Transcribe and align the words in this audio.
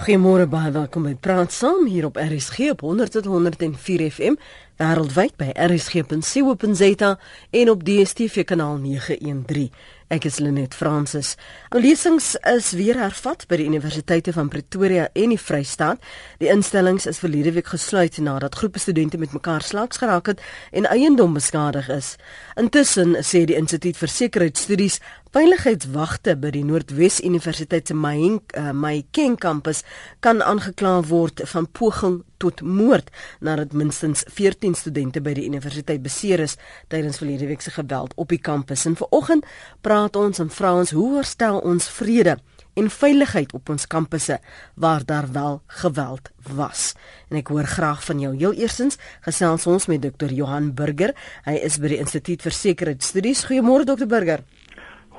Goeiemôre 0.00 0.46
baie 0.48 0.70
welkom 0.72 1.04
by 1.04 1.10
Praat 1.12 1.52
Saam 1.52 1.82
hier 1.84 2.06
op 2.08 2.16
RSG 2.16 2.70
op 2.72 2.80
100.104 2.80 4.06
FM 4.08 4.38
wêreldwyd 4.80 5.34
by 5.36 5.50
rsg.co.za 5.52 7.10
en 7.50 7.70
op 7.70 7.82
DStv 7.84 8.46
kanaal 8.48 8.78
913. 8.80 9.68
Ek 10.10 10.24
is 10.26 10.40
Lenet 10.42 10.72
Fransis. 10.74 11.36
Lesings 11.76 12.32
is 12.48 12.72
weer 12.74 12.96
hervat 12.98 13.44
by 13.46 13.60
die 13.60 13.68
Universiteite 13.68 14.32
van 14.34 14.48
Pretoria 14.50 15.04
en 15.12 15.34
die 15.34 15.38
Vrystaat. 15.38 16.00
Die 16.40 16.48
instellings 16.50 17.06
is 17.06 17.20
verlede 17.22 17.52
week 17.54 17.68
gesluit 17.70 18.16
nadat 18.24 18.56
groepe 18.58 18.80
studente 18.82 19.20
met 19.20 19.36
mekaar 19.36 19.62
slaags 19.62 20.00
geraak 20.00 20.32
het 20.32 20.42
en 20.72 20.88
eiendom 20.90 21.36
beskadig 21.36 21.92
is. 21.92 22.16
Intussen 22.58 23.20
sê 23.20 23.44
die 23.46 23.60
Instituut 23.60 24.00
vir 24.00 24.14
Sekuriteitsstudies 24.16 24.98
veiligheidswagte 25.30 26.32
by 26.42 26.50
die 26.50 26.64
Noordwes 26.66 27.20
Universiteit 27.22 27.86
se 27.86 27.94
Maheng 27.94 28.40
uh, 28.58 28.72
Mahikeng 28.74 29.36
kampus 29.38 29.84
kan 30.24 30.42
aangekla 30.42 30.96
word 31.06 31.44
van 31.52 31.68
poging 31.70 32.16
tot 32.42 32.64
moord 32.66 33.12
nadat 33.38 33.76
minstens 33.76 34.24
14 34.26 34.74
studente 34.74 35.22
by 35.22 35.36
die 35.38 35.46
universiteit 35.46 36.02
beseer 36.02 36.42
is 36.42 36.56
tydens 36.90 37.20
verlede 37.22 37.46
week 37.46 37.62
se 37.62 37.70
geweld 37.76 38.16
op 38.18 38.34
die 38.34 38.40
kampus. 38.42 38.88
En 38.90 38.98
vanoggend 38.98 39.46
praat 39.86 40.18
ons 40.18 40.42
en 40.42 40.50
vra 40.50 40.74
ons 40.80 40.94
hoe 40.98 41.20
herstel 41.20 41.62
ons 41.62 41.86
vrede 42.00 42.40
en 42.74 42.90
veiligheid 42.90 43.54
op 43.54 43.70
ons 43.70 43.86
kampusse 43.86 44.40
waar 44.74 45.06
daar 45.06 45.30
wel 45.30 45.60
geweld 45.82 46.30
was. 46.56 46.94
En 47.30 47.38
ek 47.38 47.52
hoor 47.54 47.70
graag 47.70 48.02
van 48.02 48.22
jou. 48.22 48.32
Heel 48.34 48.58
eerstens 48.64 48.98
gesels 49.26 49.66
ons 49.70 49.86
met 49.86 50.02
Dr. 50.02 50.32
Johan 50.34 50.72
Burger. 50.74 51.14
Hy 51.46 51.60
is 51.62 51.78
by 51.78 51.94
die 51.94 52.00
Instituut 52.02 52.42
vir 52.42 52.56
Sekuriteitsstudies. 52.56 53.46
Goeiemôre 53.46 53.86
Dr. 53.86 54.10
Burger. 54.10 54.42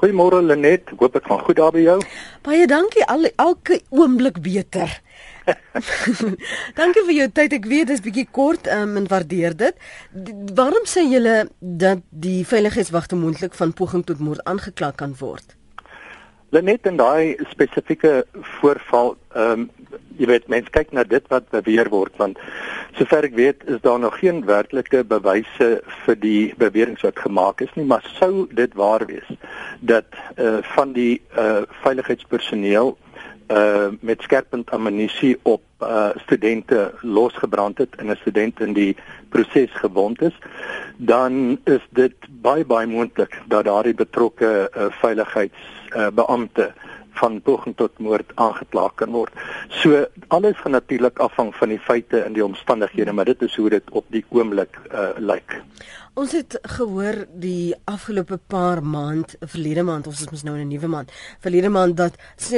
Goeiemôre 0.01 0.41
Lenet, 0.41 0.89
hoop 0.97 1.13
dit 1.13 1.25
gaan 1.29 1.39
goed 1.45 1.59
daar 1.59 1.73
by 1.75 1.81
jou. 1.83 1.99
Baie 2.41 2.65
dankie. 2.65 3.03
Al 3.05 3.27
elke 3.35 3.83
oomblik 3.93 4.39
beter. 4.41 4.89
Dankie 6.79 7.03
vir 7.05 7.13
jou 7.19 7.27
tyd. 7.29 7.53
Ek 7.53 7.67
weet 7.69 7.91
dit 7.91 7.93
is 7.99 8.01
bietjie 8.01 8.25
kort 8.33 8.65
um, 8.73 8.95
en 8.97 9.05
waardeer 9.11 9.53
dit. 9.59 9.77
D 10.09 10.55
waarom 10.57 10.87
sê 10.89 11.03
julle 11.05 11.35
dat 11.59 12.01
die 12.09 12.41
veiligheidswagte 12.49 13.19
moontlik 13.19 13.53
van 13.59 13.75
poging 13.77 14.01
tot 14.09 14.23
moord 14.25 14.41
aangekla 14.49 14.89
kan 14.97 15.13
word? 15.21 15.53
Lenet 16.49 16.89
en 16.89 16.97
daai 16.97 17.37
spesifieke 17.53 18.23
voorval, 18.57 19.13
ehm 19.37 19.67
um, 19.67 19.69
jy 20.17 20.27
weet 20.29 20.47
mense 20.47 20.69
kyk 20.69 20.91
na 20.91 21.03
dit 21.03 21.27
wat 21.33 21.49
beweer 21.49 21.89
word 21.89 22.17
want 22.21 22.39
sover 22.99 23.25
ek 23.27 23.35
weet 23.35 23.63
is 23.71 23.81
daar 23.81 23.99
nog 23.99 24.19
geen 24.19 24.43
werklike 24.45 25.03
bewyse 25.07 25.69
vir 26.05 26.19
die 26.19 26.53
beweringe 26.57 27.01
wat 27.03 27.19
gemaak 27.19 27.61
is 27.61 27.71
nie, 27.75 27.85
maar 27.85 28.05
sou 28.19 28.47
dit 28.51 28.73
waar 28.75 29.05
wees 29.07 29.29
dat 29.79 30.05
eh 30.35 30.45
uh, 30.45 30.59
van 30.75 30.93
die 30.93 31.21
eh 31.35 31.45
uh, 31.45 31.61
veiligheidspersoneel 31.83 32.97
uh 33.51 33.87
met 33.99 34.21
skerpend 34.21 34.71
ammunisie 34.71 35.39
op 35.43 35.61
uh 35.79 36.09
studente 36.25 36.93
losgebrand 37.01 37.77
het 37.77 37.95
en 37.95 38.11
'n 38.11 38.15
student 38.15 38.59
in 38.59 38.73
die 38.73 38.95
proses 39.29 39.71
gewond 39.71 40.21
is, 40.21 40.37
dan 40.97 41.59
is 41.63 41.81
dit 41.89 42.13
baie 42.29 42.65
baie 42.65 42.87
moontlik 42.87 43.41
dat 43.47 43.65
daardie 43.65 43.93
betrokke 43.93 44.71
uh, 44.77 44.85
veiligheidsbeampte 44.89 46.67
uh, 46.67 46.90
van 47.19 47.41
poging 47.41 47.75
tot 47.75 47.99
moord 47.99 48.31
aangekla 48.35 48.89
kan 48.95 49.11
word. 49.11 49.33
So 49.81 50.05
alles 50.27 50.57
gaan 50.57 50.71
natuurlik 50.71 51.19
afhang 51.19 51.55
van 51.55 51.69
die 51.69 51.79
feite 51.79 52.23
en 52.25 52.33
die 52.33 52.45
omstandighede, 52.45 53.11
maar 53.11 53.25
dit 53.25 53.41
is 53.41 53.55
hoe 53.55 53.69
dit 53.69 53.91
op 53.91 54.05
die 54.09 54.25
oomblik 54.29 54.79
uh 54.91 55.09
lyk. 55.17 55.61
Ons 56.19 56.33
het 56.35 56.57
gehoor 56.75 57.21
die 57.39 57.71
afgelope 57.87 58.35
paar 58.51 58.81
maand, 58.83 59.37
verlede 59.39 59.83
maand, 59.87 60.09
ons 60.11 60.25
is 60.25 60.43
nou 60.43 60.57
in 60.57 60.67
'n 60.67 60.67
nuwe 60.67 60.87
maand. 60.87 61.11
Verlede 61.39 61.69
maand 61.69 61.97
dat 61.97 62.15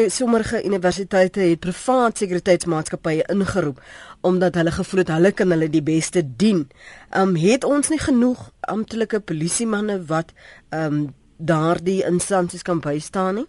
sommige 0.07 0.63
universiteite 0.65 1.39
het 1.39 1.59
privaat 1.59 2.17
sekuriteitsmaatskappye 2.17 3.23
ingeroep 3.29 3.81
omdat 4.21 4.55
hulle 4.55 4.71
gevoel 4.71 4.99
het 4.99 5.07
hulle 5.07 5.31
kan 5.31 5.49
hulle 5.51 5.69
die 5.69 5.83
beste 5.83 6.23
dien. 6.35 6.69
Um 7.15 7.35
het 7.35 7.63
ons 7.63 7.89
nie 7.89 7.99
genoeg 7.99 8.51
amptelike 8.59 9.19
polisiemanne 9.19 10.05
wat 10.05 10.33
um 10.69 11.13
daardie 11.37 12.03
instansies 12.05 12.61
kan 12.61 12.79
bystaan 12.79 13.35
nie? 13.35 13.47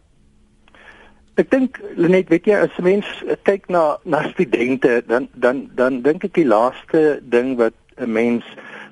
Ek 1.34 1.50
dink 1.50 1.80
net 1.98 2.28
weet 2.30 2.46
jy 2.46 2.58
as 2.62 2.74
mens 2.78 3.08
kyk 3.42 3.66
na 3.72 3.96
na 4.06 4.22
studente 4.30 5.00
dan 5.08 5.26
dan 5.34 5.64
dan 5.74 6.02
dink 6.06 6.24
ek 6.28 6.36
die 6.38 6.46
laaste 6.46 7.18
ding 7.34 7.56
wat 7.58 7.74
'n 7.98 8.12
mens 8.12 8.44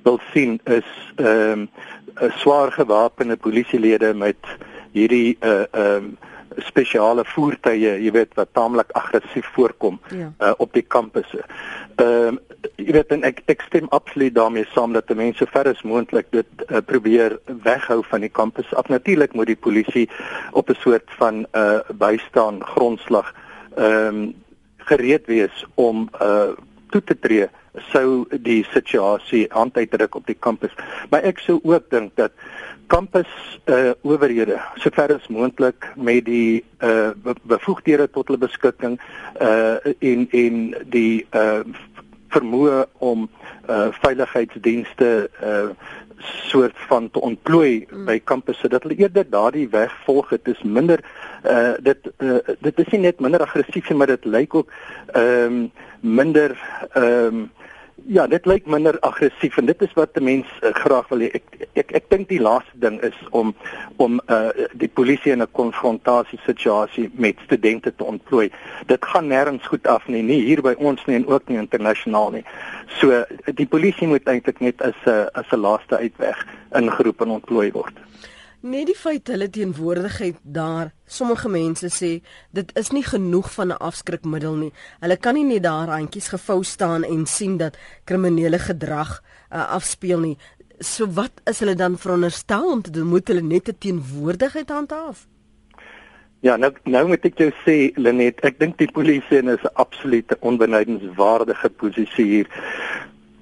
wil 0.02 0.18
sien 0.32 0.58
is 0.66 0.88
ehm 1.16 1.68
um, 1.68 1.68
swaar 2.42 2.72
gewapende 2.72 3.36
polisielede 3.36 4.14
met 4.14 4.38
hierdie 4.92 5.38
uh 5.40 5.64
ehm 5.70 5.96
um, 5.96 6.18
spesiale 6.58 7.24
voertuie, 7.24 7.96
jy 8.04 8.10
weet 8.12 8.34
wat 8.34 8.52
taamlik 8.52 8.90
aggressief 8.98 9.46
voorkom 9.54 10.00
ja. 10.10 10.32
uh 10.40 10.52
op 10.58 10.72
die 10.72 10.82
kampusse. 10.82 11.44
Ehm 11.96 12.34
um, 12.34 12.40
jy 12.76 12.92
weet 12.94 13.12
en 13.14 13.24
ek 13.26 13.42
ek 13.50 13.64
stem 13.66 13.88
absoluut 13.90 14.34
daarmee 14.34 14.66
saam 14.74 14.92
dat 14.92 15.10
mense 15.14 15.46
ver 15.50 15.68
as 15.68 15.82
moontlik 15.82 16.30
dit 16.30 16.66
uh, 16.68 16.78
probeer 16.86 17.38
weghou 17.64 18.02
van 18.10 18.20
die 18.20 18.30
kampus. 18.30 18.74
Af 18.74 18.88
natuurlik 18.88 19.34
moet 19.34 19.50
die 19.50 19.56
polisie 19.68 20.08
op 20.52 20.70
'n 20.70 20.78
soort 20.80 21.10
van 21.18 21.46
uh 21.52 21.80
bystaan 21.92 22.62
grondslag 22.74 23.34
ehm 23.76 24.06
um, 24.06 24.34
gereed 24.76 25.26
wees 25.26 25.66
om 25.74 26.08
uh 26.20 26.52
toe 26.90 27.04
te 27.04 27.18
tree 27.18 27.48
sou 27.92 28.24
die 28.44 28.62
situasie 28.72 29.46
aanduidruk 29.52 30.14
op 30.14 30.26
die 30.26 30.36
kampus. 30.36 30.74
Maar 31.10 31.24
ek 31.28 31.40
sou 31.40 31.58
ook 31.62 31.88
dink 31.90 32.16
dat 32.20 32.32
kampus 32.92 33.30
uh 33.72 33.92
owerhede 34.04 34.58
sover 34.82 35.14
as 35.14 35.26
moontlik 35.32 35.88
met 35.96 36.26
die 36.28 36.64
uh 36.84 37.10
bevoegdhede 37.48 38.10
tot 38.10 38.28
hulle 38.28 38.42
beskikking 38.44 38.98
uh 39.40 39.80
en 40.10 40.26
en 40.42 40.58
die 40.92 41.24
uh 41.32 41.62
vermoë 42.34 42.84
om 43.10 43.28
uh 43.68 43.88
veiligheidsdienste 44.04 45.12
uh 45.40 45.70
soort 46.22 46.76
van 46.88 47.08
te 47.10 47.20
ontplooi 47.20 47.86
mm. 47.90 48.04
by 48.06 48.18
kampusse 48.24 48.68
dat 48.68 48.84
hulle 48.84 49.00
eerder 49.00 49.26
daardie 49.30 49.68
weg 49.72 49.94
volg 50.04 50.28
dit 50.34 50.52
is 50.54 50.60
minder 50.62 51.00
uh 51.48 51.72
dit 51.80 52.12
uh, 52.18 52.38
dit 52.60 52.84
is 52.84 52.92
nie 52.92 53.02
net 53.08 53.24
minder 53.24 53.42
aggressief 53.42 53.90
maar 53.90 54.12
dit 54.12 54.28
lyk 54.36 54.54
ook 54.54 54.70
ehm 55.12 55.56
um, 55.56 55.64
minder 56.00 56.58
ehm 56.92 57.42
um, 57.42 57.50
Ja, 57.94 58.26
dit 58.26 58.46
lyk 58.46 58.66
minder 58.66 58.96
aggressief 59.06 59.56
en 59.60 59.66
dit 59.66 59.82
is 59.82 59.92
wat 59.94 60.16
'n 60.16 60.24
mens 60.24 60.46
uh, 60.60 60.70
graag 60.74 61.08
wil 61.08 61.18
hê. 61.18 61.30
Ek 61.38 61.68
ek 61.74 61.92
ek 61.92 62.10
dink 62.10 62.28
die 62.28 62.40
laaste 62.40 62.78
ding 62.78 63.00
is 63.00 63.18
om 63.30 63.54
om 63.96 64.20
uh 64.26 64.50
die 64.72 64.88
polisie 64.88 65.32
in 65.32 65.42
'n 65.42 65.52
konfrontasie 65.52 66.38
situasie 66.44 67.10
met 67.14 67.36
studente 67.44 67.94
te 67.94 68.04
ontplooi. 68.04 68.50
Dit 68.86 69.04
gaan 69.04 69.28
nêrens 69.28 69.66
goed 69.66 69.86
af 69.86 70.08
nie, 70.08 70.22
nie 70.22 70.40
hier 70.40 70.62
by 70.62 70.74
ons 70.78 71.04
nie 71.06 71.16
en 71.16 71.26
ook 71.26 71.48
nie 71.48 71.58
internasionaal 71.58 72.30
nie. 72.30 72.44
So 72.98 73.24
die 73.54 73.66
polisie 73.66 74.08
moet 74.08 74.26
eintlik 74.26 74.60
net 74.60 74.82
as 74.82 74.98
'n 75.06 75.28
as 75.32 75.52
'n 75.52 75.60
laaste 75.60 75.96
uitweg 75.96 76.46
ingeroep 76.74 77.20
en 77.20 77.30
ontplooi 77.30 77.72
word. 77.72 77.94
Net 78.62 78.86
die 78.86 78.94
feit 78.94 79.26
hulle 79.26 79.48
teenwoordigheid 79.50 80.36
daar, 80.54 80.92
sommige 81.10 81.48
mense 81.50 81.88
sê 81.90 82.10
dit 82.54 82.68
is 82.78 82.92
nie 82.94 83.02
genoeg 83.02 83.48
van 83.50 83.72
'n 83.74 83.82
afskrikmiddel 83.82 84.54
nie. 84.54 84.72
Hulle 85.00 85.16
kan 85.16 85.34
nie 85.34 85.44
net 85.44 85.62
daar 85.62 85.90
handjies 85.90 86.28
gevou 86.28 86.62
staan 86.62 87.02
en 87.02 87.26
sien 87.26 87.56
dat 87.56 87.76
kriminele 88.04 88.58
gedrag 88.58 89.18
uh, 89.50 89.66
afspeel 89.66 90.20
nie. 90.20 90.38
So 90.78 91.06
wat 91.06 91.42
is 91.44 91.58
hulle 91.58 91.74
dan 91.74 91.98
veronderstel 91.98 92.70
om 92.70 92.82
te 92.82 92.90
doen? 92.90 93.06
Moet 93.06 93.28
hulle 93.28 93.42
net 93.42 93.68
'n 93.68 93.78
teenwoordigheid 93.78 94.68
handhaaf? 94.68 95.26
Ja, 96.40 96.56
nou 96.56 96.72
nou 96.84 97.08
moet 97.08 97.24
ek 97.24 97.38
jou 97.38 97.50
sê 97.66 97.90
Lenet, 97.96 98.44
ek 98.44 98.58
dink 98.58 98.78
die 98.78 98.90
polisie 98.92 99.42
is 99.42 99.62
'n 99.62 99.74
absolute 99.74 100.36
onbenydenswaardige 100.40 101.68
posisie 101.68 102.24
hier. 102.24 102.48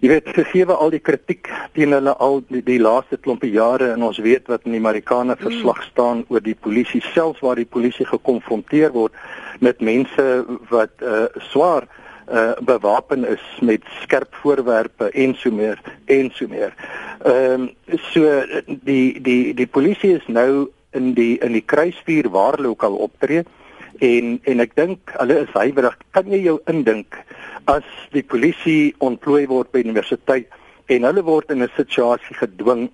Jy 0.01 0.09
weet 0.09 0.29
gegee 0.33 0.65
al 0.65 0.93
die 0.95 1.03
kritiek 1.05 1.51
teen 1.77 1.93
hulle 1.93 2.15
al 2.25 2.39
die, 2.49 2.63
die 2.65 2.79
laaste 2.81 3.19
klompe 3.21 3.51
jare 3.53 3.91
en 3.93 4.03
ons 4.07 4.19
weet 4.25 4.49
wat 4.49 4.65
in 4.65 4.73
die 4.73 4.81
Amerikaanse 4.81 5.37
mm. 5.37 5.45
verslag 5.45 5.83
staan 5.91 6.23
oor 6.33 6.41
die 6.41 6.57
polisie 6.57 7.03
selfs 7.13 7.43
waar 7.45 7.61
die 7.61 7.69
polisie 7.69 8.07
gekonfronteer 8.09 8.95
word 8.97 9.13
met 9.61 9.83
mense 9.85 10.25
wat 10.71 11.05
uh, 11.05 11.27
swaar 11.51 11.85
uh, 12.33 12.57
bewapen 12.65 13.27
is 13.29 13.45
met 13.61 13.85
skerp 14.01 14.33
voorwerpe 14.41 15.11
en 15.13 15.37
so 15.37 15.53
meer 15.53 15.77
en 16.07 16.33
so 16.33 16.49
meer. 16.49 16.73
Ehm 17.21 17.69
um, 17.69 17.71
so 18.09 18.25
die 18.67 19.21
die 19.21 19.53
die 19.55 19.69
polisie 19.69 20.15
is 20.17 20.27
nou 20.33 20.71
in 20.97 21.13
die 21.15 21.37
in 21.45 21.53
die 21.53 21.67
kruisvuur 21.75 22.31
waar 22.33 22.57
hulle 22.57 22.73
ook 22.73 22.89
al 22.89 22.97
optree 22.97 23.45
en 24.01 24.41
en 24.45 24.61
ek 24.61 24.75
dink 24.77 25.15
hulle 25.19 25.41
is 25.45 25.55
huiwerig. 25.55 25.97
Kan 26.13 26.33
jy 26.33 26.43
jou 26.45 26.59
indink? 26.67 27.17
as 27.71 27.85
die 28.15 28.23
polisie 28.23 28.95
ontplooi 29.05 29.47
word 29.51 29.71
by 29.73 29.83
universiteit 29.85 30.49
en 30.91 31.07
hulle 31.07 31.23
word 31.27 31.51
in 31.51 31.63
'n 31.63 31.71
situasie 31.77 32.37
gedwing 32.39 32.89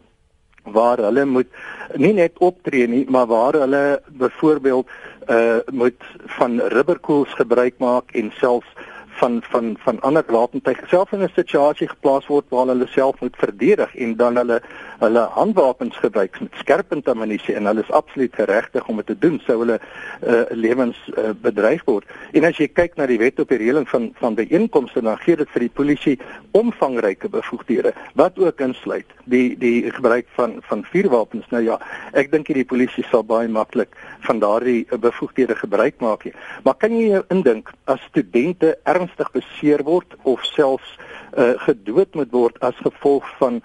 waar 0.65 0.99
hulle 0.99 1.25
moet 1.25 1.51
nie 1.97 2.13
net 2.13 2.39
optree 2.39 2.87
nie 2.87 3.05
maar 3.09 3.27
waar 3.27 3.55
hulle 3.55 4.01
byvoorbeeld 4.09 4.87
uh 5.29 5.59
moet 5.73 6.03
van 6.39 6.61
rubberkoels 6.61 7.33
gebruik 7.35 7.79
maak 7.79 8.15
en 8.15 8.33
selfs 8.41 8.71
van 9.17 9.43
van 9.51 9.77
van 9.79 10.01
ander 10.01 10.25
wapentuig 10.27 10.79
self 10.89 11.13
in 11.13 11.23
'n 11.23 11.31
situasie 11.35 11.89
geplaas 11.89 12.27
word 12.27 12.45
waar 12.49 12.67
hulle 12.67 12.87
self 12.87 13.21
moet 13.21 13.37
verdedig 13.37 13.97
en 13.97 14.17
dan 14.17 14.37
hulle 14.37 14.61
hulle 14.99 15.21
handwapens 15.21 15.97
gebruik 15.97 16.41
met 16.41 16.53
skerpend 16.55 17.09
ammunisie 17.09 17.55
en 17.55 17.67
hulle 17.67 17.81
is 17.81 17.91
absoluut 17.91 18.35
geregtig 18.35 18.89
om 18.89 18.97
dit 18.97 19.07
te 19.07 19.19
doen 19.19 19.41
sou 19.47 19.59
hulle 19.59 19.79
uh, 20.27 20.43
lewens 20.51 20.97
uh, 21.09 21.31
bedreig 21.41 21.85
word. 21.85 22.05
En 22.33 22.45
as 22.45 22.57
jy 22.57 22.69
kyk 22.69 22.97
na 22.97 23.07
die 23.07 23.19
wet 23.19 23.41
op 23.41 23.49
die 23.49 23.59
reëling 23.59 23.89
van 23.89 24.13
van 24.21 24.35
byeenkomste 24.35 25.03
dan 25.03 25.19
gee 25.19 25.37
dit 25.37 25.51
vir 25.51 25.61
die 25.61 25.75
polisie 25.75 26.19
omvangryke 26.51 27.29
bevoegdhede 27.29 27.93
wat 28.15 28.39
ook 28.39 28.61
insluit 28.61 29.07
die 29.25 29.59
die 29.59 29.91
gebruik 29.91 30.27
van 30.37 30.61
van 30.61 30.85
vuurwapens. 30.85 31.49
Nou 31.51 31.63
ja, 31.63 31.81
ek 32.13 32.31
dink 32.31 32.47
die 32.47 32.65
polisie 32.65 33.05
sal 33.11 33.25
baie 33.25 33.49
maklik 33.49 33.97
van 34.21 34.39
daardie 34.39 34.87
bevoegdhede 35.01 35.55
gebruik 35.55 36.01
maak. 36.01 36.25
Nie. 36.25 36.35
Maar 36.65 36.75
kan 36.75 36.93
jy 36.93 37.09
jou 37.11 37.25
indink 37.31 37.73
as 37.85 38.01
studente 38.09 38.79
ernstig 38.85 39.06
beseer 39.33 39.83
word 39.85 40.17
of 40.23 40.45
selfs 40.45 40.97
uh, 41.37 41.55
gedood 41.65 42.15
moet 42.15 42.33
word 42.33 42.61
as 42.61 42.75
gevolg 42.85 43.25
van 43.39 43.63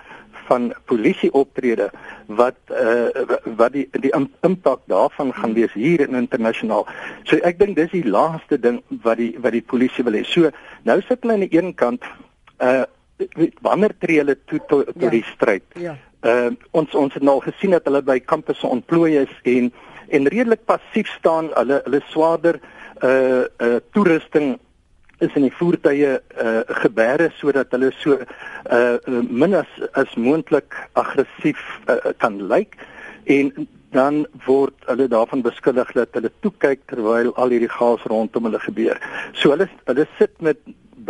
van 0.52 0.74
polisie 0.86 1.32
optrede 1.34 1.90
wat 2.40 2.58
uh, 2.68 3.08
wat 3.60 3.74
die 3.76 3.88
die 4.04 4.12
impak 4.48 4.82
daarvan 4.92 5.34
gaan 5.34 5.54
wees 5.54 5.74
hier 5.74 6.04
in 6.04 6.18
internasionaal. 6.20 6.88
So 7.24 7.40
ek 7.48 7.60
dink 7.60 7.78
dis 7.80 7.94
die 7.94 8.08
laaste 8.08 8.60
ding 8.60 8.82
wat 9.06 9.22
die 9.22 9.32
wat 9.40 9.56
die 9.56 9.64
polisie 9.74 10.04
wil 10.08 10.18
hê. 10.20 10.26
So 10.28 10.52
nou 10.88 10.98
sit 11.08 11.24
hulle 11.24 11.38
aan 11.38 11.46
die 11.48 11.56
een 11.56 11.74
kant 11.76 12.08
uh 12.60 12.84
wanneer 13.62 13.94
tree 14.02 14.18
hulle 14.18 14.34
toe 14.50 14.58
tot 14.66 14.88
to, 14.88 14.94
to 14.98 15.06
ja. 15.06 15.14
die 15.14 15.26
stryd? 15.30 15.66
Ja. 15.78 15.96
Uh 16.26 16.52
ons 16.78 16.96
ons 16.98 17.14
het 17.14 17.24
nou 17.24 17.38
gesien 17.46 17.76
dat 17.78 17.86
hulle 17.90 18.02
by 18.06 18.18
kampusse 18.20 18.68
ontplooi 18.68 19.14
is 19.22 19.34
en 19.56 19.72
en 20.12 20.28
redelik 20.28 20.66
passief 20.66 21.08
staan. 21.20 21.52
Hulle 21.56 21.82
hulle 21.86 22.02
swaarder 22.12 22.60
uh 23.06 23.46
uh 23.62 23.80
toerusting 23.94 24.58
is 25.22 25.36
in 25.38 25.46
die 25.48 25.56
voertuie 25.56 26.16
uh 26.46 26.62
gebeere 26.84 27.30
sodat 27.40 27.74
hulle 27.76 27.92
so 28.00 28.18
uh 28.18 29.20
min 29.30 29.54
as 29.60 29.72
as 29.94 30.16
moontlik 30.16 30.78
aggressief 30.94 31.62
uh, 31.88 32.14
kan 32.18 32.40
lyk 32.54 32.78
en 33.26 33.52
dan 33.92 34.26
word 34.46 34.88
hulle 34.88 35.08
daarvan 35.12 35.44
beskuldig 35.44 35.92
dat 35.98 36.16
hulle 36.18 36.32
toe 36.40 36.54
kyk 36.64 36.86
terwyl 36.92 37.34
al 37.36 37.54
hierdie 37.54 37.72
chaos 37.72 38.04
rondom 38.08 38.48
hulle 38.48 38.62
gebeur. 38.64 38.98
So 39.34 39.52
hulle 39.54 39.68
hulle 39.90 40.08
sit 40.18 40.34
met 40.40 40.62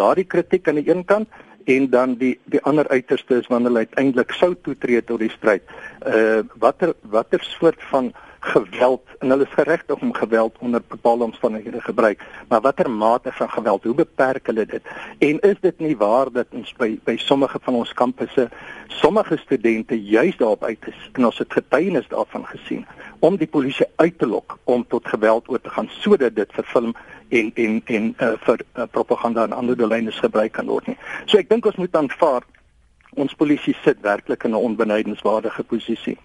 daardie 0.02 0.26
kritiek 0.26 0.68
aan 0.68 0.82
die 0.82 0.90
een 0.90 1.06
kant 1.06 1.30
en 1.70 1.90
dan 1.94 2.16
die 2.18 2.34
die 2.50 2.62
ander 2.66 2.90
uiterste 2.90 3.38
is 3.42 3.50
wanneer 3.54 3.72
hulle 3.72 3.86
uiteindelik 3.86 4.34
sou 4.34 4.56
toetree 4.66 5.04
tot 5.06 5.22
die 5.22 5.32
stryd. 5.38 5.64
Uh 6.06 6.42
watter 6.64 6.96
watter 7.02 7.44
soort 7.46 7.82
van 7.94 8.12
geweld 8.42 9.02
en 9.20 9.30
hulle 9.30 9.44
is 9.44 9.54
geregtig 9.54 10.02
om 10.02 10.14
geweld 10.14 10.56
onder 10.60 10.82
bepaalde 10.88 11.24
omstandighede 11.24 11.82
gebruik. 11.82 12.24
Maar 12.48 12.62
watter 12.62 12.90
mate 12.90 13.32
van 13.32 13.50
geweld 13.50 13.84
hoe 13.84 13.94
beperk 13.96 14.46
hulle 14.46 14.66
dit? 14.66 14.82
En 15.18 15.40
is 15.40 15.56
dit 15.62 15.80
nie 15.80 15.98
waar 15.98 16.32
dat 16.32 16.48
ons 16.50 16.74
by 16.78 17.00
by 17.04 17.18
sommige 17.18 17.60
van 17.62 17.74
ons 17.74 17.94
kampusse 17.94 18.50
sommige 18.88 19.38
studente 19.38 20.02
juis 20.04 20.38
daarop 20.38 20.64
uit 20.64 20.88
is 20.88 21.10
en 21.12 21.26
ons 21.26 21.38
het 21.38 21.54
getuienis 21.54 22.08
daarvan 22.08 22.46
gesien 22.46 22.86
om 23.20 23.38
die 23.38 23.48
polisie 23.48 23.86
uit 23.96 24.18
te 24.18 24.28
lok 24.28 24.58
om 24.64 24.86
tot 24.88 25.08
geweld 25.08 25.50
oor 25.50 25.62
te 25.62 25.70
gaan 25.70 25.90
sodat 26.02 26.36
dit 26.36 26.54
vir 26.54 26.64
film 26.64 26.96
en 27.30 27.52
en 27.56 27.82
en 27.86 28.16
uh, 28.18 28.32
vir 28.48 28.66
uh, 28.76 28.84
propaganda 28.92 29.44
en 29.44 29.54
ander 29.54 29.78
doeleindes 29.78 30.20
gebruik 30.20 30.52
kan 30.52 30.66
word 30.66 30.88
nie? 30.88 30.98
So 31.26 31.38
ek 31.38 31.50
dink 31.50 31.66
ons 31.66 31.78
moet 31.78 31.96
aanvaar 31.96 32.42
ons 33.14 33.38
polisie 33.38 33.78
sit 33.84 34.02
werklik 34.02 34.44
in 34.44 34.52
'n 34.52 34.66
onbenydenswaardige 34.66 35.64
posisie 35.64 36.18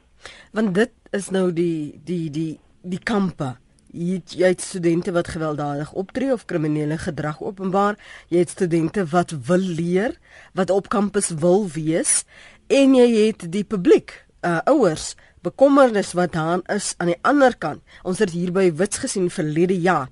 Want 0.52 0.75
dit 0.75 0.93
is 1.11 1.31
nou 1.31 1.52
die 1.52 2.00
die 2.05 2.31
die 2.31 2.58
die 2.82 3.02
kampe. 3.02 3.56
Jy 3.96 4.19
het, 4.19 4.34
jy 4.37 4.49
het 4.52 4.61
studente 4.61 5.12
wat 5.17 5.31
gewelddadig 5.32 5.93
optree 5.96 6.32
of 6.32 6.44
kriminele 6.44 6.99
gedrag 7.00 7.40
openbaar. 7.40 7.96
Jy 8.28 8.44
het 8.44 8.52
studente 8.52 9.06
wat 9.12 9.32
wil 9.46 9.62
leer, 9.62 10.19
wat 10.52 10.70
op 10.70 10.90
kampus 10.93 11.31
wil 11.40 11.64
wees 11.73 12.25
en 12.67 12.94
jy 12.99 13.06
het 13.28 13.46
die 13.52 13.64
publiek, 13.64 14.12
uh 14.44 14.58
ouers, 14.67 15.14
bekommernis 15.46 16.12
wat 16.19 16.34
daar 16.34 16.61
is 16.75 16.94
aan 16.99 17.12
die 17.14 17.20
ander 17.23 17.55
kant. 17.56 17.82
Ons 18.02 18.19
het 18.19 18.34
hier 18.34 18.52
by 18.52 18.73
Wits 18.75 18.99
gesien 18.99 19.31
verlede 19.31 19.78
jaar. 19.81 20.11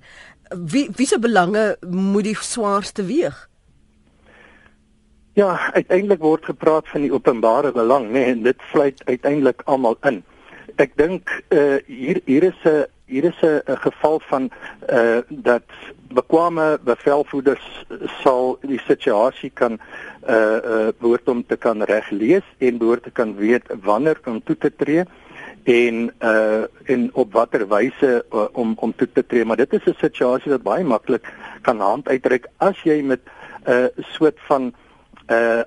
Wie 0.49 0.87
wie 0.95 1.07
se 1.07 1.19
belange 1.19 1.75
moet 1.89 2.29
die 2.31 2.37
swaarste 2.39 3.05
weeg? 3.05 3.49
Ja, 5.35 5.71
uiteindelik 5.73 6.21
word 6.23 6.45
gepraat 6.47 6.87
van 6.87 7.03
die 7.03 7.11
openbare 7.11 7.73
belang, 7.75 8.05
nê, 8.07 8.11
nee, 8.13 8.27
en 8.31 8.43
dit 8.45 8.61
sluit 8.71 9.01
uiteindelik 9.03 9.65
almal 9.67 9.97
in. 10.07 10.21
Ek 10.79 10.93
dink 10.95 11.31
uh 11.51 11.75
hier 11.91 12.21
hier 12.23 12.45
is 12.47 12.61
'n 12.63 12.85
hier 13.11 13.27
is 13.27 13.41
'n 13.43 13.75
geval 13.83 14.21
van 14.29 14.47
uh 14.89 15.19
dat 15.29 15.67
bekwame 16.07 16.79
bevelvoerders 16.83 17.67
sal 18.23 18.57
die 18.61 18.79
situasie 18.87 19.51
kan 19.53 19.75
uh 20.29 20.59
uh 20.73 20.87
behoort 20.99 21.27
om 21.27 21.43
te 21.45 21.57
kan 21.57 21.83
reglees 21.83 22.47
en 22.57 22.77
behoort 22.77 23.03
te 23.03 23.11
kan 23.11 23.35
weet 23.35 23.67
wanneer 23.83 24.19
om 24.25 24.43
toe 24.43 24.57
te 24.57 24.71
tree 24.75 25.03
en 25.63 26.13
uh 26.23 26.63
en 26.85 27.09
op 27.13 27.33
watter 27.33 27.67
wyse 27.67 28.23
uh, 28.31 28.47
om 28.53 28.73
om 28.75 28.95
toe 28.95 29.11
te 29.11 29.25
tree 29.25 29.45
maar 29.45 29.57
dit 29.57 29.73
is 29.73 29.85
'n 29.85 29.99
situasie 29.99 30.51
wat 30.51 30.63
baie 30.63 30.83
maklik 30.83 31.27
kan 31.61 31.79
hand 31.79 32.07
uitreik 32.07 32.47
as 32.57 32.83
jy 32.83 33.01
met 33.01 33.19
'n 33.67 33.71
uh, 33.71 33.87
soort 34.15 34.39
van 34.47 34.63
uh 34.63 34.84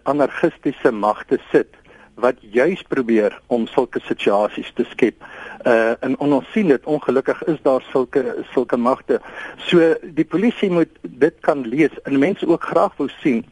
anarchistiese 0.03 0.91
magte 0.93 1.39
sit 1.51 1.75
wat 2.19 2.35
juis 2.41 2.83
probeer 2.83 3.41
om 3.47 3.67
sulke 3.67 4.01
situasies 4.03 4.71
te 4.75 4.87
skep. 4.91 5.23
Uh 5.67 5.95
en 6.03 6.17
ons 6.19 6.47
sien 6.53 6.69
dit 6.71 6.85
ongelukkig 6.85 7.43
is 7.53 7.61
daar 7.63 7.85
sulke 7.93 8.45
sulke 8.53 8.77
magte. 8.77 9.21
So 9.57 9.95
die 10.03 10.25
polisie 10.25 10.71
moet 10.71 10.91
dit 11.03 11.35
kan 11.41 11.67
lees 11.67 11.95
en 12.03 12.19
mense 12.19 12.47
ook 12.47 12.63
graag 12.63 12.97
wou 12.99 13.09
sien 13.21 13.45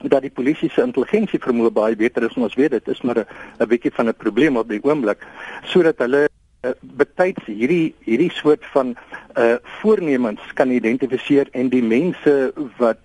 dat 0.00 0.22
die 0.22 0.30
polisie 0.30 0.70
se 0.70 0.82
intelligensie 0.82 1.40
vermoë 1.42 1.72
baie 1.74 1.96
beter 1.96 2.24
is. 2.28 2.36
Ons 2.36 2.56
weet 2.56 2.76
dit 2.76 2.88
is 2.88 3.02
maar 3.02 3.24
'n 3.58 3.68
bietjie 3.68 3.92
van 3.92 4.08
'n 4.08 4.14
probleem 4.16 4.56
op 4.56 4.68
die 4.68 4.84
oomblik 4.84 5.26
sodat 5.64 5.98
hulle 5.98 6.28
uh, 6.66 6.74
betyds 6.80 7.46
hierdie 7.46 7.94
hierdie 8.06 8.30
soort 8.34 8.66
van 8.74 8.94
uh 9.38 9.56
voornemens 9.80 10.42
kan 10.58 10.70
identifiseer 10.74 11.48
en 11.52 11.68
die 11.70 11.82
mense 11.82 12.34
wat 12.78 12.98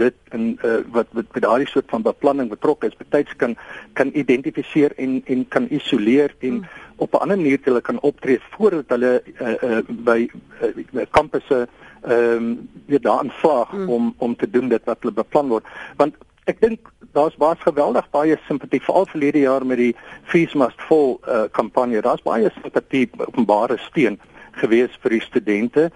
dit 0.00 0.16
in 0.32 0.54
uh 0.64 0.80
wat 0.96 1.12
met 1.12 1.42
daardie 1.44 1.68
soort 1.68 1.90
van 1.92 2.06
beplanning 2.06 2.48
betrokke 2.48 2.88
is 2.88 2.96
betyds 2.96 3.36
kan 3.36 3.56
kan 3.92 4.10
identifiseer 4.14 4.96
en 4.96 5.22
en 5.26 5.48
kan 5.48 5.68
isoleer 5.70 6.34
en 6.40 6.62
hmm. 6.62 6.68
op 6.96 7.12
'n 7.14 7.22
ander 7.26 7.36
manier 7.36 7.58
hulle 7.64 7.80
kan 7.80 8.00
optree 8.00 8.40
voordat 8.56 8.88
hulle 8.88 9.22
uh, 9.40 9.54
uh 9.62 9.82
by 9.88 10.28
uh, 10.62 11.06
kampusse 11.10 11.66
ehm 12.04 12.36
um, 12.36 12.68
weer 12.86 13.00
daarin 13.00 13.32
slaag 13.40 13.70
hmm. 13.70 13.88
om 13.88 14.14
om 14.18 14.36
te 14.36 14.50
doen 14.50 14.68
dit 14.68 14.84
wat 14.84 14.98
hulle 15.00 15.12
beplan 15.12 15.48
word 15.48 15.64
want 15.96 16.14
ek 16.50 16.60
dink 16.60 16.88
daar's 17.16 17.36
baie 17.40 17.56
geweldig 17.62 18.06
baie 18.12 18.36
simpatie 18.46 18.82
veral 18.84 19.06
verlede 19.08 19.44
jaar 19.44 19.64
met 19.66 19.80
die 19.80 19.92
Fees 20.28 20.52
Must 20.54 20.80
Fall 20.88 21.16
uh, 21.24 21.44
kampanje. 21.56 22.02
Daar's 22.04 22.24
baie 22.24 22.50
simpatie 22.52 23.08
openbare 23.26 23.78
steun 23.86 24.18
gewees 24.60 24.92
vir 25.02 25.16
die 25.16 25.22
studente. 25.24 25.90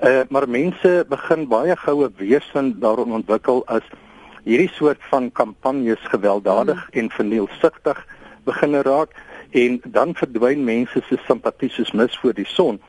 Uh, 0.00 0.22
maar 0.32 0.48
mense 0.48 1.04
begin 1.08 1.44
baie 1.50 1.76
goue 1.76 2.08
weerstand 2.16 2.80
daarop 2.80 3.12
ontwikkel 3.12 3.60
as 3.68 3.84
hierdie 4.46 4.70
soort 4.72 5.02
van 5.10 5.28
kampanjes 5.36 6.00
gewelddadig 6.08 6.80
mm. 6.80 7.00
en 7.00 7.10
vernielsigtig 7.12 8.00
begin 8.48 8.78
raak 8.86 9.12
en 9.50 9.80
dan 9.84 10.14
verdwyn 10.16 10.64
mense 10.64 11.02
se 11.08 11.18
simpatie 11.26 11.68
soos 11.68 11.92
mis 11.92 12.16
voor 12.22 12.32
die 12.32 12.48
son. 12.48 12.80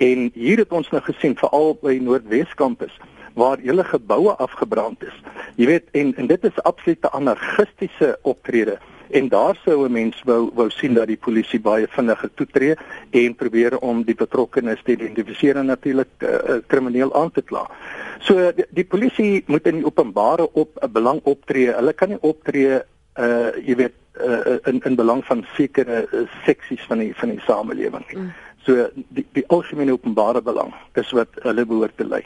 En 0.00 0.30
hier 0.34 0.62
het 0.62 0.72
ons 0.72 0.88
nou 0.90 1.02
gesien 1.04 1.36
veral 1.36 1.76
by 1.82 1.98
Noordwes 2.00 2.56
kampus 2.56 2.96
waar 3.34 3.58
hele 3.58 3.84
geboue 3.84 4.34
afgebrand 4.36 5.02
is. 5.02 5.22
Jy 5.56 5.66
weet 5.66 5.90
en 5.92 6.14
en 6.16 6.26
dit 6.26 6.44
is 6.44 6.62
absolute 6.62 7.10
anarchistiese 7.10 8.18
optrede 8.22 8.78
en 9.14 9.28
daar 9.28 9.56
sou 9.64 9.86
'n 9.86 9.92
mens 9.92 10.22
wou 10.24 10.50
wou 10.54 10.70
sien 10.70 10.94
dat 10.94 11.06
die 11.06 11.16
polisie 11.16 11.60
baie 11.60 11.86
vinniger 11.88 12.30
toetree 12.34 12.74
en 13.10 13.34
probeer 13.34 13.78
om 13.78 14.02
die 14.02 14.14
betrokkenes 14.14 14.82
te 14.82 14.92
identifiseer 14.92 15.56
en 15.56 15.66
natuurlik 15.66 16.08
uh, 16.18 16.28
krimineel 16.66 17.14
aan 17.14 17.30
te 17.30 17.42
kla. 17.42 17.70
So 18.18 18.52
die, 18.52 18.66
die 18.70 18.84
polisie 18.84 19.44
moet 19.46 19.66
in 19.66 19.84
openbare 19.84 20.52
op 20.52 20.78
'n 20.82 20.92
belang 20.92 21.20
optree. 21.22 21.74
Hulle 21.74 21.92
kan 21.92 22.08
nie 22.08 22.20
optree 22.20 22.82
uh 23.18 23.50
jy 23.66 23.76
weet 23.76 23.94
uh, 24.20 24.58
in 24.64 24.80
in 24.84 24.94
belang 24.94 25.24
van 25.24 25.46
sekere 25.54 26.06
uh, 26.12 26.20
seksies 26.44 26.82
van 26.86 26.98
die 26.98 27.14
van 27.14 27.28
die 27.28 27.40
samelewing 27.40 28.04
nie. 28.08 28.18
Mm. 28.18 28.32
So 28.64 28.86
die 29.12 29.26
die 29.36 29.44
algemene 29.52 29.92
openbare 29.92 30.40
belang 30.42 30.72
is 30.96 31.10
wat 31.12 31.28
hulle 31.44 31.66
behoort 31.68 31.96
te 31.98 32.04
lei. 32.08 32.22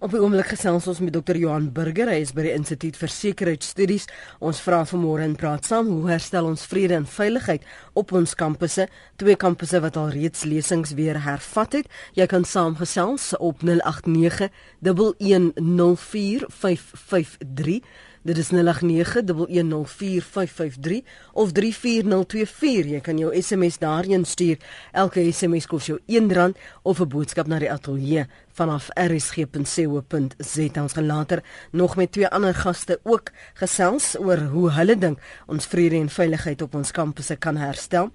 Op 0.00 0.10
die 0.14 0.20
oomblik 0.22 0.46
gesels 0.54 0.86
ons 0.88 1.00
met 1.04 1.12
Dr. 1.12 1.36
Johan 1.36 1.72
Burger, 1.76 2.08
hy 2.12 2.20
is 2.24 2.32
by 2.36 2.42
die 2.46 2.54
Instituut 2.56 2.96
vir 2.96 3.10
Sekuriteitsstudies. 3.12 4.06
Ons 4.40 4.60
vra 4.64 4.84
vanmôre 4.88 5.22
en 5.26 5.36
praat 5.36 5.64
saam 5.68 5.86
hoe 5.92 6.08
herstel 6.08 6.46
ons 6.48 6.66
vrede 6.70 6.94
en 6.96 7.06
veiligheid 7.08 7.62
op 8.00 8.12
ons 8.16 8.34
kampusse, 8.38 8.88
twee 9.20 9.36
kampusse 9.40 9.80
wat 9.84 9.96
al 10.00 10.10
reeds 10.14 10.44
lesings 10.48 10.94
weer 10.96 11.18
hervat 11.26 11.72
het. 11.80 11.86
Jy 12.16 12.26
kan 12.32 12.44
saamgesels 12.48 13.24
op 13.36 13.56
089 13.64 14.48
1104553 14.88 17.80
Dit 18.24 18.38
is 18.38 18.48
0891104553 18.52 18.56
of 21.32 21.52
34024. 21.52 22.88
Jy 22.94 23.00
kan 23.04 23.18
jou 23.20 23.28
SMS 23.36 23.76
daarin 23.78 24.24
stuur. 24.24 24.56
Elke 24.96 25.20
SMS 25.32 25.66
kos 25.68 25.86
jou 25.90 25.98
R1 26.08 26.56
of 26.82 27.00
'n 27.00 27.08
boodskap 27.08 27.46
na 27.46 27.58
die 27.58 27.72
ateljee 27.72 28.26
vanaf 28.52 28.88
rsg.co.za. 28.94 30.82
Ons 30.82 30.92
gaan 30.92 31.06
later 31.06 31.42
nog 31.70 31.96
met 31.96 32.12
twee 32.12 32.28
ander 32.28 32.54
gaste 32.54 33.00
ook 33.02 33.30
gesels 33.54 34.18
oor 34.18 34.38
hoe 34.38 34.70
hulle 34.70 34.98
dink 34.98 35.18
ons 35.46 35.66
vrede 35.66 35.96
en 35.96 36.08
veiligheid 36.08 36.62
op 36.62 36.74
ons 36.74 36.90
kampusse 36.90 37.36
kan 37.36 37.56
herstel. 37.56 38.10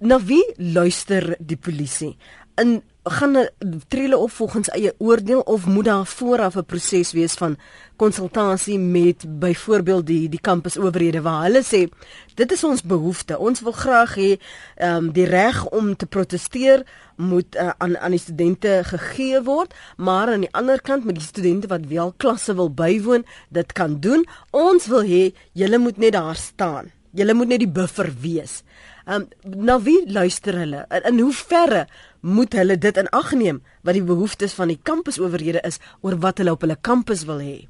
Na 0.00 0.24
wie 0.24 0.44
luister 0.56 1.36
die 1.38 1.56
polisie? 1.56 2.16
In 2.54 2.82
gaan 3.10 3.48
tree 3.88 4.02
hulle 4.02 4.16
op 4.16 4.30
volgens 4.30 4.68
eie 4.68 4.92
oordeel 4.98 5.40
of 5.40 5.66
moet 5.66 5.84
daar 5.84 6.06
vooraf 6.06 6.56
'n 6.56 6.64
proses 6.64 7.12
wees 7.12 7.34
van 7.34 7.56
konsultasie 7.96 8.78
met 8.78 9.38
byvoorbeeld 9.38 10.06
die 10.06 10.28
die 10.28 10.40
kampusowerhede 10.40 11.22
waar 11.22 11.42
hulle 11.42 11.62
sê 11.62 11.88
dit 12.34 12.52
is 12.52 12.64
ons 12.64 12.82
behoefte. 12.82 13.38
Ons 13.38 13.60
wil 13.60 13.72
graag 13.72 14.14
hê 14.14 14.38
um, 14.76 15.12
die 15.12 15.26
reg 15.26 15.64
om 15.68 15.96
te 15.96 16.06
proteseer 16.06 16.86
moet 17.16 17.56
uh, 17.56 17.70
aan 17.78 17.98
aan 17.98 18.10
die 18.10 18.20
studente 18.20 18.80
gegee 18.84 19.42
word 19.42 19.74
maar 19.96 20.28
aan 20.28 20.40
die 20.40 20.52
ander 20.52 20.80
kant 20.80 21.04
met 21.04 21.14
die 21.14 21.24
studente 21.24 21.66
wat 21.66 21.86
wel 21.86 22.14
klasse 22.16 22.54
wil 22.54 22.70
bywoon 22.70 23.24
dit 23.48 23.72
kan 23.72 24.00
doen. 24.00 24.26
Ons 24.50 24.86
wil 24.86 25.02
hê 25.02 25.34
julle 25.52 25.78
moet 25.78 25.96
net 25.96 26.12
daar 26.12 26.36
staan. 26.36 26.90
Julle 27.10 27.34
moet 27.34 27.48
net 27.48 27.58
die 27.58 27.72
buffer 27.72 28.12
wees. 28.20 28.62
Um, 29.08 29.24
na 29.42 29.78
wie 29.80 30.02
luister 30.12 30.52
hulle? 30.60 30.84
In, 30.92 31.06
in 31.08 31.20
hoe 31.24 31.32
verre 31.32 31.86
moet 32.20 32.52
hulle 32.52 32.78
dit 32.78 32.96
in 32.96 33.08
ag 33.14 33.32
neem 33.32 33.62
wat 33.82 33.94
die 33.94 34.04
behoeftes 34.04 34.54
van 34.54 34.68
die 34.68 34.80
kampusowerhede 34.82 35.62
is 35.66 35.80
oor 36.00 36.18
wat 36.18 36.38
hulle 36.38 36.52
op 36.52 36.66
hulle 36.66 36.76
kampus 36.80 37.24
wil 37.24 37.40
hê. 37.42 37.66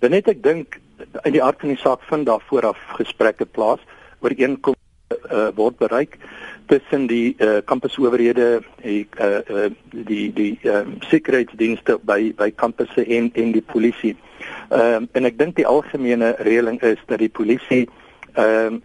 Dan 0.00 0.10
net 0.10 0.28
ek 0.28 0.42
dink 0.44 0.80
in 1.24 1.32
die 1.32 1.42
aard 1.42 1.60
van 1.60 1.72
die 1.72 1.80
saak 1.80 2.02
vind 2.10 2.26
daar 2.26 2.42
vooraf 2.48 2.78
gesprekke 2.98 3.46
plaas 3.46 3.80
oor 4.20 4.34
eenkom 4.36 4.76
uh, 5.30 5.48
word 5.56 5.78
bereik 5.78 6.18
tussen 6.66 7.06
die 7.06 7.36
uh, 7.38 7.58
kampusowerhede 7.64 8.62
die 8.82 9.06
uh, 9.20 9.40
uh, 9.50 9.70
die 9.90 10.32
die 10.34 10.58
um, 10.66 10.96
sekuriteitsdienste 11.10 11.98
by 12.02 12.32
by 12.36 12.50
kampusse 12.50 13.06
en 13.06 13.30
en 13.34 13.52
die 13.54 13.62
polisie. 13.62 14.16
Ehm 14.70 15.06
uh, 15.06 15.08
en 15.12 15.30
ek 15.30 15.38
dink 15.38 15.56
die 15.56 15.66
algemene 15.66 16.34
reëling 16.42 16.80
is 16.82 17.00
dat 17.06 17.22
die 17.22 17.32
polisie 17.32 17.86
ehm 18.34 18.80
uh, 18.80 18.84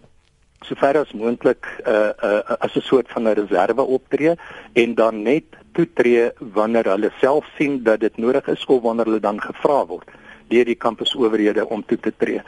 sover 0.65 0.97
as 1.01 1.11
moontlik 1.17 1.67
uh, 1.87 2.11
uh, 2.23 2.55
as 2.59 2.75
'n 2.75 2.81
soort 2.81 3.09
van 3.09 3.27
'n 3.27 3.33
reserve 3.33 3.81
optree 3.81 4.35
en 4.73 4.95
dan 4.95 5.21
net 5.21 5.43
toetree 5.73 6.31
wanneer 6.53 6.85
hulle 6.85 7.11
self 7.19 7.45
sien 7.57 7.83
dat 7.83 7.99
dit 7.99 8.17
nodig 8.17 8.47
is 8.47 8.65
of 8.65 8.81
wanneer 8.81 9.05
hulle 9.05 9.19
dan 9.19 9.41
gevra 9.41 9.85
word 9.85 10.09
deur 10.51 10.65
die 10.65 10.75
kampusowerhede 10.75 11.63
om 11.69 11.83
toe 11.85 11.97
te 11.97 12.13
tree. 12.17 12.41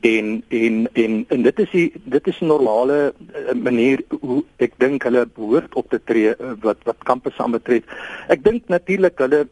En 0.00 0.44
en 0.48 0.88
en 0.92 1.24
en 1.28 1.42
dit 1.42 1.58
is 1.58 1.70
die 1.70 1.92
dit 2.04 2.26
is 2.26 2.40
'n 2.40 2.46
normale 2.46 3.12
uh, 3.18 3.54
manier 3.54 4.02
hoe 4.20 4.44
ek 4.56 4.72
dink 4.78 5.02
hulle 5.02 5.26
behoort 5.26 5.74
op 5.74 5.90
te 5.90 6.00
tree 6.04 6.34
wat 6.60 6.78
wat 6.84 7.02
kampusse 7.04 7.42
aanbetref. 7.42 7.82
Ek 8.28 8.44
dink 8.44 8.68
natuurlik 8.68 9.18
hulle 9.18 9.48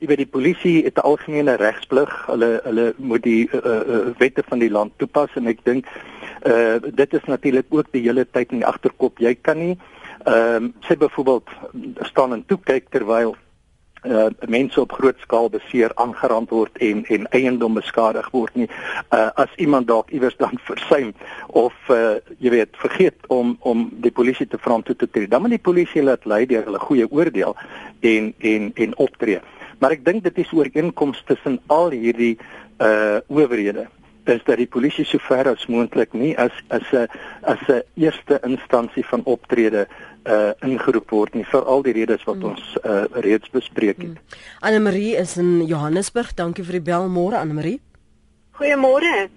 jy 0.00 0.08
weet 0.08 0.22
die 0.24 0.32
polisie 0.32 0.84
het 0.84 0.96
'n 0.96 1.06
algemene 1.06 1.54
regsplig. 1.60 2.10
Hulle 2.26 2.60
hulle 2.64 2.94
moet 2.96 3.22
die 3.22 3.48
uh, 3.52 3.60
uh, 3.64 4.06
wette 4.18 4.42
van 4.48 4.58
die 4.58 4.70
land 4.70 4.92
toepas 4.96 5.36
en 5.36 5.46
ek 5.46 5.64
dink 5.64 5.86
Uh 6.40 6.80
dit 6.94 7.12
is 7.14 7.24
natuurlik 7.28 7.66
ook 7.68 7.92
die 7.92 8.00
hele 8.00 8.24
tyd 8.30 8.50
in 8.50 8.62
die 8.62 8.66
agterkop. 8.66 9.18
Jy 9.18 9.34
kan 9.34 9.58
nie 9.58 9.76
ehm 10.24 10.64
uh, 10.64 10.70
sê 10.88 10.96
byvoorbeeld 10.96 11.48
staan 12.00 12.32
en 12.32 12.44
toe 12.46 12.58
kyk 12.64 12.88
terwyl 12.88 13.36
uh 14.06 14.26
mense 14.48 14.80
op 14.80 14.92
groot 14.92 15.18
skaal 15.20 15.50
beseer 15.50 15.92
aangerand 15.94 16.50
word 16.50 16.78
en 16.78 17.04
en 17.04 17.26
eiendom 17.36 17.74
beskadig 17.74 18.30
word 18.32 18.54
nie 18.56 18.68
uh 19.12 19.28
as 19.34 19.52
iemand 19.56 19.86
dalk 19.86 20.10
iewers 20.10 20.36
dan 20.36 20.56
versuim 20.70 21.12
of 21.46 21.74
uh 21.88 22.16
jy 22.38 22.50
weet 22.50 22.76
vergeet 22.76 23.28
om 23.28 23.56
om 23.60 23.90
die 23.92 24.12
polisie 24.12 24.46
te 24.46 24.58
vra 24.58 24.74
om 24.74 24.82
toe 24.82 24.96
te 24.96 25.10
tree 25.10 25.28
dan 25.28 25.42
moet 25.42 25.50
die 25.58 25.66
polisie 25.68 26.02
laat 26.02 26.24
lei 26.24 26.46
deur 26.46 26.64
hulle 26.64 26.78
goeie 26.78 27.10
oordeel 27.10 27.56
en 28.00 28.34
en 28.38 28.72
en 28.74 28.96
optree 28.96 29.40
maar 29.80 29.96
ek 29.96 30.04
dink 30.04 30.24
dit 30.24 30.38
is 30.44 30.52
ooreenkomste 30.52 31.34
tussen 31.34 31.60
al 31.66 31.90
hierdie 31.90 32.36
uh 32.80 33.18
owerhede 33.28 33.88
is 34.30 34.42
dat 34.44 34.60
die 34.60 34.68
polisie 34.68 35.04
so 35.04 35.18
ver 35.18 35.48
as 35.48 35.66
moontlik 35.66 36.12
nie 36.12 36.36
as 36.38 36.52
as 36.68 36.86
'n 36.92 37.08
as 37.42 37.60
'n 37.68 37.82
eerste 37.96 38.40
instansie 38.44 39.04
van 39.04 39.24
optrede 39.24 39.86
uh 40.26 40.52
ingeroep 40.62 41.10
word 41.10 41.34
nie 41.34 41.44
vir 41.44 41.64
al 41.64 41.82
die 41.82 41.92
redes 41.92 42.24
wat 42.24 42.36
mm. 42.36 42.44
ons 42.44 42.76
uh 42.84 43.04
reeds 43.24 43.50
bespreek 43.50 43.96
het. 43.96 44.16
Mm. 44.16 44.38
Anne 44.60 44.80
Marie 44.80 45.16
is 45.16 45.36
in 45.36 45.66
Johannesburg. 45.66 46.34
Dankie 46.34 46.64
vir 46.64 46.72
die 46.72 46.88
bel 46.92 47.08
môre 47.08 47.36
Anne 47.36 47.54
Marie. 47.54 47.80
Goeiemôre. 48.52 49.28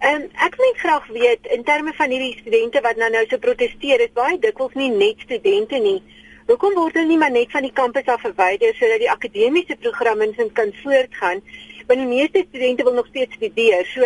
Ehm 0.00 0.22
um, 0.22 0.28
ek 0.46 0.56
wil 0.56 0.72
graag 0.76 1.06
weet 1.06 1.46
in 1.46 1.62
terme 1.64 1.92
van 1.94 2.10
hierdie 2.10 2.38
studente 2.40 2.80
wat 2.80 2.96
nou 2.96 3.10
nou 3.10 3.24
so 3.28 3.38
proteseer, 3.38 4.00
is 4.00 4.12
baie 4.14 4.38
dikwels 4.38 4.74
nie 4.74 4.90
net 4.90 5.20
studente 5.20 5.78
nie. 5.78 6.02
Hoekom 6.52 6.74
word 6.76 6.96
hulle 6.98 7.08
nie 7.08 7.16
maar 7.16 7.32
net 7.32 7.48
van 7.50 7.64
die 7.64 7.72
kampus 7.72 8.08
af 8.12 8.20
verwyder 8.20 8.74
sodat 8.76 9.00
die 9.00 9.10
akademiese 9.10 9.76
programme 9.80 10.26
kan 10.52 10.72
voortgaan? 10.82 11.40
want 11.86 11.98
die 11.98 12.08
meeste 12.08 12.44
studente 12.48 12.84
wil 12.84 12.92
nog 12.92 13.06
steeds 13.06 13.34
studeer. 13.34 13.86
So 13.86 14.00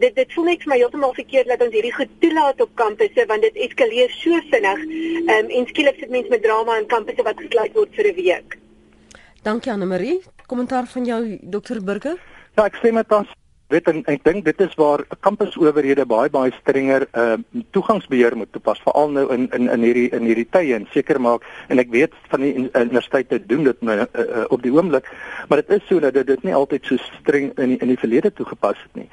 dit 0.00 0.14
dit 0.14 0.32
voel 0.32 0.48
net 0.50 0.64
vir 0.64 0.72
my 0.72 0.78
heeltemal 0.80 1.14
verkeerd 1.14 1.50
dat 1.52 1.62
ons 1.64 1.74
hierdie 1.76 1.94
goed 1.94 2.14
toelaat 2.24 2.60
op 2.60 2.72
kampusse 2.80 3.26
want 3.28 3.44
dit 3.46 3.60
eskaleer 3.66 4.10
so 4.16 4.40
vinnig. 4.50 4.86
Ehm 4.86 5.36
um, 5.36 5.52
en 5.58 5.68
skielik 5.70 6.00
sit 6.00 6.10
mense 6.10 6.32
met 6.32 6.42
drama 6.42 6.78
in 6.80 6.88
kampusse 6.94 7.22
wat 7.28 7.44
gesluit 7.44 7.76
word 7.78 7.94
vir 7.94 8.10
'n 8.12 8.16
week. 8.16 8.58
Dankie 9.42 9.72
Anne 9.72 9.86
Marie. 9.86 10.20
Kommentaar 10.46 10.86
van 10.86 11.04
jou 11.04 11.38
Dr 11.42 11.84
Burger? 11.84 12.18
Ja, 12.56 12.64
ek 12.64 12.74
stem 12.74 12.94
met 12.94 13.12
ons 13.12 13.28
weet 13.72 13.88
en 13.92 14.02
ek 14.12 14.24
dink 14.24 14.44
dit 14.44 14.60
is 14.60 14.74
waar 14.80 15.04
kampusowerhede 15.20 16.06
baie 16.06 16.30
baie 16.30 16.52
strenger 16.60 17.08
uh 17.12 17.36
toegangsbeheer 17.72 18.36
moet 18.36 18.52
toepas 18.52 18.80
veral 18.84 19.10
nou 19.10 19.26
in 19.34 19.48
in 19.52 19.68
in 19.68 19.86
hierdie 19.88 20.08
in 20.12 20.28
hierdie 20.28 20.48
tye 20.50 20.74
en 20.76 20.86
seker 20.92 21.20
maak 21.20 21.46
en 21.68 21.78
ek 21.78 21.90
weet 21.90 22.14
van 22.32 22.40
die 22.40 22.54
universiteite 22.68 23.40
doen 23.46 23.64
dit 23.64 23.82
nou 23.82 23.98
uh, 23.98 24.06
uh, 24.24 24.44
op 24.48 24.62
die 24.62 24.72
oomblik 24.72 25.08
maar 25.48 25.62
dit 25.62 25.70
is 25.78 25.86
so 25.88 26.00
dat 26.00 26.14
dit 26.26 26.42
nie 26.42 26.54
altyd 26.54 26.86
so 26.86 26.96
streng 27.20 27.52
in 27.56 27.74
die, 27.74 27.78
in 27.78 27.92
die 27.92 27.98
verlede 27.98 28.32
toegepas 28.32 28.78
het 28.82 29.00
nie. 29.00 29.08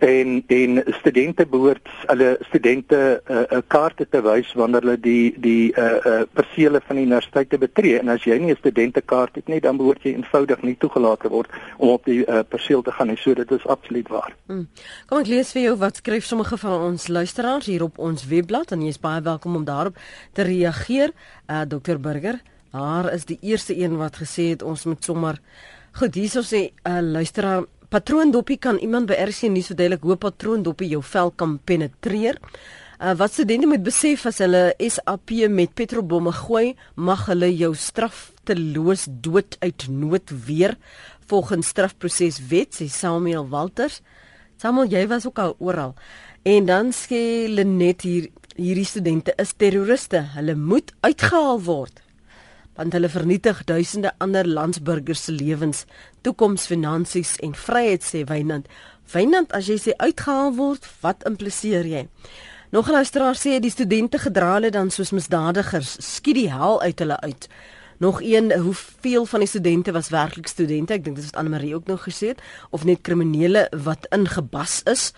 En 0.00 0.42
en 0.46 0.82
studente 1.00 1.46
behoort 1.46 1.88
hulle 2.06 2.38
studente 2.48 3.22
'n 3.28 3.32
uh, 3.32 3.42
uh, 3.50 3.62
kaarte 3.66 4.08
te 4.08 4.22
wys 4.22 4.52
wanneer 4.54 4.80
hulle 4.80 5.00
die 5.00 5.34
die 5.36 5.72
uh, 5.76 5.84
uh 5.84 6.22
persele 6.32 6.80
van 6.86 6.96
die 6.96 7.04
universiteite 7.04 7.58
betree 7.58 7.98
en 7.98 8.08
as 8.08 8.24
jy 8.24 8.38
nie 8.38 8.52
'n 8.52 8.56
studentekaart 8.56 9.34
het 9.34 9.48
nie 9.48 9.60
dan 9.60 9.76
behoort 9.76 10.02
jy 10.02 10.14
eenvoudig 10.14 10.62
nie 10.62 10.76
toegelaat 10.78 11.20
te 11.20 11.28
word 11.28 11.50
om 11.76 11.88
op 11.88 12.04
die 12.04 12.26
uh, 12.26 12.40
perseel 12.48 12.82
te 12.82 12.92
gaan 12.92 13.08
en 13.08 13.16
so 13.16 13.34
dit 13.34 13.50
is 13.50 13.66
absoluut 13.66 13.99
absoluut 14.00 14.08
waar. 14.08 14.36
Hmm. 14.46 14.68
Kom 15.06 15.20
ek 15.20 15.28
lees 15.28 15.52
vir 15.52 15.62
jou 15.62 15.76
wat 15.80 16.00
skryf 16.00 16.24
sommige 16.24 16.56
van 16.58 16.80
ons 16.90 17.08
luisteraars 17.08 17.66
hier 17.66 17.82
op 17.82 17.98
ons 17.98 18.26
webblad 18.26 18.72
en 18.72 18.82
jy 18.82 18.88
is 18.88 19.00
baie 19.00 19.20
welkom 19.22 19.56
om 19.56 19.64
daarop 19.64 19.96
te 20.34 20.42
reageer. 20.42 21.12
Uh 21.48 21.64
Dr 21.68 21.98
Burger, 21.98 22.40
haar 22.72 23.12
is 23.12 23.24
die 23.24 23.38
eerste 23.42 23.76
een 23.76 23.96
wat 23.98 24.16
gesê 24.16 24.50
het 24.54 24.62
ons 24.62 24.84
moet 24.86 25.04
sommer 25.04 25.40
goed 25.92 26.14
hierso 26.14 26.40
sê 26.42 26.70
'n 26.70 26.90
uh, 26.90 27.00
luisteraar 27.02 27.64
patroondoppie 27.88 28.58
kan 28.58 28.78
iemand 28.78 29.06
by 29.06 29.14
RC 29.14 29.50
nuus 29.50 29.66
verduidelik 29.66 30.02
hoe 30.02 30.16
patroondoppie 30.16 30.88
jou 30.88 31.02
vel 31.02 31.30
kan 31.30 31.58
penetreer. 31.64 32.38
Uh, 33.00 33.14
wat 33.16 33.32
studente 33.32 33.66
moet 33.66 33.82
besef 33.82 34.26
as 34.26 34.38
hulle 34.38 34.74
SAP 34.78 35.30
met 35.48 35.74
petrolbomme 35.74 36.32
gooi, 36.32 36.76
mag 36.94 37.26
hulle 37.26 37.56
jou 37.56 37.74
straf 37.74 38.32
te 38.44 38.54
loos 38.54 39.06
dood 39.08 39.56
uit 39.60 39.88
nood 39.88 40.30
weer 40.46 40.76
volgens 41.30 41.70
strafproseswet 41.70 42.74
sê 42.74 42.88
Samuel 42.90 43.48
Walters. 43.48 44.00
Samuel, 44.60 44.90
jy 44.90 45.06
was 45.10 45.26
ook 45.26 45.38
al 45.38 45.54
oral. 45.58 45.94
En 46.42 46.66
dan 46.66 46.92
sê 46.96 47.46
Lenet 47.48 48.02
hier 48.02 48.28
hierdie 48.56 48.86
studente 48.88 49.32
is 49.40 49.54
terroriste. 49.56 50.24
Hulle 50.34 50.56
moet 50.58 50.92
uitgehaal 51.06 51.62
word. 51.64 52.02
Want 52.76 52.94
hulle 52.96 53.10
vernietig 53.12 53.64
duisende 53.68 54.12
ander 54.18 54.48
landsburgers 54.48 55.24
se 55.28 55.32
lewens, 55.32 55.84
toekoms, 56.24 56.66
finansies 56.70 57.36
en 57.44 57.54
vryheid 57.54 58.04
sê 58.04 58.24
Wynand. 58.28 58.68
Wynand, 59.12 59.52
as 59.56 59.68
jy 59.68 59.76
sê 59.80 59.96
uitgehaal 60.00 60.54
word, 60.56 60.86
wat 61.02 61.26
impliseer 61.28 61.86
jy? 61.86 62.06
Nog 62.70 62.88
'n 62.88 62.92
luisteraar 62.92 63.36
sê 63.36 63.58
die 63.60 63.70
studente 63.70 64.18
gedra 64.18 64.54
hulle 64.54 64.70
dan 64.70 64.90
soos 64.90 65.10
misdadigers, 65.10 65.96
skiet 65.98 66.34
die 66.34 66.50
hel 66.50 66.82
uit 66.82 66.98
hulle 66.98 67.20
uit. 67.20 67.48
Nog 68.00 68.22
een, 68.22 68.52
hoeveel 68.58 69.24
van 69.24 69.38
die 69.38 69.48
studente 69.48 69.92
was 69.92 70.08
werklik 70.08 70.46
studente? 70.46 70.94
Ek 70.96 71.02
dink 71.04 71.18
dit 71.18 71.24
is 71.24 71.34
wat 71.34 71.40
Anne 71.42 71.50
Marie 71.52 71.74
ook 71.76 71.86
nog 71.86 72.06
gesê 72.06 72.30
het 72.32 72.38
of 72.72 72.86
net 72.88 73.02
kriminele 73.04 73.66
wat 73.84 74.06
ingebas 74.16 74.78
is. 74.88 75.10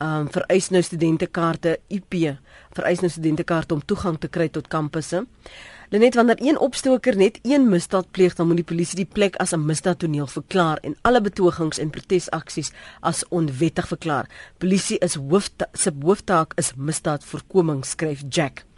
Um 0.00 0.30
vereis 0.32 0.70
nou 0.72 0.80
studentekaarte 0.80 1.74
IP, 1.92 2.16
vereis 2.72 3.02
nou 3.04 3.10
studentekaarte 3.12 3.76
om 3.76 3.82
toegang 3.84 4.16
te 4.16 4.30
kry 4.32 4.48
tot 4.48 4.72
kampusse. 4.72 5.26
Lenet 5.92 6.16
wanneer 6.16 6.40
een 6.40 6.58
opstoker 6.58 7.16
net 7.16 7.38
een 7.42 7.68
misdaad 7.68 8.08
pleeg, 8.10 8.34
dan 8.34 8.48
moet 8.48 8.62
die 8.62 8.68
polisie 8.72 9.02
die 9.02 9.10
plek 9.12 9.36
as 9.36 9.52
'n 9.52 9.66
misdaadtoneel 9.66 10.26
verklaar 10.26 10.78
en 10.80 10.96
alle 11.02 11.20
betogings 11.20 11.78
en 11.78 11.90
protesaksies 11.90 12.72
as 13.00 13.24
onwettig 13.28 13.88
verklaar. 13.88 14.26
Polisie 14.58 14.98
is 14.98 15.14
hoof 15.14 15.50
se 15.72 15.92
hooftaak 16.02 16.52
is 16.56 16.72
misdaadvoorkoming, 16.76 17.84
skryf 17.84 18.22
Jack. 18.28 18.69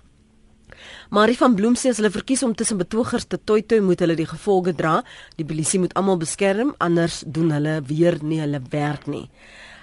Marie 1.11 1.37
van 1.37 1.55
Bloem 1.55 1.75
sê 1.77 1.93
as 1.93 2.01
hulle 2.01 2.11
verkies 2.11 2.43
om 2.43 2.55
tussen 2.55 2.79
betogers 2.81 3.25
te 3.25 3.39
toi 3.45 3.61
toi 3.63 3.81
moet 3.81 4.01
hulle 4.01 4.17
die 4.17 4.29
gevolge 4.29 4.75
dra. 4.75 5.01
Die 5.37 5.47
polisie 5.47 5.81
moet 5.81 5.95
almal 5.95 6.21
beskerm 6.23 6.75
anders 6.79 7.23
doen 7.27 7.51
hulle 7.53 7.81
weer 7.87 8.19
nie 8.23 8.41
hulle 8.41 8.63
werk 8.71 9.07
nie. 9.07 9.29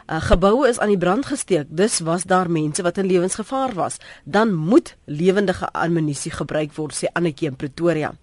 uh, 0.09 0.21
geboue 0.21 0.67
is 0.67 0.79
aan 0.79 0.93
die 0.93 0.97
brand 0.97 1.25
gesteek. 1.25 1.67
Dus 1.69 1.99
was 1.99 2.23
daar 2.23 2.49
mense 2.51 2.83
wat 2.83 2.97
in 2.97 3.05
lewensgevaar 3.05 3.73
was. 3.73 3.97
Dan 4.23 4.53
moet 4.53 4.95
lewendige 5.05 5.69
ammunisie 5.71 6.31
gebruik 6.31 6.73
word, 6.73 6.95
sê 6.95 7.11
Annetjie 7.13 7.49
in 7.49 7.55
Pretoria. 7.55 8.13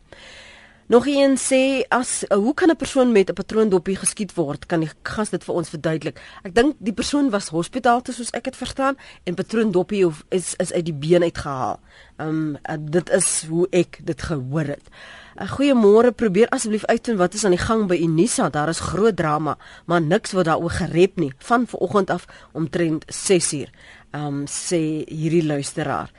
Nog 0.89 1.07
een 1.07 1.35
sê 1.37 1.83
as 1.89 2.25
uh, 2.29 2.37
hoe 2.39 2.55
kan 2.55 2.71
'n 2.71 2.77
persoon 2.77 3.13
met 3.13 3.29
'n 3.31 3.33
patroondopie 3.33 3.97
geskiet 3.97 4.35
word? 4.35 4.67
Kan 4.67 4.81
die 4.81 4.91
gas 5.03 5.31
dit 5.31 5.45
vir 5.45 5.55
ons 5.55 5.69
verduidelik? 5.69 6.21
Ek 6.43 6.55
dink 6.55 6.77
die 6.79 6.93
persoon 6.93 7.31
was 7.31 7.49
hospitaal 7.49 8.03
toe 8.03 8.15
soos 8.15 8.31
ek 8.31 8.45
dit 8.45 8.57
verstaan 8.57 8.97
en 9.25 9.35
patroondopie 9.35 10.07
is 10.29 10.55
is 10.55 10.73
uit 10.73 10.85
die 10.85 10.95
been 10.95 11.23
uitgehaal. 11.23 11.81
Um 12.17 12.59
uh, 12.71 12.77
dit 12.79 13.11
is 13.11 13.45
hoe 13.49 13.67
ek 13.71 13.99
dit 14.05 14.23
gehoor 14.23 14.65
het. 14.65 14.89
uh, 15.41 15.51
Goeiemôre, 15.51 16.11
probeer 16.15 16.49
asseblief 16.49 16.85
uitvind 16.85 17.19
wat 17.19 17.35
is 17.35 17.45
aan 17.45 17.57
die 17.57 17.67
gang 17.67 17.87
by 17.87 17.97
Unisa. 17.97 18.49
Daar 18.51 18.69
is 18.69 18.81
groot 18.81 19.17
drama, 19.17 19.59
maar 19.85 20.03
niks 20.03 20.33
word 20.33 20.47
daaroor 20.47 20.71
gerep 20.71 21.17
nie 21.17 21.33
van 21.39 21.67
vanoggend 21.67 22.11
af 22.11 22.27
omtrent 22.53 23.05
6uur. 23.13 23.69
Um 24.13 24.45
sê 24.47 25.03
hierdie 25.09 25.47
luisteraar. 25.47 26.11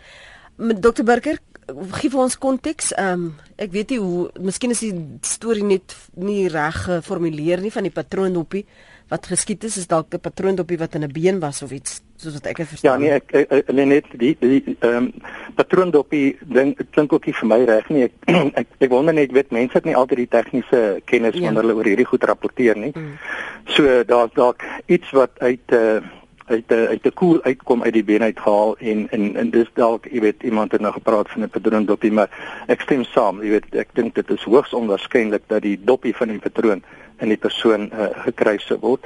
Dr 0.58 1.04
Burger, 1.04 1.38
gee 1.68 2.10
vir 2.10 2.22
ons 2.24 2.38
konteks. 2.38 2.94
Ehm 2.96 3.14
um, 3.14 3.32
ek 3.58 3.72
weet 3.74 3.90
nie 3.96 4.00
hoe 4.00 4.28
miskien 4.40 4.72
is 4.72 4.84
die 4.86 4.94
storie 5.26 5.66
net 5.66 5.96
nie 6.14 6.48
reg 6.54 6.84
geformuleer 6.86 7.62
nie 7.64 7.74
van 7.74 7.88
die 7.88 7.94
patroondoppie 7.94 8.66
wat 9.10 9.26
geskiet 9.32 9.64
is 9.64 9.78
is 9.78 9.88
dalk 9.88 10.14
'n 10.14 10.20
patroondoppie 10.20 10.78
wat 10.78 10.96
in 10.96 11.04
'n 11.04 11.12
been 11.12 11.40
was 11.40 11.62
of 11.64 11.72
iets 11.72 12.02
soos 12.18 12.34
wat 12.34 12.46
ek 12.46 12.58
het 12.58 12.68
verstaan. 12.68 13.02
Ja 13.02 13.10
nee, 13.10 13.12
ek, 13.16 13.32
ek, 13.32 13.52
ek 13.52 13.74
net 13.74 14.06
die 14.12 14.36
die 14.40 14.78
ehm 14.80 14.96
um, 14.96 15.14
patroondoppie 15.56 16.38
ding 16.42 16.76
klink 16.92 17.14
ook 17.14 17.26
nie 17.26 17.34
vir 17.34 17.48
my 17.48 17.64
reg 17.64 17.90
nie. 17.90 18.04
Ek, 18.04 18.14
ek 18.62 18.68
ek 18.80 18.90
wonder 18.90 19.14
net 19.14 19.32
weet 19.32 19.52
mense 19.52 19.74
het 19.74 19.86
nie 19.86 19.96
altyd 19.96 20.18
die 20.18 20.34
tegniese 20.38 21.02
kennis 21.06 21.36
ja. 21.36 21.46
wanneer 21.46 21.64
hulle 21.64 21.76
oor 21.76 21.86
hierdie 21.86 22.10
goed 22.10 22.24
rapporteer 22.24 22.78
nie. 22.78 22.92
Mm. 22.96 23.18
So 23.66 24.04
daar's 24.04 24.34
dalk 24.34 24.64
iets 24.86 25.12
wat 25.12 25.32
uit 25.40 25.72
uh, 25.72 26.02
uit 26.48 26.72
'n 26.72 26.88
uit 26.94 27.06
'n 27.06 27.14
koel 27.14 27.40
uitkom 27.44 27.84
uit 27.84 27.94
die 27.94 28.04
been 28.04 28.24
uitgehaal 28.24 28.78
en 28.78 29.08
en 29.10 29.36
en 29.36 29.50
dis 29.50 29.70
dalk 29.74 30.06
jy 30.12 30.20
weet 30.20 30.44
iemand 30.44 30.72
het 30.72 30.82
nou 30.82 30.94
gepraat 30.94 31.30
van 31.30 31.44
'n 31.44 31.50
patroon 31.50 31.86
dopie 31.86 32.12
maar 32.12 32.30
ek 32.68 32.82
stem 32.82 33.04
saam. 33.04 33.44
Jy 33.44 33.50
weet 33.50 33.76
ek 33.76 33.90
dink 33.94 34.16
dit 34.16 34.30
is 34.30 34.44
hoogs 34.44 34.74
onwaarskynlik 34.74 35.44
dat 35.48 35.62
die 35.62 35.80
dopie 35.84 36.16
van 36.16 36.28
die 36.28 36.40
patroon 36.40 36.84
in 37.20 37.28
die 37.28 37.38
persoon 37.38 37.90
uh, 37.94 38.08
gekry 38.26 38.58
sou 38.58 38.80
word. 38.80 39.06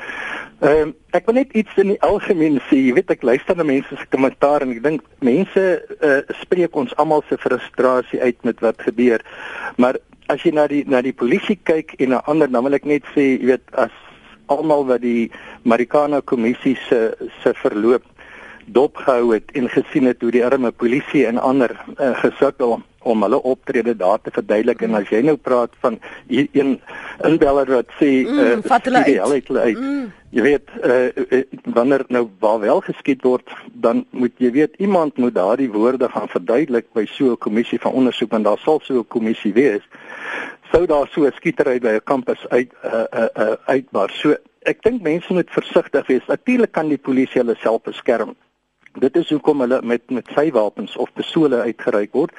Ehm 0.60 0.81
um, 0.81 0.93
ek 1.12 1.25
wil 1.25 1.36
net 1.36 1.53
iets 1.53 1.75
in 1.75 1.88
die 1.88 2.01
algemeen 2.01 2.60
sê. 2.69 2.75
Jy 2.75 2.93
weet 2.93 3.12
ek 3.12 3.24
luister 3.24 3.57
na 3.57 3.63
mense 3.63 3.95
se 3.98 4.05
kommentaar 4.10 4.62
en 4.62 4.71
ek 4.75 4.83
dink 4.83 5.01
mense 5.19 5.63
uh, 6.01 6.19
spreek 6.43 6.75
ons 6.75 6.95
almal 6.95 7.24
se 7.29 7.38
frustrasie 7.38 8.21
uit 8.21 8.43
met 8.43 8.60
wat 8.60 8.81
gebeur. 8.81 9.24
Maar 9.77 9.98
as 10.27 10.43
jy 10.43 10.53
na 10.55 10.67
die 10.67 10.83
na 10.88 11.01
die 11.01 11.15
polisie 11.15 11.60
kyk 11.63 11.95
en 12.00 12.10
na 12.15 12.21
ander 12.25 12.51
dan 12.51 12.63
wil 12.63 12.77
ek 12.77 12.86
net 12.86 13.07
sê 13.15 13.33
jy 13.33 13.51
weet 13.53 13.75
as 13.79 13.95
almal 14.45 14.86
wat 14.86 15.01
die 15.01 15.31
Marikana 15.63 16.21
kommissie 16.21 16.77
se 16.88 17.15
se 17.43 17.53
verloop 17.53 18.03
dopgehou 18.65 19.33
het 19.33 19.51
en 19.51 19.69
gesien 19.69 20.05
het 20.05 20.21
hoe 20.21 20.31
die 20.31 20.45
arme 20.45 20.71
polisie 20.71 21.25
en 21.27 21.38
ander 21.38 21.74
uh, 21.98 22.13
gesukkel 22.21 22.79
om 23.01 23.24
hulle 23.25 23.41
optrede 23.41 23.95
daar 23.98 24.21
te 24.21 24.31
verduidelik 24.31 24.81
mm. 24.81 24.88
en 24.88 25.01
as 25.01 25.10
jy 25.10 25.21
nou 25.25 25.36
praat 25.38 25.74
van 25.81 25.98
een 26.29 26.77
inbeller 27.25 27.69
wat 27.74 27.93
sê 28.00 28.12
mm, 28.27 28.39
uh, 28.39 28.77
hulle 28.86 29.03
uit, 29.03 29.48
hulle 29.48 29.60
uit. 29.60 29.79
Mm. 29.79 30.12
jy 30.29 30.45
weet 30.45 30.69
uh, 30.86 31.41
wanneer 31.74 32.05
nou 32.13 32.27
waar 32.39 32.60
wel 32.62 32.83
geskied 32.86 33.25
word 33.25 33.55
dan 33.74 34.05
moet 34.10 34.38
jy 34.38 34.51
weet 34.60 34.77
iemand 34.77 35.17
moet 35.17 35.36
daardie 35.36 35.71
woorde 35.74 36.10
gaan 36.13 36.29
verduidelik 36.29 36.88
by 36.93 37.05
so 37.10 37.33
'n 37.33 37.41
kommissie 37.48 37.79
van 37.79 37.98
ondersoek 38.03 38.31
want 38.31 38.45
daar 38.45 38.62
sal 38.62 38.79
so 38.83 39.01
'n 39.01 39.07
kommissie 39.07 39.53
wees 39.53 39.83
sou 40.72 40.86
daar 40.86 41.08
so 41.12 41.25
'n 41.25 41.32
skietery 41.36 41.80
by 41.80 41.94
'n 41.98 42.04
kampus 42.04 42.48
uit 42.50 42.72
uh, 42.84 43.04
uh, 43.13 43.28
uh, 43.36 43.56
uitbaar. 43.66 44.10
So 44.10 44.36
ek 44.63 44.82
dink 44.84 45.01
mense 45.01 45.34
moet 45.34 45.50
versigtig 45.50 46.08
wees. 46.08 46.25
Natuurlik 46.28 46.72
kan 46.72 46.90
die 46.90 46.98
polisie 46.98 47.42
hulle 47.42 47.56
self 47.56 47.82
beskerm. 47.82 48.36
Dit 49.00 49.16
is 49.16 49.30
hoekom 49.30 49.60
hulle 49.63 49.80
met 49.82 50.10
met 50.12 50.28
sy 50.36 50.51
wapens 50.51 50.98
of 50.98 51.13
pistole 51.13 51.62
uitgeruik 51.62 52.12
word. 52.12 52.32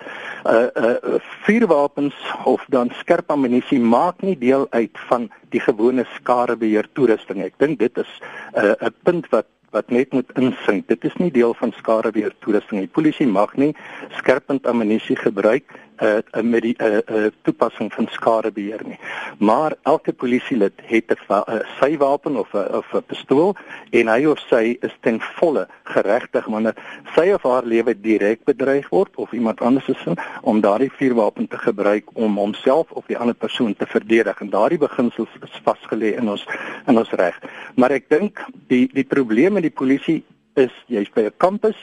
Uh 0.44 0.68
uh 0.76 1.18
vuurwapens 1.44 2.14
of 2.44 2.64
dan 2.68 2.90
skerp 3.00 3.30
ammunisie 3.30 3.80
maak 3.80 4.20
nie 4.22 4.36
deel 4.38 4.66
uit 4.70 4.98
van 5.08 5.30
die 5.50 5.60
gewone 5.60 6.04
skarebeheer 6.18 6.88
toerusting. 6.92 7.42
Ek 7.42 7.56
dink 7.58 7.78
dit 7.78 7.98
is 7.98 8.20
'n 8.54 8.64
uh, 8.64 8.74
'n 8.80 8.94
punt 9.02 9.28
wat 9.30 9.46
wat 9.72 9.90
net 9.90 10.12
moet 10.12 10.28
insink. 10.36 10.88
Dit 10.88 11.04
is 11.04 11.14
nie 11.16 11.30
deel 11.30 11.54
van 11.54 11.72
skarebeheer 11.72 12.34
toerusting 12.44 12.80
nie. 12.80 12.86
Die 12.86 12.96
polisie 13.00 13.26
mag 13.26 13.56
nie 13.56 13.72
skerpend 14.20 14.66
ammunisie 14.66 15.16
gebruik 15.16 15.64
uh, 16.02 16.18
uh 16.32 16.42
met 16.42 16.62
die 16.62 16.74
uh, 16.78 16.98
uh 17.06 17.30
toepassing 17.42 17.92
van 17.92 18.08
skadebeheer 18.10 18.82
nie. 18.84 18.98
Maar 19.38 19.76
elke 19.82 20.12
polisielid 20.12 20.72
het 20.76 21.10
'n 21.10 21.16
uh, 21.30 21.60
sy 21.80 21.96
wapen 21.96 22.36
of 22.36 22.52
'n 22.52 22.58
uh, 22.58 22.76
of 22.78 22.94
'n 22.94 23.02
pistool 23.06 23.56
en 23.90 24.08
hy 24.08 24.24
of 24.24 24.38
sy 24.38 24.76
is 24.80 24.94
ten 25.00 25.20
volle 25.20 25.66
geregtig 25.82 26.44
wanneer 26.44 26.74
sy 27.14 27.30
of 27.32 27.42
haar 27.42 27.64
lewe 27.64 28.00
direk 28.00 28.44
bedreig 28.44 28.88
word 28.88 29.16
of 29.16 29.32
iemand 29.32 29.60
anders 29.60 29.88
is 29.88 30.06
in 30.06 30.16
om 30.42 30.60
daardie 30.60 30.92
vuurwapen 30.92 31.48
te 31.48 31.58
gebruik 31.58 32.04
om 32.12 32.36
homself 32.36 32.90
of 32.90 33.06
die 33.06 33.18
ander 33.18 33.34
persoon 33.34 33.76
te 33.76 33.86
verdedig 33.86 34.40
en 34.40 34.50
daardie 34.50 34.78
beginsels 34.78 35.28
is 35.42 35.60
vasgelê 35.64 36.16
in 36.16 36.28
ons 36.28 36.46
in 36.86 36.98
ons 36.98 37.10
reg. 37.10 37.38
Maar 37.74 37.90
ek 37.90 38.08
dink 38.08 38.44
die 38.66 38.88
die 38.92 39.04
probleem 39.04 39.52
met 39.52 39.62
die 39.62 39.78
polisie 39.82 40.24
is 40.54 40.72
jy's 40.86 41.10
by 41.14 41.22
'n 41.22 41.36
kampus 41.36 41.76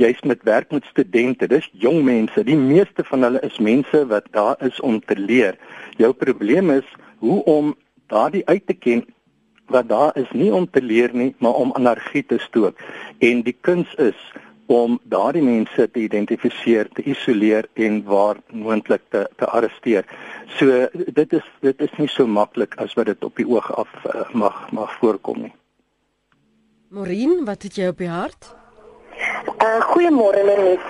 jy's 0.00 0.20
met 0.24 0.42
werk 0.48 0.72
met 0.72 0.84
studente. 0.88 1.48
Dis 1.48 1.68
jong 1.72 2.02
mense. 2.06 2.44
Die 2.44 2.58
meeste 2.58 3.04
van 3.04 3.26
hulle 3.26 3.40
is 3.46 3.58
mense 3.60 4.02
wat 4.10 4.28
daar 4.36 4.56
is 4.66 4.80
om 4.80 5.00
te 5.04 5.16
leer. 5.18 5.58
Jou 6.00 6.12
probleem 6.16 6.70
is 6.78 6.88
hoe 7.20 7.42
om 7.44 7.74
daardie 8.12 8.46
uit 8.48 8.66
te 8.66 8.74
ken 8.74 9.04
wat 9.70 9.88
daar 9.88 10.16
is 10.18 10.30
nie 10.34 10.50
om 10.50 10.66
te 10.70 10.82
leer 10.82 11.12
nie, 11.14 11.34
maar 11.38 11.54
om 11.54 11.74
energie 11.78 12.24
te 12.26 12.38
stook. 12.42 12.78
En 13.18 13.42
die 13.46 13.54
kuns 13.60 13.92
is 14.02 14.18
om 14.70 14.98
daardie 15.10 15.42
mense 15.42 15.86
te 15.90 16.02
identifiseer, 16.02 16.88
te 16.94 17.02
isoleer 17.02 17.68
en 17.74 18.02
waar 18.06 18.38
moontlik 18.50 19.02
te 19.14 19.24
te 19.38 19.46
arresteer. 19.46 20.06
So 20.58 20.86
dit 20.90 21.38
is 21.38 21.46
dit 21.62 21.86
is 21.86 21.96
nie 21.98 22.08
so 22.10 22.26
maklik 22.26 22.76
as 22.82 22.94
wat 22.98 23.10
dit 23.10 23.24
op 23.26 23.36
die 23.38 23.46
oog 23.46 23.70
af 23.78 23.90
uh, 24.06 24.26
mag 24.34 24.70
mag 24.74 24.94
voorkom 25.02 25.42
nie. 25.46 25.54
Maureen, 26.90 27.44
wat 27.46 27.62
het 27.62 27.78
jy 27.78 27.90
op 27.90 27.98
die 28.02 28.10
hart? 28.10 28.54
Uh 29.60 29.80
goeiemôre 29.92 30.44
Lenet. 30.44 30.86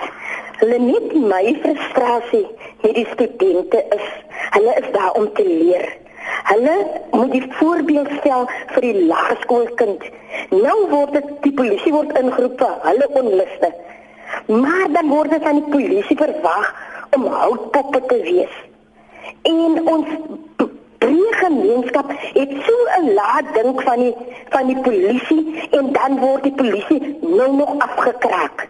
Lenet, 0.61 1.13
my 1.13 1.55
frustrasie 1.63 2.47
met 2.83 2.95
die 2.95 3.07
studente 3.11 3.81
is, 3.95 4.07
hulle 4.55 4.73
is 4.81 4.87
daar 4.93 5.11
om 5.19 5.33
te 5.33 5.45
leer. 5.47 5.87
Hulle 6.43 6.75
moet 7.11 7.31
die 7.31 7.45
voorbeeld 7.57 8.09
stel 8.19 8.47
vir 8.73 8.85
die 8.87 9.05
laerskoolkind. 9.09 10.05
Nou 10.53 10.77
word 10.91 11.15
dit 11.17 11.31
die 11.45 11.53
polisie 11.57 11.93
word 11.93 12.13
ingeroep 12.19 12.61
vir 12.61 12.77
hulle 12.85 13.09
onluste. 13.23 13.71
Maar 14.47 14.87
dan 14.93 15.09
word 15.09 15.33
dit 15.33 15.43
aan 15.43 15.61
die 15.61 15.71
polisie 15.73 16.17
verwag 16.17 16.71
om 17.15 17.25
houtpoppe 17.25 18.01
te 18.07 18.19
wees. 18.25 18.55
En 19.41 19.81
ons 19.87 20.07
breë 21.01 21.31
gemeenskap 21.41 22.11
het 22.17 22.51
so 22.65 22.75
'n 22.97 23.13
laat 23.13 23.47
dink 23.53 23.81
van 23.81 23.99
die 23.99 24.15
van 24.49 24.65
die 24.67 24.81
polisie 24.87 25.67
en 25.77 25.91
dan 25.97 26.19
word 26.19 26.43
die 26.43 26.57
polisie 26.61 27.17
nou 27.21 27.51
nog 27.55 27.71
afgekraak. 27.77 28.67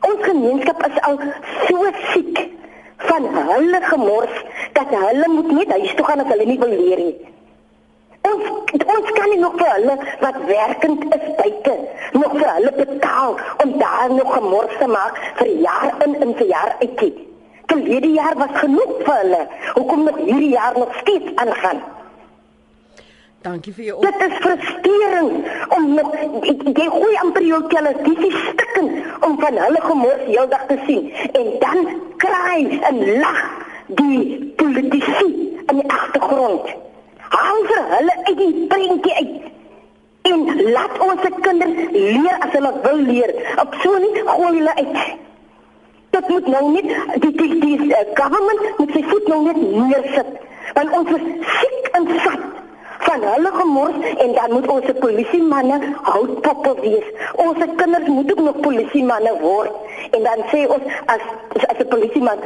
Ons 0.00 0.22
gemeenskap 0.30 0.86
is 0.86 1.00
al 1.00 1.18
so 1.66 1.86
siek 2.12 2.48
van 2.96 3.28
hulle 3.34 3.80
gemors 3.82 4.44
dat 4.72 4.88
hulle 4.88 5.28
moet 5.28 5.50
net 5.50 5.70
huis 5.70 5.94
toe 5.94 6.06
gaan 6.06 6.20
as 6.20 6.32
hulle 6.32 6.46
nie 6.46 6.58
wil 6.58 6.74
leer 6.82 6.98
nie. 6.98 7.16
Ons 8.30 8.44
ons 8.96 9.10
kan 9.18 9.30
nie 9.30 9.38
nog 9.38 9.56
vir 9.56 9.72
hulle 9.76 9.96
wat 10.20 10.44
werkend 10.46 11.04
is 11.14 11.26
buite 11.36 11.76
nog 12.12 12.32
vir 12.38 12.52
hulle 12.54 12.72
betaal 12.82 13.38
om 13.64 13.78
daar 13.78 14.12
nog 14.12 14.34
gemors 14.34 14.78
te 14.78 14.86
maak 14.86 15.18
vir 15.34 15.46
jaar 15.66 15.92
in 16.04 16.22
en 16.22 16.34
vir 16.36 16.46
jaar 16.46 16.76
uit. 16.80 17.29
Verlede 17.70 18.10
jaar 18.12 18.36
was 18.42 18.54
genoeg 18.58 18.92
vir 19.06 19.16
hulle. 19.22 19.40
Hoekom 19.72 20.04
nog 20.04 20.16
hierdie 20.24 20.52
jaar 20.56 20.78
nog 20.78 20.94
steeds 21.00 21.34
aangaan? 21.34 21.82
Dankie 23.40 23.72
vir 23.72 23.84
jou 23.84 23.96
op. 23.96 24.02
Dit 24.02 24.24
is 24.26 24.36
frustrerend 24.44 25.46
om 25.76 25.94
nog 25.94 26.10
jy 26.80 26.88
gooi 26.92 27.14
amper 27.22 27.46
jou 27.46 27.60
televisie 27.72 28.32
stukken 28.40 28.90
om 29.28 29.38
van 29.40 29.60
hulle 29.64 29.80
gemors 29.80 30.26
heeldag 30.26 30.66
te 30.68 30.76
sien 30.88 31.06
en 31.40 31.48
dan 31.62 31.88
kraai 32.24 32.80
en 32.90 33.00
lag 33.22 33.40
die 34.00 34.52
politici 34.56 35.30
in 35.66 35.80
die 35.80 35.88
agtergrond. 35.88 36.68
Haal 37.32 37.64
vir 37.70 37.88
hulle 37.94 38.18
uit 38.26 38.36
die 38.42 38.66
prentjie 38.74 39.16
uit. 39.22 39.48
En 40.28 40.46
laat 40.74 41.00
ons 41.00 41.24
se 41.24 41.32
kinders 41.40 41.90
leer 41.96 42.36
as 42.44 42.52
hulle 42.58 42.72
wil 42.82 43.02
leer. 43.08 43.34
Op 43.62 43.76
so 43.80 43.98
nie 44.04 44.24
gooi 44.26 44.54
hulle 44.58 44.74
uit. 44.82 45.29
Dit 46.10 46.28
moet 46.28 46.46
nou 46.46 46.70
net 46.72 46.88
die 47.22 47.32
die 47.32 47.58
die 47.60 47.90
uh, 47.90 48.04
government 48.14 48.78
moet 48.78 48.94
sy 48.96 49.02
voet 49.10 49.28
nou 49.28 49.42
net 49.44 49.60
neersit. 49.60 50.32
Want 50.74 50.96
ons 50.98 51.12
is 51.18 51.28
siek 51.58 51.92
en 51.98 52.08
sat 52.24 52.48
van 53.00 53.22
hulle 53.24 53.50
gemors 53.52 54.08
en 54.24 54.32
dan 54.38 54.52
moet 54.52 54.68
ons 54.68 54.86
se 54.86 54.94
polisiemanne 54.94 55.78
houtpoppe 56.02 56.74
wees. 56.80 57.06
Ons 57.34 57.62
kinders 57.76 58.08
moet 58.08 58.32
ook 58.32 58.42
nog 58.48 58.60
polisiemanne 58.60 59.32
word. 59.40 59.72
En 60.10 60.26
dan 60.26 60.42
sê 60.52 60.64
ons 60.66 60.84
as 61.14 61.22
as 61.68 61.78
'n 61.78 61.88
polisieman 61.88 62.38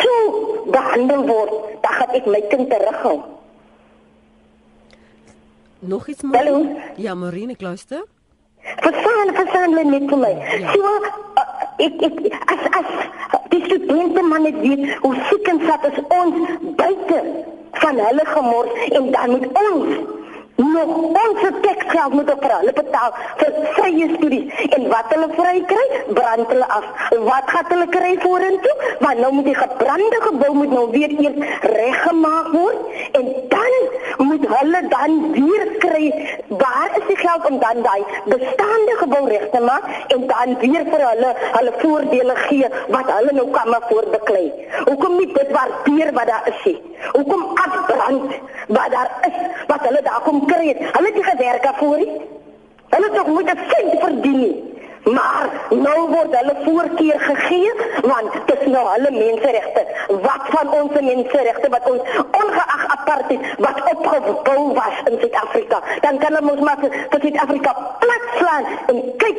so 0.00 0.14
behandel 0.70 1.22
word, 1.26 1.52
dan 1.82 1.92
gaan 1.92 2.10
ek 2.18 2.26
my 2.26 2.40
kind 2.50 2.70
terughou. 2.70 3.20
Nog 5.78 6.08
iets 6.08 6.22
maar. 6.22 6.46
Ja, 6.96 7.14
Marine, 7.14 7.52
ek 7.52 7.60
luister. 7.60 8.04
Verstaan, 8.62 9.34
verstaan 9.34 9.74
hulle 9.74 9.84
net 9.90 10.08
vir 10.08 10.18
my. 10.18 10.30
Ja. 10.30 10.72
So 10.72 10.80
uh, 11.34 11.42
ek 11.86 12.02
ek 12.06 12.18
as 12.46 12.62
as 12.78 12.90
die 13.52 13.62
studente 13.64 14.22
man 14.22 14.42
net 14.48 14.58
weet 14.64 14.96
hoe 15.04 15.14
siek 15.28 15.48
en 15.52 15.60
sat 15.68 15.84
is 15.90 15.98
ons 16.20 16.52
buite 16.80 17.18
van 17.84 18.00
hulle 18.06 18.24
gemors 18.34 18.88
en 18.98 19.10
dan 19.16 19.34
moet 19.34 19.46
ons 19.64 19.88
nog 20.56 20.96
ons 20.96 21.40
teksgeld 21.60 22.12
moet 22.12 22.32
op 22.32 22.42
hulle 22.42 22.72
betaal 22.72 23.14
vir 23.40 23.52
vrye 23.76 24.08
studies 24.16 24.60
en 24.76 24.88
wat 24.92 25.12
hulle 25.14 25.28
vry 25.36 25.54
kry 25.72 25.86
brand 26.18 26.52
hulle 26.52 26.68
af. 26.76 26.86
Wat 27.28 27.50
gaan 27.54 27.70
hulle 27.72 27.88
kry 27.96 28.12
vorentoe? 28.24 28.74
Want 29.00 29.18
nou 29.24 29.32
moet 29.32 29.48
die 29.50 29.56
gebrande 29.56 30.20
gebou 30.26 30.52
moet 30.54 30.74
nou 30.76 30.86
weer 30.90 31.14
eers 31.24 31.58
reggemaak 31.76 32.52
word. 32.52 32.80
En 33.18 33.32
dan 33.54 33.74
moet 34.28 34.46
hulle 34.54 34.82
dan 34.88 35.18
weer 35.32 35.66
kry 35.84 36.04
waar 36.48 36.90
is 37.00 37.06
die 37.08 37.16
geld 37.16 37.48
om 37.50 37.58
dan 37.58 37.82
daai 37.82 38.02
bestaande 38.24 38.96
gebou 39.02 39.22
reg 39.28 39.48
te 39.54 39.60
maak 39.60 39.88
en 40.14 40.26
dan 40.26 40.56
weer 40.64 40.86
vir 40.92 41.06
hulle 41.08 41.34
hulle 41.56 41.74
voordele 41.82 42.36
gee 42.46 42.72
wat 42.96 43.12
hulle 43.16 43.36
nou 43.40 43.48
kan 43.56 43.70
maar 43.74 43.88
voorbeklei. 43.88 44.46
Hoekom 44.84 45.16
nie 45.18 45.30
dit 45.32 45.52
waardeer 45.56 46.12
wat 46.12 46.26
daar 46.26 46.48
is 46.52 46.64
nie? 46.64 46.78
Hoekom 47.12 47.42
afbrand 47.64 48.34
wat 48.68 48.90
daar 48.90 49.10
is 49.28 49.38
wat 49.66 49.86
hulle 49.88 50.02
daar 50.02 50.22
kom 50.24 50.46
kry 50.52 50.68
het. 50.72 50.84
Hulle 50.96 51.08
het 51.10 51.14
nie 51.20 51.30
gewerk 51.30 51.62
daarvoor 51.62 51.96
nie. 51.96 52.12
Hulle 52.92 53.08
het 53.08 53.16
nog 53.16 53.26
moet 53.26 53.50
'n 53.54 53.58
sent 53.70 54.00
verdien 54.04 54.38
nie. 54.44 54.72
Maar 55.02 55.46
nou 55.70 56.00
word 56.08 56.36
hulle 56.38 56.56
voorkeur 56.64 57.20
gegee 57.20 57.72
want 58.02 58.32
dit 58.46 58.60
is 58.60 58.66
nou 58.66 58.84
hulle 58.88 59.10
menseregte. 59.10 59.82
Wat 60.08 60.44
van 60.54 60.72
ons 60.80 61.00
menseregte 61.00 61.68
wat 61.68 61.90
ons 61.90 62.02
ongeag 62.42 62.84
apartheid 62.96 63.40
wat 63.58 63.78
opgebou 63.94 64.72
was 64.74 64.96
in 65.10 65.18
Suid-Afrika, 65.20 65.80
dan 66.00 66.18
kan 66.18 66.50
ons 66.50 66.60
maar 66.60 66.78
vir 66.80 67.20
Suid-Afrika 67.20 67.72
plat 67.98 68.24
slaan 68.38 68.64
en 68.86 69.16
kyk 69.16 69.38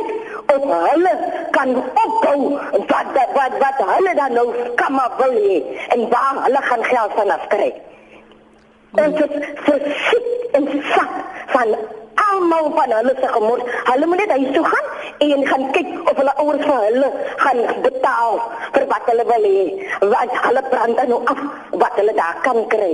of 0.56 0.64
hulle 0.90 1.16
kan 1.52 1.70
opbou 2.06 2.60
wat 2.92 3.08
wat 3.40 3.58
wat 3.64 3.88
hulle 3.96 4.16
dan 4.16 4.34
nou 4.34 4.48
maar 4.90 5.12
wil 5.18 5.34
hê 5.48 5.58
en 5.88 6.10
waar 6.10 6.44
hulle 6.44 6.62
gaan 6.62 6.84
geld 6.84 7.12
vanaf 7.16 7.48
kry. 7.48 7.74
Ons 8.94 9.18
is 9.26 9.32
versiek 9.66 10.26
en 10.54 10.68
sak 10.94 11.14
van 11.50 11.72
almal 12.24 12.68
van 12.76 12.92
hulle 12.94 13.14
se 13.22 13.30
gemors. 13.36 13.64
Hulle 13.90 14.06
moet 14.06 14.22
net 14.22 14.34
huis 14.36 14.52
toe 14.54 14.66
gaan 14.66 14.88
en 15.26 15.46
gaan 15.50 15.64
kyk 15.74 15.90
of 16.12 16.20
hulle 16.22 16.34
ouers 16.44 16.66
vir 16.68 16.84
hulle 16.88 17.10
gaan 17.42 17.62
betaal 17.88 18.38
vir 18.76 18.86
wat 18.92 19.10
hulle 19.10 19.26
wil 19.32 19.48
hê. 19.50 19.66
Want 20.14 20.38
hulle 20.46 20.64
brand 20.70 21.04
nou 21.10 21.20
af 21.34 21.42
wat 21.72 21.98
hulle 22.02 22.14
daar 22.22 22.38
kan 22.46 22.62
kry. 22.76 22.94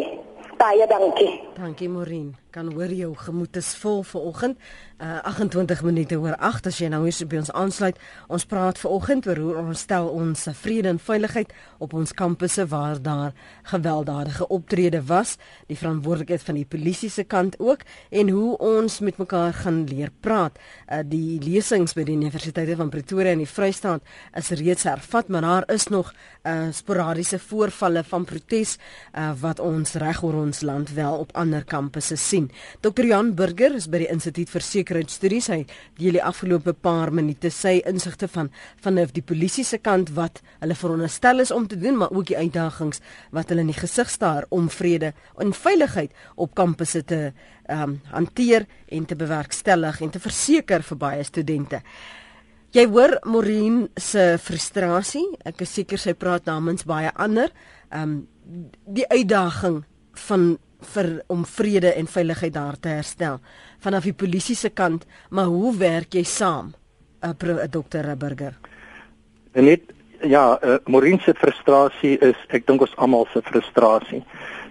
Baie 0.60 0.88
dankie. 0.88 1.34
Dankie 1.60 1.90
Maureen. 1.90 2.32
Kan 2.50 2.72
hoor 2.74 2.90
jou 2.90 3.12
gemoed 3.14 3.58
is 3.60 3.76
vol 3.78 4.00
vir 4.10 4.22
oggend. 4.26 4.62
Uh, 5.00 5.20
28 5.30 5.84
minute 5.86 6.18
oor 6.18 6.34
8 6.42 6.66
as 6.72 6.80
jy 6.82 6.88
nou 6.90 7.04
hier 7.06 7.28
by 7.30 7.38
ons 7.44 7.52
aansluit. 7.54 8.00
Ons 8.28 8.48
praat 8.50 8.80
ver 8.82 8.90
oggend 8.90 9.28
oor 9.30 9.38
hoe 9.38 9.52
ons 9.62 9.84
stel 9.86 10.10
ons 10.10 10.48
vrede 10.58 10.90
en 10.90 10.98
veiligheid 11.00 11.54
op 11.78 11.94
ons 11.94 12.14
kampusse 12.18 12.66
waar 12.72 12.98
daar 13.06 13.36
gewelddadige 13.70 14.48
optrede 14.50 15.04
was, 15.06 15.36
die 15.70 15.78
verantwoordelikheid 15.78 16.44
van 16.48 16.58
die 16.58 16.66
polisie 16.66 17.12
se 17.14 17.24
kant 17.24 17.60
ook 17.62 17.86
en 18.10 18.34
hoe 18.34 18.58
ons 18.58 18.98
met 19.06 19.22
mekaar 19.22 19.54
gaan 19.62 19.84
leer 19.86 20.10
praat. 20.26 20.58
Uh, 20.90 21.04
die 21.06 21.38
lesings 21.46 21.94
by 21.94 22.08
die 22.10 22.18
Universiteite 22.18 22.80
van 22.82 22.90
Pretoria 22.90 23.36
en 23.38 23.46
die 23.46 23.50
Vrystaat 23.50 24.02
is 24.42 24.50
reeds 24.58 24.90
hervat, 24.90 25.30
maar 25.30 25.46
daar 25.46 25.70
is 25.78 25.88
nog 25.94 26.12
uh, 26.44 26.74
sporadiese 26.74 27.38
voorvalle 27.46 28.04
van 28.10 28.26
protes 28.26 28.80
uh, 29.14 29.32
wat 29.38 29.62
ons 29.62 29.94
reg 30.02 30.24
oor 30.26 30.42
ons 30.48 30.66
land 30.66 30.98
wel 30.98 31.22
op 31.28 31.38
ander 31.38 31.64
kampusse 31.64 32.18
sien. 32.18 32.39
Dr. 32.82 33.06
Jan 33.10 33.34
Burger 33.36 33.76
is 33.76 33.88
by 33.92 34.04
die 34.04 34.10
Instituut 34.14 34.50
vir 34.54 34.64
sekuriteitsstudies. 34.64 35.50
Hy 35.52 35.60
deel 36.00 36.20
die 36.20 36.24
afgelope 36.24 36.74
paar 36.74 37.12
minute 37.12 37.52
sy 37.52 37.80
insigte 37.90 38.30
van 38.32 38.52
van 38.84 39.02
die 39.14 39.26
polisie 39.26 39.66
se 39.68 39.78
kant 39.84 40.14
wat 40.16 40.40
hulle 40.62 40.76
veronderstel 40.76 41.44
is 41.44 41.52
om 41.52 41.68
te 41.68 41.76
doen, 41.80 41.98
maar 41.98 42.14
ook 42.16 42.32
die 42.32 42.38
uitdagings 42.38 43.02
wat 43.36 43.50
hulle 43.50 43.66
in 43.66 43.74
die 43.74 43.80
gesig 43.80 44.10
staar 44.10 44.48
om 44.50 44.70
vrede 44.70 45.14
en 45.38 45.54
veiligheid 45.54 46.16
op 46.36 46.56
kampusse 46.56 47.04
te 47.04 47.22
ehm 47.70 47.84
um, 47.84 48.00
hanteer 48.10 48.66
en 48.88 49.06
te 49.06 49.16
bewerkstellig 49.16 50.02
en 50.02 50.10
te 50.10 50.20
verseker 50.20 50.82
vir 50.84 50.98
baie 50.98 51.24
studente. 51.24 51.82
Jy 52.74 52.86
hoor 52.86 53.16
Maureen 53.26 53.88
se 53.98 54.38
frustrasie. 54.42 55.26
Ek 55.46 55.62
is 55.66 55.72
seker 55.74 55.98
sy 55.98 56.14
praat 56.14 56.46
namens 56.46 56.86
baie 56.86 57.12
ander. 57.16 57.54
Ehm 57.90 58.04
um, 58.04 58.28
die 58.90 59.06
uitdaging 59.06 59.84
van 60.26 60.58
vir 60.94 61.24
om 61.28 61.46
vrede 61.46 61.94
en 61.94 62.08
veiligheid 62.08 62.54
daar 62.54 62.80
te 62.80 62.90
herstel 62.90 63.40
vanaf 63.80 64.04
die 64.04 64.14
polisie 64.14 64.56
se 64.56 64.70
kant, 64.70 65.06
maar 65.30 65.46
hoe 65.46 65.76
werk 65.78 66.14
jy 66.14 66.24
saam? 66.24 66.74
'n 67.22 67.36
uh, 67.44 67.64
dokter 67.70 68.18
Burger. 68.18 68.54
Net 69.54 69.82
ja, 70.22 70.60
uh, 70.64 70.78
Maureen 70.86 71.20
se 71.20 71.34
frustrasie 71.34 72.18
is 72.18 72.36
ek 72.48 72.68
dink 72.68 72.82
ons 72.82 72.96
almal 72.96 73.28
se 73.34 73.42
frustrasie. 73.42 74.24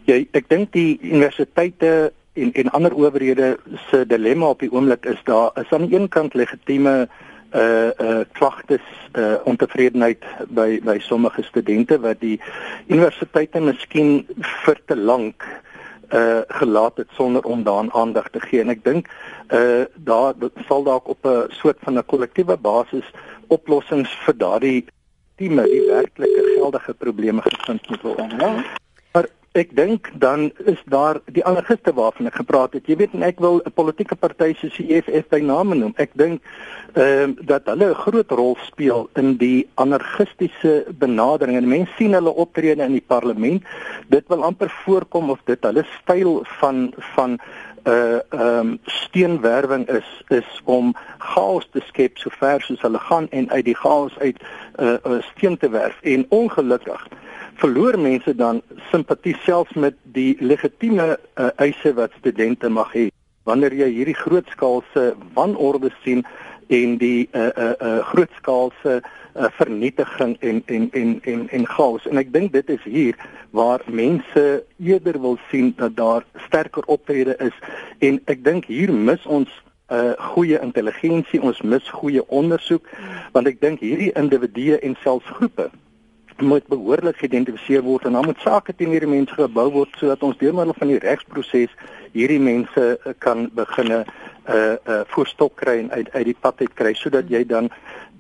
Jy 0.08 0.28
ek 0.32 0.48
dink 0.48 0.72
die 0.72 0.98
universiteite 1.02 2.12
en 2.38 2.52
en 2.52 2.70
ander 2.70 2.94
owerhede 2.94 3.56
se 3.90 4.04
dilemma 4.06 4.48
op 4.48 4.60
die 4.60 4.72
oomblik 4.72 5.06
is 5.06 5.20
daar 5.24 5.50
is 5.60 5.72
aan 5.72 5.88
die 5.88 5.98
een 5.98 6.08
kant 6.08 6.34
legitieme 6.34 7.08
uh 7.54 7.90
uh 8.00 8.24
klagtes 8.32 8.84
uh 9.16 9.36
ontevredenheid 9.44 10.24
by 10.48 10.80
by 10.84 10.98
sommige 11.00 11.42
studente 11.42 12.00
wat 12.00 12.20
die 12.20 12.40
universiteite 12.88 13.60
miskien 13.60 14.26
vir 14.64 14.80
te 14.86 14.96
lank 14.96 15.44
uh 16.12 16.40
gelaat 16.48 16.96
het 16.96 17.08
sonder 17.12 17.44
om 17.44 17.62
daaraan 17.62 17.92
aandag 17.92 18.28
te 18.30 18.40
gee 18.40 18.60
en 18.60 18.68
ek 18.68 18.84
dink 18.84 19.08
uh 19.52 19.84
daar 19.94 20.34
sal 20.68 20.82
dalk 20.82 21.08
op 21.08 21.26
'n 21.26 21.46
soort 21.48 21.76
van 21.80 21.98
'n 21.98 22.06
kollektiewe 22.06 22.56
basis 22.56 23.04
oplossings 23.48 24.10
vir 24.24 24.36
daardie 24.36 24.86
team 25.36 25.60
die 25.62 25.86
werklike 25.86 26.42
geldige 26.56 26.94
probleme 26.94 27.42
gevind 27.42 27.88
moet 27.88 28.02
word. 28.02 28.32
Ja. 28.38 28.64
Maar 29.12 29.26
ek 29.52 29.76
dink 29.76 30.10
dan 30.14 30.50
is 30.64 30.80
daar 30.86 31.20
die 31.32 31.44
ander 31.44 31.64
gister 31.64 31.94
waarvan 31.94 32.26
ek 32.26 32.34
gepraat 32.34 32.72
het. 32.72 32.86
Jy 32.86 32.96
weet 32.96 33.14
en 33.16 33.22
ek 33.22 33.40
wil 33.40 33.60
'n 33.64 33.72
politieke 33.72 34.16
party 34.16 34.54
soos 34.54 34.76
die 34.76 34.94
EFF 34.96 35.28
by 35.28 35.40
name 35.40 35.74
noem. 35.74 35.94
Ek 35.96 36.10
dink 36.14 36.42
ehm 36.94 37.30
uh, 37.30 37.46
dat 37.46 37.66
hulle 37.66 37.90
'n 37.90 37.94
groot 37.94 38.30
rol 38.30 38.56
speel 38.66 39.08
in 39.14 39.36
die 39.36 39.68
anarchistiese 39.74 40.84
benadering 40.98 41.56
en 41.56 41.68
mense 41.68 41.92
sien 41.96 42.12
hulle 42.12 42.34
optrede 42.34 42.82
in 42.82 42.92
die 42.92 43.06
parlement 43.06 43.62
dit 44.08 44.24
wil 44.28 44.44
amper 44.44 44.70
voorkom 44.84 45.30
of 45.30 45.40
dit 45.44 45.62
hulle 45.62 45.84
styl 46.00 46.44
van 46.60 46.92
van 47.14 47.38
uh 47.84 48.18
ehm 48.30 48.58
um, 48.58 48.78
steenwerwing 48.84 49.88
is 49.88 50.08
is 50.28 50.60
om 50.64 50.94
chaos 51.18 51.68
te 51.72 51.80
skep 51.86 52.18
so 52.18 52.30
ver 52.30 52.60
soos 52.60 52.80
hulle 52.80 52.98
gaan 52.98 53.28
en 53.30 53.50
uit 53.50 53.64
die 53.64 53.76
chaos 53.76 54.18
uit 54.18 54.36
uh, 54.80 54.96
uh, 55.06 55.22
steen 55.22 55.56
te 55.56 55.70
werf 55.70 56.00
en 56.02 56.26
ongelukkig 56.28 57.08
verloor 57.58 57.98
mense 57.98 58.34
dan 58.34 58.62
simpatie 58.90 59.36
selfs 59.42 59.74
met 59.74 59.96
die 60.14 60.36
legitieme 60.40 61.16
uh, 61.16 61.48
eise 61.56 61.92
wat 61.94 62.14
studente 62.18 62.68
mag 62.70 62.92
hê. 62.94 63.08
Wanneer 63.48 63.74
jy 63.74 63.88
hierdie 63.96 64.18
grootskaalse 64.18 65.14
wanorde 65.34 65.90
sien 66.04 66.24
en 66.68 66.98
die 67.00 67.28
uh 67.32 67.48
uh, 67.48 67.70
uh 67.80 67.92
grootskaalse 68.10 68.98
uh, 69.00 69.48
vernietiging 69.56 70.36
en 70.40 70.62
en 70.66 70.88
en 70.92 71.14
en 71.22 71.46
en 71.48 71.66
chaos. 71.66 72.06
En 72.06 72.20
ek 72.20 72.32
dink 72.32 72.52
dit 72.52 72.70
is 72.76 72.84
hier 72.84 73.16
waar 73.56 73.82
mense 73.86 74.44
eerder 74.76 75.20
wil 75.20 75.38
sien 75.48 75.72
dat 75.76 75.96
daar 75.96 76.26
sterker 76.46 76.84
optrede 76.86 77.34
is. 77.40 77.56
En 77.98 78.20
ek 78.26 78.44
dink 78.44 78.68
hier 78.68 78.92
mis 78.92 79.26
ons 79.26 79.48
uh, 79.88 80.12
goeie 80.34 80.60
intelligensie 80.60 81.42
ons 81.42 81.62
mis 81.62 81.90
goeie 82.00 82.22
ondersoek 82.28 82.86
want 83.32 83.48
ek 83.48 83.60
dink 83.64 83.80
hierdie 83.80 84.12
individue 84.14 84.78
en 84.84 84.96
selfs 85.02 85.36
groepe 85.40 85.70
moet 86.40 86.66
behoorlik 86.66 87.16
geïdentifiseer 87.16 87.82
word 87.82 88.04
en 88.04 88.12
dan 88.12 88.26
moet 88.26 88.40
sake 88.40 88.74
teen 88.76 88.92
hierdie 88.94 89.10
mense 89.10 89.34
gebou 89.34 89.68
word 89.74 89.94
sodat 89.98 90.22
ons 90.22 90.38
deur 90.38 90.54
middel 90.54 90.76
van 90.78 90.92
die 90.92 91.00
regsproses 91.02 91.74
hierdie 92.12 92.40
mense 92.40 92.84
uh, 92.94 93.14
kan 93.18 93.48
beginne 93.54 94.04
uh, 94.04 94.54
uh, 94.54 95.00
voorstok 95.12 95.56
kry 95.62 95.78
en 95.82 95.90
uit 95.90 96.12
uit 96.14 96.24
die 96.30 96.36
pad 96.40 96.62
uit 96.62 96.74
kry 96.78 96.94
sodat 96.94 97.30
jy 97.32 97.44
dan 97.48 97.70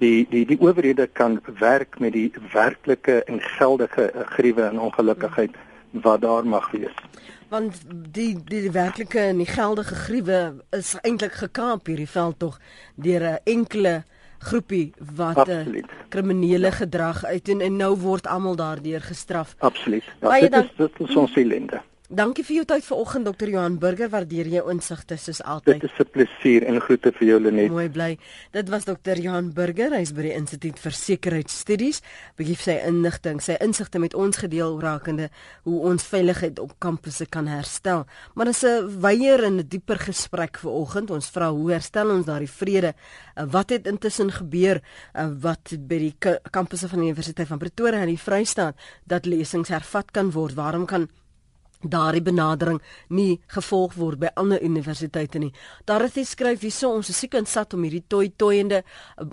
die 0.02 0.26
die 0.30 0.44
die 0.46 0.58
owerhede 0.60 1.08
kan 1.20 1.40
werk 1.60 1.98
met 1.98 2.12
die 2.12 2.30
werklike 2.52 3.22
en 3.24 3.40
geldige 3.58 4.10
uh, 4.10 4.26
gruwe 4.34 4.68
en 4.68 4.80
ongelukkigheid 4.88 5.56
wat 6.04 6.20
daar 6.20 6.46
mag 6.46 6.70
wees. 6.70 6.94
Want 7.48 7.80
die 7.88 8.36
die, 8.44 8.60
die 8.66 8.74
werklike 8.74 9.20
en 9.30 9.40
die 9.40 9.48
geldige 9.48 9.94
gruwe 9.94 10.40
is 10.76 10.94
eintlik 11.00 11.38
gekaap 11.40 11.88
hierdie 11.88 12.10
veld 12.10 12.38
tog 12.38 12.60
deur 12.94 13.24
'n 13.32 13.38
enkele 13.44 14.02
groepie 14.38 14.92
wat 15.16 15.48
'n 15.48 15.84
kriminele 16.08 16.72
gedrag 16.72 17.24
uit 17.24 17.48
en, 17.48 17.76
nou 17.76 17.96
word 17.96 18.26
almal 18.26 18.56
daardeur 18.56 19.00
gestraf. 19.00 19.54
Absoluut. 19.58 20.04
Ja, 20.20 20.40
dit 20.40 20.54
is 20.54 20.70
dit 20.76 21.00
is 21.08 21.16
ons 21.16 21.36
ellende. 21.36 21.80
Dankie 22.08 22.40
vir 22.40 22.54
jou 22.56 22.62
tyd 22.64 22.86
vanoggend 22.86 23.26
Dr. 23.28 23.50
Johan 23.52 23.74
Burger. 23.76 24.08
Waardeer 24.08 24.46
jou 24.48 24.62
insigte 24.72 25.18
soos 25.20 25.42
altyd. 25.44 25.82
Dit 25.82 25.90
is 25.90 25.98
'n 26.00 26.08
plesier 26.08 26.64
en 26.64 26.80
groete 26.80 27.12
vir 27.12 27.26
jou 27.28 27.40
Lenet. 27.40 27.68
Mooi 27.68 27.90
bly. 27.90 28.18
Dit 28.50 28.68
was 28.70 28.84
Dr. 28.84 29.20
Johan 29.20 29.52
Burger. 29.52 29.92
Hy's 29.92 30.14
by 30.14 30.22
die 30.22 30.32
Instituut 30.32 30.78
vir 30.78 30.92
Sekuriteitsstudies. 30.92 32.00
Begief 32.36 32.62
sy 32.62 32.80
inligting, 32.86 33.42
sy 33.42 33.58
insigte 33.60 33.98
met 33.98 34.14
ons 34.14 34.36
gedeel 34.36 34.80
rakende 34.80 35.28
hoe 35.64 35.80
ons 35.80 36.02
veiligheid 36.02 36.58
op 36.58 36.72
kampusse 36.78 37.26
kan 37.26 37.46
herstel. 37.46 38.06
Maar 38.34 38.46
dis 38.46 38.64
'n 38.64 39.00
wyeer 39.00 39.44
en 39.44 39.58
'n 39.58 39.68
dieper 39.68 39.98
gesprek 39.98 40.56
vanoggend. 40.56 41.10
Ons 41.10 41.28
vra 41.28 41.50
hoe 41.50 41.72
herstel 41.72 42.08
ons 42.10 42.24
daardie 42.24 42.50
vrede? 42.50 42.94
Wat 43.34 43.68
het 43.68 43.86
intussen 43.86 44.32
gebeur 44.32 44.80
wat 45.40 45.76
by 45.78 45.98
die 45.98 46.14
kampusse 46.50 46.88
van 46.88 47.00
die 47.00 47.08
Universiteit 47.08 47.48
van 47.48 47.58
Pretoria 47.58 48.00
in 48.00 48.08
die 48.08 48.16
Vrystaat 48.16 48.76
dat 49.04 49.26
lesings 49.26 49.68
hervat 49.68 50.10
kan 50.10 50.30
word? 50.30 50.54
Waarom 50.54 50.86
kan 50.86 51.08
daardie 51.82 52.22
benadering 52.22 52.80
nie 53.08 53.38
gevolg 53.54 53.94
word 53.94 54.18
by 54.18 54.30
ander 54.36 54.62
universiteite 54.62 55.38
nie. 55.38 55.52
Dorothy 55.86 56.24
skryf 56.26 56.64
hierso 56.66 56.90
ons 56.90 57.10
is 57.12 57.18
siek 57.18 57.36
en 57.38 57.46
sat 57.46 57.74
om 57.74 57.84
hierdie 57.86 58.04
toy 58.08 58.32
toyende 58.36 58.82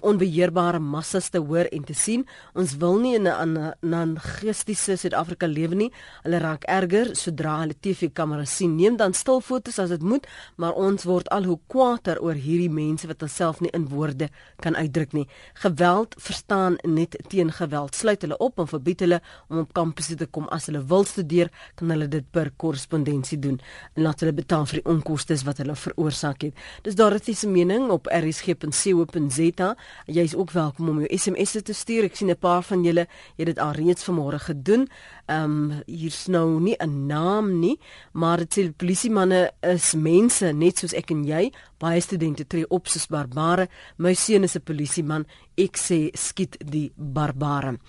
onbeheerbare 0.06 0.80
massas 0.80 1.32
te 1.34 1.42
hoor 1.42 1.70
en 1.72 1.84
te 1.84 1.96
sien. 1.98 2.26
Ons 2.54 2.76
wil 2.82 3.00
nie 3.00 3.16
in 3.16 3.28
'n 3.28 3.74
nangistiese 3.82 4.98
Suid-Afrika 4.98 5.48
lewe 5.48 5.76
nie. 5.76 5.92
Hulle 6.24 6.40
raak 6.40 6.64
erger 6.68 7.16
sodra 7.16 7.60
hulle 7.62 7.76
TV-kameras 7.80 8.56
sien. 8.56 8.76
Neem 8.76 8.98
dan 8.98 9.14
stil 9.14 9.42
fotos 9.42 9.80
as 9.80 9.90
dit 9.90 10.02
moet, 10.02 10.28
maar 10.58 10.74
ons 10.74 11.04
word 11.04 11.30
al 11.30 11.44
hoe 11.44 11.60
kwaader 11.68 12.22
oor 12.22 12.34
hierdie 12.34 12.70
mense 12.70 13.08
wat 13.08 13.20
hulself 13.20 13.62
nie 13.62 13.72
in 13.74 13.88
woorde 13.88 14.30
kan 14.62 14.76
uitdruk 14.76 15.14
nie. 15.14 15.28
Geweld 15.54 16.16
verstaan 16.18 16.78
net 16.84 17.18
teen 17.28 17.52
geweld. 17.52 17.96
Sluit 17.96 18.22
hulle 18.22 18.38
op 18.38 18.60
en 18.60 18.68
verbied 18.68 19.00
hulle 19.00 19.22
om 19.50 19.58
op 19.58 19.74
kampusse 19.74 20.16
te 20.16 20.26
kom 20.26 20.48
as 20.48 20.66
hulle 20.66 20.84
wil 20.86 21.04
studeer, 21.04 21.50
kan 21.76 21.90
hulle 21.90 22.08
dit 22.08 22.32
per 22.36 22.52
korrespondensie 22.60 23.40
doen 23.40 23.56
en 23.96 24.04
laat 24.04 24.24
hulle 24.24 24.36
betaal 24.36 24.68
vir 24.70 24.82
die 24.82 24.90
onkoste 24.92 25.38
wat 25.48 25.62
hulle 25.62 25.76
veroorsaak 25.80 26.44
het. 26.48 26.64
Dis 26.84 26.98
Dorothy 27.00 27.34
se 27.36 27.48
mening 27.48 27.90
op 27.94 28.10
rsg.co.za. 28.12 29.70
Jy 30.08 30.24
is 30.24 30.36
ook 30.36 30.52
welkom 30.56 30.92
om 30.92 31.02
jou 31.04 31.20
SMS'e 31.20 31.62
te 31.66 31.76
stuur. 31.76 32.10
Ek 32.10 32.16
sien 32.16 32.30
'n 32.30 32.38
paar 32.40 32.64
van 32.64 32.84
julle 32.84 33.08
het 33.38 33.48
dit 33.48 33.60
alreeds 33.60 34.04
vanmôre 34.10 34.40
gedoen. 34.40 34.88
Ehm 35.28 35.72
um, 35.72 35.82
hier's 35.86 36.28
nou 36.28 36.60
nie 36.60 36.76
'n 36.80 37.08
naam 37.08 37.60
nie, 37.60 37.80
maar 38.14 38.38
dit 38.38 38.58
sê 38.58 38.72
polisiemanne 38.72 39.52
is 39.62 39.94
mense 39.94 40.52
net 40.54 40.78
soos 40.78 40.94
ek 40.94 41.12
en 41.12 41.24
jy. 41.26 41.52
Baie 41.78 42.02
studente 42.02 42.48
tree 42.48 42.68
op 42.70 42.88
soos 42.88 43.08
barbare. 43.08 43.68
My 43.98 44.14
seun 44.14 44.44
is 44.44 44.56
'n 44.56 44.62
polisieman. 44.62 45.26
Ek 45.58 45.78
sê 45.78 46.10
skiet 46.14 46.58
die 46.72 46.92
barbare. 46.96 47.80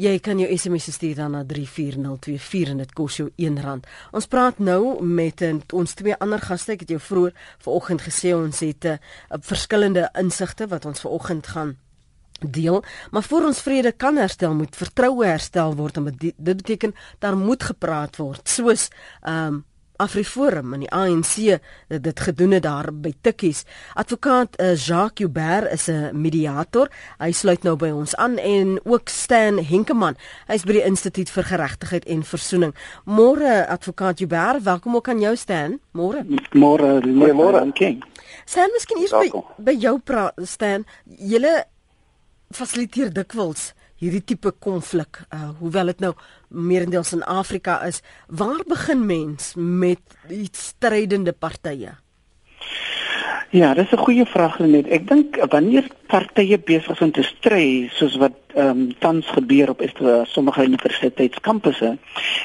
Jy 0.00 0.14
kan 0.24 0.38
jou 0.40 0.48
SMS 0.48 0.86
stuur 0.94 1.18
dan 1.18 1.34
na 1.36 1.42
34024 1.44 2.70
en 2.72 2.78
dit 2.80 2.92
kos 2.96 3.18
jou 3.18 3.26
R1. 3.36 3.82
Ons 4.16 4.28
praat 4.32 4.58
nou 4.58 5.02
met 5.04 5.42
en, 5.44 5.60
ons 5.76 5.94
twee 5.94 6.16
ander 6.24 6.40
gaste. 6.40 6.72
Ek 6.72 6.86
het 6.86 6.94
jou 6.94 7.00
vroeër 7.04 7.34
vanoggend 7.66 8.06
gesê 8.06 8.32
ons 8.32 8.62
het 8.64 8.84
'n 8.84 8.96
uh, 8.96 9.38
verskillende 9.44 10.08
insigte 10.16 10.66
wat 10.72 10.86
ons 10.86 11.00
vanoggend 11.00 11.46
gaan 11.46 11.76
deel, 12.40 12.84
maar 13.10 13.22
voor 13.22 13.44
ons 13.44 13.60
vrede 13.60 13.92
kan 13.92 14.16
herstel, 14.16 14.54
moet 14.54 14.76
vertroue 14.76 15.26
herstel 15.26 15.74
word 15.76 15.96
en 15.96 16.16
dit 16.18 16.36
beteken 16.36 16.94
daar 17.18 17.36
moet 17.36 17.62
gepraat 17.62 18.16
word. 18.16 18.48
Soos 18.48 18.88
ehm 19.22 19.46
um, 19.46 19.64
Afriforum 20.00 20.74
en 20.74 20.84
die 20.84 20.90
ANC 20.90 21.34
dit, 21.36 22.02
dit 22.02 22.20
gedoen 22.26 22.56
het 22.56 22.64
daar 22.64 22.88
by 22.92 23.12
Tikkies. 23.20 23.64
Advokaat 24.00 24.56
uh, 24.60 24.74
Jacques 24.76 25.20
Joubert 25.20 25.72
is 25.72 25.88
'n 25.88 26.10
mediator. 26.16 26.88
Hy 27.18 27.32
sluit 27.32 27.62
nou 27.62 27.76
by 27.76 27.90
ons 27.90 28.16
aan 28.16 28.38
en 28.38 28.80
ook 28.84 29.08
Stan 29.08 29.58
Henkeman. 29.58 30.16
Hy's 30.46 30.64
by 30.64 30.72
die 30.72 30.84
Instituut 30.84 31.30
vir 31.30 31.44
Geregtigheid 31.44 32.04
en 32.04 32.22
Versoening. 32.22 32.74
Môre 33.04 33.66
advokaat 33.66 34.18
Joubert, 34.18 34.62
welkom 34.62 34.96
ook 34.96 35.08
aan 35.08 35.20
jou 35.20 35.36
Stan. 35.36 35.80
Môre. 35.92 36.24
Môre, 36.52 37.00
môre. 37.34 37.72
King. 37.74 38.02
Stan, 38.44 38.70
miskien 38.72 38.98
eers 39.02 39.12
by, 39.12 39.42
by 39.58 39.76
jou 39.78 39.98
praat 39.98 40.34
Stan. 40.44 40.84
Julle 41.04 41.64
fasiliteer 42.50 43.12
dikwels 43.12 43.72
hierdie 44.00 44.24
tipe 44.24 44.52
konflik, 44.64 45.22
uh, 45.28 45.50
hoewel 45.60 45.92
dit 45.92 46.00
nou 46.00 46.14
meerendeels 46.48 47.12
in 47.12 47.24
Afrika 47.28 47.78
is, 47.86 48.00
waar 48.28 48.62
begin 48.68 49.04
mens 49.06 49.52
met 49.56 50.00
die 50.28 50.48
strydende 50.52 51.32
partye? 51.32 51.98
Ja, 53.50 53.74
dis 53.74 53.90
'n 53.90 53.98
goeie 53.98 54.26
vraag 54.26 54.58
net. 54.58 54.86
Ek 54.86 55.08
dink 55.08 55.36
wanneer 55.50 55.86
partye 56.06 56.58
besig 56.58 56.90
is 56.90 57.00
om 57.00 57.10
te 57.10 57.22
stry, 57.22 57.88
soos 57.92 58.16
wat 58.16 58.36
ehm 58.54 58.68
um, 58.68 58.94
tans 58.98 59.26
gebeur 59.26 59.70
op 59.70 59.80
estre, 59.80 60.22
sommige 60.26 60.64
universiteitskampusse, 60.64 61.98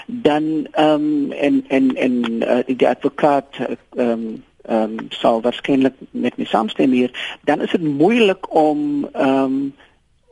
dan 0.07 0.67
ehm 0.71 0.89
um, 0.89 1.31
en 1.31 1.63
en 1.67 1.95
en 1.95 2.41
uh, 2.41 2.57
die 2.65 2.87
advokaat 2.87 3.53
ehm 3.59 4.09
um, 4.09 4.43
ehm 4.65 4.81
um, 4.81 5.05
sal 5.09 5.41
waarskynlik 5.41 5.93
met 6.11 6.37
my 6.37 6.45
saamstem 6.45 6.91
hier, 6.91 7.37
dan 7.43 7.61
is 7.61 7.71
dit 7.71 7.81
moeilik 7.81 8.53
om 8.55 9.07
ehm 9.13 9.43
um, 9.43 9.73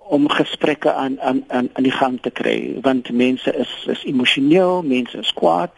om 0.08 0.30
gesprekke 0.30 0.94
aan 0.94 1.22
aan 1.22 1.44
aan 1.48 1.70
aan 1.74 1.84
die 1.84 1.92
gang 1.92 2.22
te 2.22 2.30
kry 2.30 2.76
want 2.82 3.12
mense 3.12 3.56
is 3.56 3.86
is 3.88 4.04
emosioneel, 4.04 4.84
mense 4.84 5.18
is 5.18 5.34
kwaad. 5.34 5.72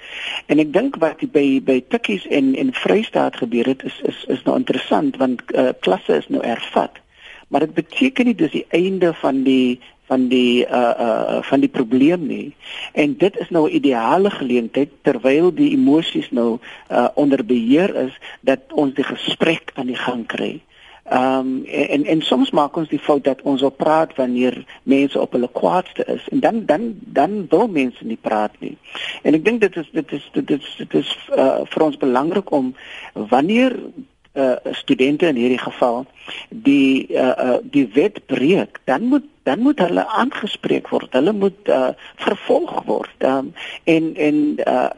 En 0.45 0.59
ek 0.59 0.73
dink 0.73 0.99
wat 1.03 1.21
by 1.31 1.61
by 1.63 1.79
Tikkies 1.87 2.27
en 2.27 2.55
en 2.55 2.73
Vrystaat 2.73 3.37
gebeur 3.37 3.65
het 3.65 3.83
is 3.83 3.99
is 4.03 4.23
is 4.27 4.43
nou 4.43 4.57
interessant 4.57 5.17
want 5.21 5.41
uh, 5.53 5.69
klasse 5.79 6.17
is 6.17 6.27
nou 6.27 6.43
ervat. 6.43 7.01
Maar 7.47 7.67
dit 7.67 7.73
beteken 7.73 8.25
nie 8.25 8.35
dis 8.35 8.51
die 8.51 8.65
einde 8.69 9.13
van 9.13 9.43
die 9.43 9.79
van 10.05 10.27
die 10.27 10.65
uh 10.65 10.93
uh 10.99 11.41
van 11.41 11.59
die 11.59 11.69
probleem 11.69 12.27
nie. 12.27 12.55
En 12.93 13.17
dit 13.17 13.39
is 13.39 13.49
nou 13.49 13.69
'n 13.69 13.75
ideale 13.75 14.29
geleentheid 14.29 14.89
terwyl 15.01 15.53
die 15.53 15.71
emosies 15.71 16.31
nou 16.31 16.59
uh 16.91 17.07
onder 17.13 17.45
beheer 17.45 17.95
is 17.95 18.19
dat 18.41 18.59
ons 18.73 18.93
die 18.93 19.03
gesprek 19.03 19.71
aan 19.73 19.87
die 19.87 20.01
gang 20.07 20.25
kry. 20.25 20.61
Ehm 21.05 21.39
um, 21.39 21.65
en 21.65 22.05
en 22.05 22.21
soms 22.21 22.49
maak 22.51 22.77
ons 22.81 22.89
die 22.89 22.99
fout 22.99 23.23
dat 23.23 23.41
ons 23.41 23.61
op 23.61 23.77
praat 23.77 24.15
wanneer 24.17 24.55
mense 24.83 25.19
op 25.21 25.31
hulle 25.37 25.49
kwaadste 25.53 26.05
is 26.05 26.23
en 26.33 26.39
dan 26.39 26.65
dan 26.65 26.95
dan 26.97 27.45
wil 27.49 27.67
mense 27.67 28.05
nie 28.05 28.17
praat 28.21 28.51
nie. 28.59 28.77
En 29.21 29.37
ek 29.37 29.45
dink 29.45 29.61
dit 29.61 29.75
is 29.77 29.89
dit 29.93 30.11
is 30.11 30.25
dit 30.33 30.49
is 30.49 30.73
dit 30.77 30.93
is 30.93 31.11
uh, 31.37 31.61
vir 31.69 31.85
ons 31.85 31.97
belangrik 32.01 32.49
om 32.51 32.73
wanneer 33.13 33.77
uh, 34.33 34.55
studente 34.71 35.27
in 35.27 35.35
hierdie 35.35 35.61
geval 35.61 36.05
die 36.49 37.07
uh, 37.13 37.27
uh, 37.37 37.57
die 37.61 37.85
wet 37.93 38.25
breek, 38.25 38.81
dan 38.83 39.05
moet 39.13 39.29
dan 39.45 39.59
moet 39.61 39.79
hulle 39.79 40.07
aangespreek 40.07 40.89
word. 40.89 41.13
Hulle 41.13 41.33
moet 41.33 41.69
uh, 41.69 41.93
vervolg 42.25 42.81
word. 42.89 43.13
Um, 43.21 43.53
en 43.83 44.15
en 44.17 44.41
uh, 44.65 44.89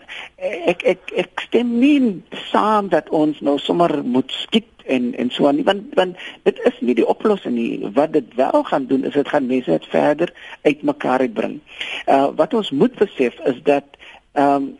ek 0.71 0.87
ek 0.95 1.13
ek 1.27 1.45
stem 1.49 1.77
nie 1.83 2.23
saam 2.47 2.87
dat 2.95 3.11
ons 3.11 3.43
nou 3.43 3.57
sommer 3.59 3.91
moet 4.07 4.31
skiet 4.31 4.71
en 4.87 5.13
en 5.15 5.29
so 5.31 5.47
aan 5.47 5.63
want 5.63 5.93
want 5.93 6.17
dit 6.43 6.59
is 6.69 6.79
nie 6.79 6.95
die 6.95 7.07
oplossing 7.07 7.55
nie 7.55 7.91
wat 7.93 8.13
dit 8.13 8.35
wel 8.35 8.63
gaan 8.63 8.85
doen 8.85 9.05
is 9.05 9.13
dit 9.13 9.29
gaan 9.29 9.47
mense 9.47 9.71
net 9.71 9.85
verder 9.93 10.33
uitmekaar 10.61 11.19
uitbring. 11.19 11.59
Uh 12.05 12.27
wat 12.35 12.53
ons 12.53 12.71
moet 12.71 12.95
besef 12.95 13.39
is 13.53 13.63
dat 13.63 13.83
ehm 14.31 14.53
um, 14.53 14.75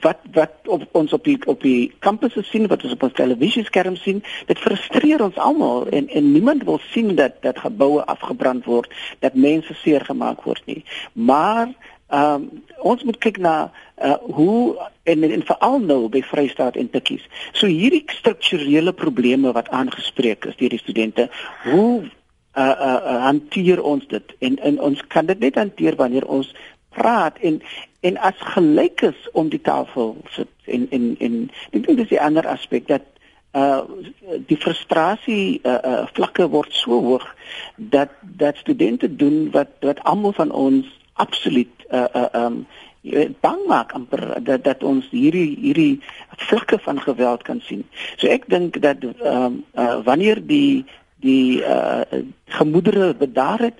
wat 0.00 0.18
wat 0.32 0.52
op 0.64 0.84
ons 0.92 1.12
op 1.12 1.24
die 1.24 1.38
op 1.46 1.62
die 1.62 1.92
kampusse 1.98 2.42
sien 2.42 2.66
wat 2.66 2.84
ons 2.84 2.92
op 2.92 3.02
ons 3.02 3.16
televisieskerm 3.18 3.96
sien 3.96 4.22
dit 4.46 4.58
frustreer 4.58 5.22
ons 5.22 5.36
almal 5.36 5.88
en 5.88 6.08
en 6.08 6.32
niemand 6.32 6.64
wil 6.64 6.80
sien 6.90 7.14
dat 7.14 7.42
dat 7.42 7.58
geboue 7.58 8.04
afgebrand 8.04 8.64
word 8.64 8.92
dat 9.18 9.34
mense 9.34 9.74
seer 9.74 10.04
gemaak 10.04 10.42
word 10.42 10.62
nie 10.70 10.84
maar 11.12 11.74
Ehm 12.14 12.34
um, 12.34 12.62
ons 12.78 13.02
moet 13.02 13.16
kyk 13.18 13.38
na 13.40 13.72
uh, 14.02 14.16
hoe 14.32 14.90
en 15.02 15.22
en, 15.22 15.30
en 15.30 15.46
veral 15.46 15.78
nou 15.78 16.08
by 16.08 16.22
Vrystaat 16.22 16.76
en 16.76 16.90
Tikkies. 16.90 17.24
So 17.52 17.66
hierdie 17.66 18.04
strukturele 18.06 18.92
probleme 18.92 19.52
wat 19.52 19.68
aangespreek 19.68 20.44
is 20.44 20.56
deur 20.56 20.74
die 20.74 20.82
studente, 20.82 21.28
hoe 21.62 22.02
uh, 22.02 22.08
uh, 22.62 22.70
uh, 22.70 23.20
hanteer 23.28 23.82
ons 23.82 24.06
dit? 24.08 24.36
En, 24.38 24.58
en 24.58 24.80
ons 24.80 25.06
kan 25.06 25.26
dit 25.26 25.38
net 25.38 25.58
hanteer 25.60 25.96
wanneer 25.96 26.26
ons 26.26 26.54
praat 26.94 27.38
en 27.38 27.62
en 28.00 28.16
as 28.20 28.38
gelykes 28.54 29.30
om 29.32 29.48
die 29.48 29.60
tafel 29.60 30.16
sit 30.36 30.50
en 30.64 30.86
en 30.90 31.16
en 31.18 31.36
ek 31.72 31.86
dink 31.86 31.98
dis 31.98 32.12
'n 32.12 32.24
ander 32.28 32.46
aspek 32.46 32.86
dat 32.86 33.06
uh 33.54 33.82
die 34.46 34.58
frustrasie 34.58 35.60
uh, 35.62 35.78
uh 35.90 36.06
vlakke 36.12 36.48
word 36.50 36.72
so 36.72 37.00
hoog 37.00 37.26
dat 37.76 38.10
dat 38.20 38.56
studente 38.56 39.08
doen 39.16 39.50
wat 39.50 39.70
wat 39.80 40.02
almal 40.02 40.32
van 40.32 40.50
ons 40.50 40.86
absoluut 41.12 41.74
uh 41.90 42.06
uh 42.14 42.28
um 42.44 42.66
bang 43.40 43.66
maak 43.68 43.92
amper 43.92 44.44
dat 44.44 44.64
dat 44.64 44.82
ons 44.82 45.08
hierdie 45.12 45.56
hierdie 45.60 46.00
vlakke 46.48 46.78
van 46.78 47.00
geweld 47.00 47.42
kan 47.42 47.60
sien. 47.60 47.84
So 48.16 48.28
ek 48.32 48.48
dink 48.48 48.80
dat 48.80 49.04
ehm 49.04 49.44
um, 49.44 49.64
uh, 49.74 49.98
wanneer 50.04 50.40
die 50.46 50.84
die 51.20 51.60
uh 51.60 52.00
gemoedere 52.44 53.14
bedaar 53.14 53.58
het 53.58 53.78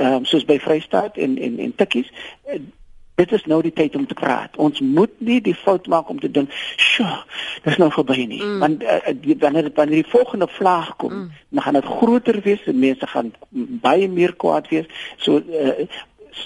um, 0.00 0.24
soos 0.24 0.44
by 0.44 0.58
Vrystaat 0.58 1.16
en 1.16 1.38
en 1.38 1.58
en 1.58 1.74
Tikkies 1.74 2.12
uh, 2.52 2.60
dit 3.18 3.32
is 3.32 3.44
nou 3.50 3.58
die 3.62 3.72
tyd 3.74 3.96
om 3.98 4.06
te 4.06 4.14
praat. 4.14 4.56
Ons 4.62 4.80
moet 4.80 5.12
nie 5.18 5.40
die 5.42 5.56
fout 5.58 5.88
maak 5.90 6.10
om 6.12 6.20
te 6.22 6.30
dink, 6.30 6.52
"Sjoe, 6.76 7.24
dis 7.64 7.78
nou 7.82 7.90
verby 7.90 8.26
nie." 8.30 8.42
Mm. 8.42 8.58
Want 8.62 8.82
uh, 8.82 8.98
die, 9.20 9.36
wanneer 9.38 9.66
dit 9.68 9.76
wanneer 9.76 10.02
die 10.02 10.12
volgende 10.12 10.48
vlaag 10.48 10.94
kom, 10.96 11.12
mm. 11.12 11.30
dan 11.48 11.62
gaan 11.62 11.78
dit 11.80 11.90
groter 11.98 12.40
wees 12.44 12.62
en 12.70 12.78
mense 12.78 13.06
gaan 13.06 13.32
baie 13.82 14.08
meer 14.08 14.34
kwaad 14.36 14.68
wees. 14.68 14.86
So 15.16 15.42
uh, 15.42 15.88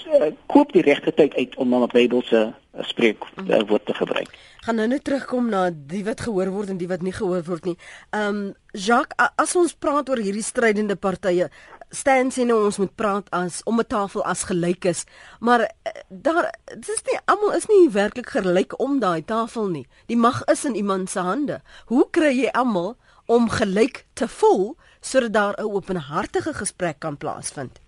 uh, 0.07 0.31
koop 0.45 0.73
die 0.73 0.81
regte 0.81 1.13
tyd 1.13 1.33
uit 1.35 1.55
om 1.55 1.69
na 1.69 1.83
'n 1.83 1.93
Bybelse 1.93 2.41
uh, 2.53 2.83
spreekwoord 2.83 3.85
te 3.85 3.93
gebruik. 3.93 4.31
Gaan 4.65 4.75
nou 4.75 4.87
net 4.87 5.03
terugkom 5.03 5.49
na 5.49 5.69
die 5.73 6.03
wat 6.03 6.21
gehoor 6.21 6.49
word 6.49 6.69
en 6.69 6.77
die 6.77 6.87
wat 6.87 7.01
nie 7.01 7.11
gehoor 7.11 7.43
word 7.43 7.65
nie. 7.65 7.77
Ehm 8.09 8.35
um, 8.35 8.53
Jacques, 8.71 9.29
as 9.35 9.55
ons 9.55 9.73
praat 9.73 10.09
oor 10.09 10.17
hierdie 10.17 10.43
strydende 10.43 10.95
partye, 10.95 11.49
staan 11.93 12.31
sien 12.31 12.47
nou 12.49 12.57
ons 12.65 12.79
moet 12.81 12.95
praat 12.95 13.27
as 13.29 13.61
om 13.69 13.79
'n 13.79 13.85
tafel 13.87 14.23
as 14.25 14.43
gelyk 14.49 14.85
is, 14.85 15.05
maar 15.39 15.61
eh, 15.61 15.91
daar 16.09 16.53
dis 16.75 17.03
nie 17.05 17.19
almal 17.25 17.53
is 17.53 17.67
nie 17.67 17.89
werklik 17.89 18.29
gelyk 18.29 18.79
om 18.79 18.99
daai 18.99 19.21
tafel 19.25 19.67
nie. 19.67 19.87
Die 20.07 20.17
mag 20.17 20.43
is 20.43 20.65
in 20.65 20.75
iemand 20.75 21.09
se 21.09 21.19
hande. 21.19 21.61
Hoe 21.85 22.07
kry 22.09 22.33
jy 22.33 22.49
almal 22.53 22.97
om 23.25 23.49
gelyk 23.49 24.05
te 24.13 24.27
voel 24.27 24.75
sodat 25.01 25.33
daar 25.33 25.55
'n 25.57 25.69
openhartige 25.69 26.53
gesprek 26.53 26.99
kan 26.99 27.17
plaasvind? 27.17 27.79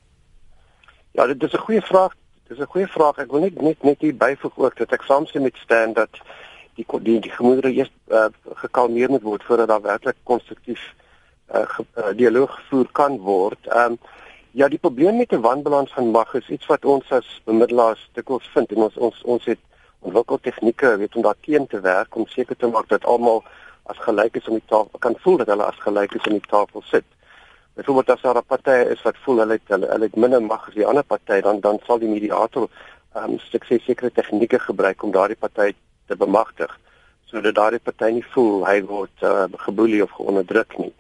Ja, 1.15 1.25
dit 1.25 1.43
is 1.43 1.53
'n 1.53 1.57
goeie 1.57 1.81
vraag. 1.81 2.13
Dis 2.47 2.57
'n 2.57 2.71
goeie 2.73 2.87
vraag. 2.87 3.17
Ek 3.17 3.31
wil 3.31 3.39
net 3.39 3.61
net 3.61 3.83
net 3.83 4.01
hier 4.01 4.15
byvoeg 4.15 4.57
ook 4.57 4.77
dat 4.77 4.91
ek 4.91 5.01
saamstem 5.01 5.41
met 5.41 5.55
Stan 5.55 5.93
dat 5.93 6.09
die 6.75 6.85
die, 7.01 7.19
die 7.19 7.31
gemoedere 7.31 7.73
eers 7.73 7.91
uh, 8.07 8.25
gekalmeer 8.53 9.09
moet 9.09 9.21
word 9.21 9.43
voordat 9.43 9.67
daar 9.67 9.81
werklik 9.81 10.15
konstruktief 10.23 10.93
uh, 11.53 11.79
uh, 11.97 12.11
dialoog 12.15 12.55
gevoer 12.55 12.87
kan 12.91 13.17
word. 13.17 13.67
Ehm 13.67 13.91
um, 13.91 13.97
ja, 14.51 14.67
die 14.67 14.79
probleem 14.79 15.17
met 15.17 15.31
'n 15.31 15.41
wanbalans 15.41 15.93
van 15.93 16.11
mag 16.11 16.33
is 16.33 16.49
iets 16.49 16.65
wat 16.65 16.85
ons 16.85 17.11
as 17.11 17.41
bemiddelaars 17.43 18.09
dikwels 18.13 18.49
vind 18.53 18.71
en 18.71 18.77
ons 18.77 18.97
ons 18.97 19.23
ons 19.23 19.45
het 19.45 19.59
ontwikkel 19.99 20.39
tegnieke 20.39 20.97
weet 20.97 21.15
om 21.15 21.21
daarteen 21.21 21.67
te 21.67 21.79
werk 21.79 22.15
om 22.15 22.27
seker 22.27 22.57
te 22.57 22.67
maak 22.67 22.87
dat 22.87 23.05
almal 23.05 23.43
as 23.83 23.97
gelyk 23.97 24.35
is 24.35 24.47
om 24.47 24.53
die 24.53 24.67
tafel 24.67 24.99
kan 24.99 25.15
voel 25.19 25.37
dat 25.37 25.47
hulle 25.47 25.63
as 25.63 25.79
gelyk 25.79 26.13
is 26.13 26.27
om 26.27 26.31
die 26.31 26.49
tafel 26.49 26.81
sit. 26.81 27.05
Byvoorbeeld 27.75 28.09
as 28.09 28.21
daar 28.21 28.37
'n 28.37 28.45
party 28.47 28.77
is 28.95 29.01
wat 29.01 29.17
voel 29.23 29.37
hulle 29.37 29.53
het 29.53 29.67
hulle, 29.67 29.87
hulle 29.87 30.05
het 30.05 30.15
minder 30.15 30.41
mag 30.41 30.67
as 30.67 30.73
die 30.73 30.85
ander 30.85 31.03
party 31.03 31.41
dan 31.41 31.59
dan 31.59 31.79
sal 31.85 31.99
die 31.99 32.09
mediator 32.09 32.69
ehm 33.13 33.31
um, 33.31 33.39
sekere 33.39 34.11
tegnieke 34.11 34.59
gebruik 34.59 35.03
om 35.03 35.11
daardie 35.11 35.39
party 35.39 35.73
te 36.07 36.15
bemagtig 36.15 36.79
sodat 37.25 37.55
daardie 37.55 37.79
party 37.79 38.11
nie 38.11 38.25
voel 38.33 38.65
hy 38.65 38.83
word 38.83 39.23
uh, 39.23 39.45
geboelie 39.67 40.03
of 40.03 40.11
geonderdruk 40.11 40.77
nie 40.77 40.93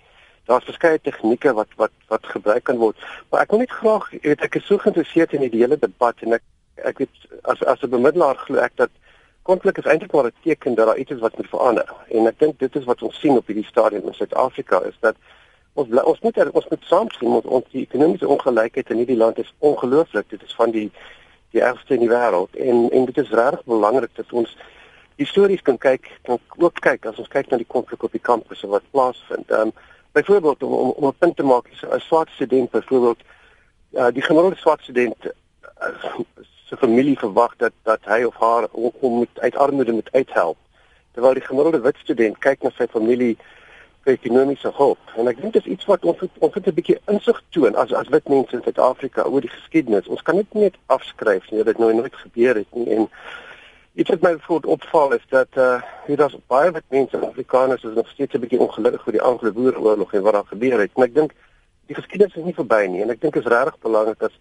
daar's 0.45 0.65
verskeie 0.65 0.99
tegnieke 1.01 1.53
wat 1.53 1.71
wat 1.75 1.91
wat 2.07 2.25
gebruik 2.25 2.63
kan 2.63 2.77
word. 2.77 2.97
Maar 3.29 3.45
ek 3.45 3.53
wil 3.53 3.63
net 3.63 3.71
graag 3.71 4.09
weet 4.21 4.43
ek 4.45 4.59
is 4.59 4.67
so 4.69 4.77
geïnteresseerd 4.77 5.33
in 5.33 5.45
die 5.47 5.61
hele 5.61 5.77
debat 5.81 6.21
en 6.25 6.37
ek 6.37 6.43
ek 6.91 7.01
weet 7.01 7.25
as 7.51 7.63
as 7.63 7.81
'n 7.81 7.89
bemiddelaar 7.89 8.37
glo 8.45 8.61
ek 8.61 8.75
dat 8.81 8.91
konflik 9.43 9.77
is 9.77 9.89
eintlik 9.89 10.13
maar 10.13 10.29
'n 10.29 10.43
teken 10.43 10.75
dat 10.75 10.87
daar 10.87 10.97
iets 10.97 11.11
is 11.11 11.23
wat 11.25 11.37
moet 11.37 11.49
verander. 11.49 11.89
En 12.09 12.27
ek 12.27 12.39
dink 12.39 12.59
dit 12.59 12.75
is 12.75 12.85
wat 12.85 13.01
ons 13.01 13.19
sien 13.19 13.37
op 13.37 13.47
hierdie 13.47 13.65
stadium 13.65 14.07
in 14.07 14.13
Suid-Afrika 14.13 14.81
is 14.81 14.97
dat 14.99 15.15
ons 15.75 16.03
ons 16.11 16.21
moet 16.23 16.37
er, 16.37 16.51
ons 16.51 16.67
moet 16.69 16.87
saam 16.89 17.09
sien 17.15 17.31
met 17.31 17.47
ons 17.57 17.65
die 17.71 17.83
ekonomiese 17.83 18.27
ongelykheid 18.27 18.89
in 18.93 19.01
hierdie 19.03 19.19
land 19.19 19.39
is 19.43 19.51
ongelooflik. 19.59 20.29
Dit 20.29 20.43
is 20.43 20.55
van 20.55 20.71
die 20.75 20.89
die 21.55 21.63
ergste 21.63 21.95
in 21.95 22.03
die 22.03 22.11
wêreld 22.11 22.55
en 22.59 22.87
en 22.91 23.05
dit 23.07 23.17
is 23.23 23.35
regtig 23.39 23.63
belangrik 23.71 24.15
dat 24.15 24.31
ons 24.31 24.55
histories 25.15 25.61
kan 25.61 25.77
kyk, 25.77 26.09
kan 26.27 26.39
ook 26.57 26.79
kyk 26.83 27.05
as 27.07 27.19
ons 27.23 27.31
kyk 27.31 27.51
na 27.51 27.59
die 27.61 27.71
konflik 27.75 28.03
op 28.03 28.11
die 28.11 28.23
kampusse 28.23 28.67
wat 28.67 28.83
plaasvind. 28.91 29.51
Um, 29.51 29.71
byvoorbeeld 30.15 30.63
om 30.63 30.73
om, 30.73 30.89
om 30.89 31.07
'n 31.07 31.17
punt 31.19 31.35
te 31.35 31.43
maak, 31.43 31.69
'n 31.71 31.99
swart 31.99 32.29
student 32.29 32.71
byvoorbeeld 32.71 33.21
uh, 33.91 34.11
die 34.11 34.21
gemiddelde 34.21 34.57
swart 34.57 34.81
student 34.81 35.25
uh, 35.25 36.19
se 36.65 36.77
familie 36.77 37.17
verwag 37.17 37.55
dat 37.57 37.73
dat 37.83 37.99
hy 38.03 38.23
of 38.23 38.35
haar 38.35 38.67
om 38.71 39.19
met 39.19 39.39
uit 39.39 39.55
armoede 39.55 39.91
moet 39.91 40.11
uithelp. 40.11 40.57
Terwyl 41.11 41.33
die 41.33 41.47
gemiddelde 41.47 41.79
wit 41.79 41.97
student 41.97 42.37
kyk 42.37 42.63
na 42.63 42.71
sy 42.75 42.87
familie 42.87 43.37
vir 44.05 44.13
ekonomiese 44.13 44.71
hulp. 44.77 45.13
En 45.17 45.27
ek 45.27 45.41
dink 45.41 45.53
dit 45.53 45.65
is 45.65 45.71
iets 45.77 45.87
wat 45.89 46.05
ons 46.05 46.21
ons 46.39 46.53
het 46.53 46.67
'n 46.67 46.77
bietjie 46.77 46.99
insig 47.11 47.41
toon 47.49 47.75
as 47.75 47.93
as 47.93 48.11
wit 48.13 48.29
mense 48.29 48.55
in 48.55 48.63
Suid-Afrika 48.63 49.25
oor 49.25 49.41
die 49.41 49.55
geskiedenis. 49.57 50.07
Ons 50.07 50.21
kan 50.21 50.35
dit 50.35 50.53
nie 50.53 50.63
net 50.63 50.77
afskryf 50.87 51.51
nie, 51.51 51.63
dit 51.63 51.77
nou 51.77 51.93
nooit 51.93 52.15
gebeur 52.15 52.55
het 52.55 52.71
nie 52.75 52.89
en 52.95 53.09
Iets 53.95 54.09
wat 54.09 54.21
my 54.21 54.35
voort 54.43 54.65
opval 54.65 55.13
is 55.13 55.23
dat 55.29 55.47
eh 55.53 55.63
uh, 55.63 55.81
hier 56.05 56.17
daar's 56.17 56.35
baie 56.47 56.71
wat 56.71 56.83
mense 56.87 57.17
Afrikaners 57.17 57.83
is 57.83 57.95
nog 57.95 58.09
steeds 58.09 58.33
'n 58.33 58.39
bietjie 58.39 58.59
ongelukkig 58.59 59.05
oor 59.05 59.11
die 59.11 59.21
Anglo-Boereoorlog 59.21 60.13
en 60.13 60.21
wat 60.21 60.33
daar 60.33 60.45
gebeur 60.45 60.79
het. 60.79 60.91
En 60.95 61.03
ek 61.03 61.13
dink 61.15 61.31
die 61.85 61.95
geskiedenis 61.95 62.35
is 62.35 62.43
nie 62.43 62.53
verby 62.53 62.85
nie 62.89 63.01
en 63.01 63.09
ek 63.09 63.21
dink 63.21 63.33
dit 63.33 63.45
is 63.45 63.51
regtig 63.51 63.79
belangrik 63.79 64.19
dat 64.19 64.31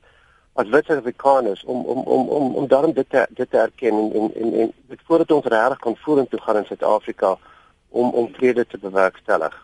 as 0.54 0.68
wit 0.68 0.90
Afrikaners 0.90 1.64
om 1.64 1.84
om 1.84 1.98
om 1.98 2.28
om 2.28 2.54
om 2.54 2.66
daarom 2.66 2.92
dit 2.92 3.10
te 3.10 3.26
dit 3.30 3.50
te 3.50 3.58
erken 3.58 3.94
en 3.94 4.12
en 4.12 4.34
en, 4.34 4.52
en 4.60 4.98
voordat 5.06 5.30
ons 5.30 5.46
regtig 5.46 5.78
kan 5.78 5.96
vorentoe 5.96 6.40
gaan 6.40 6.56
in 6.56 6.64
Suid-Afrika 6.64 7.38
om 7.94 8.10
om 8.10 8.28
vrede 8.34 8.66
te 8.66 8.78
bewerkstellig. 8.78 9.54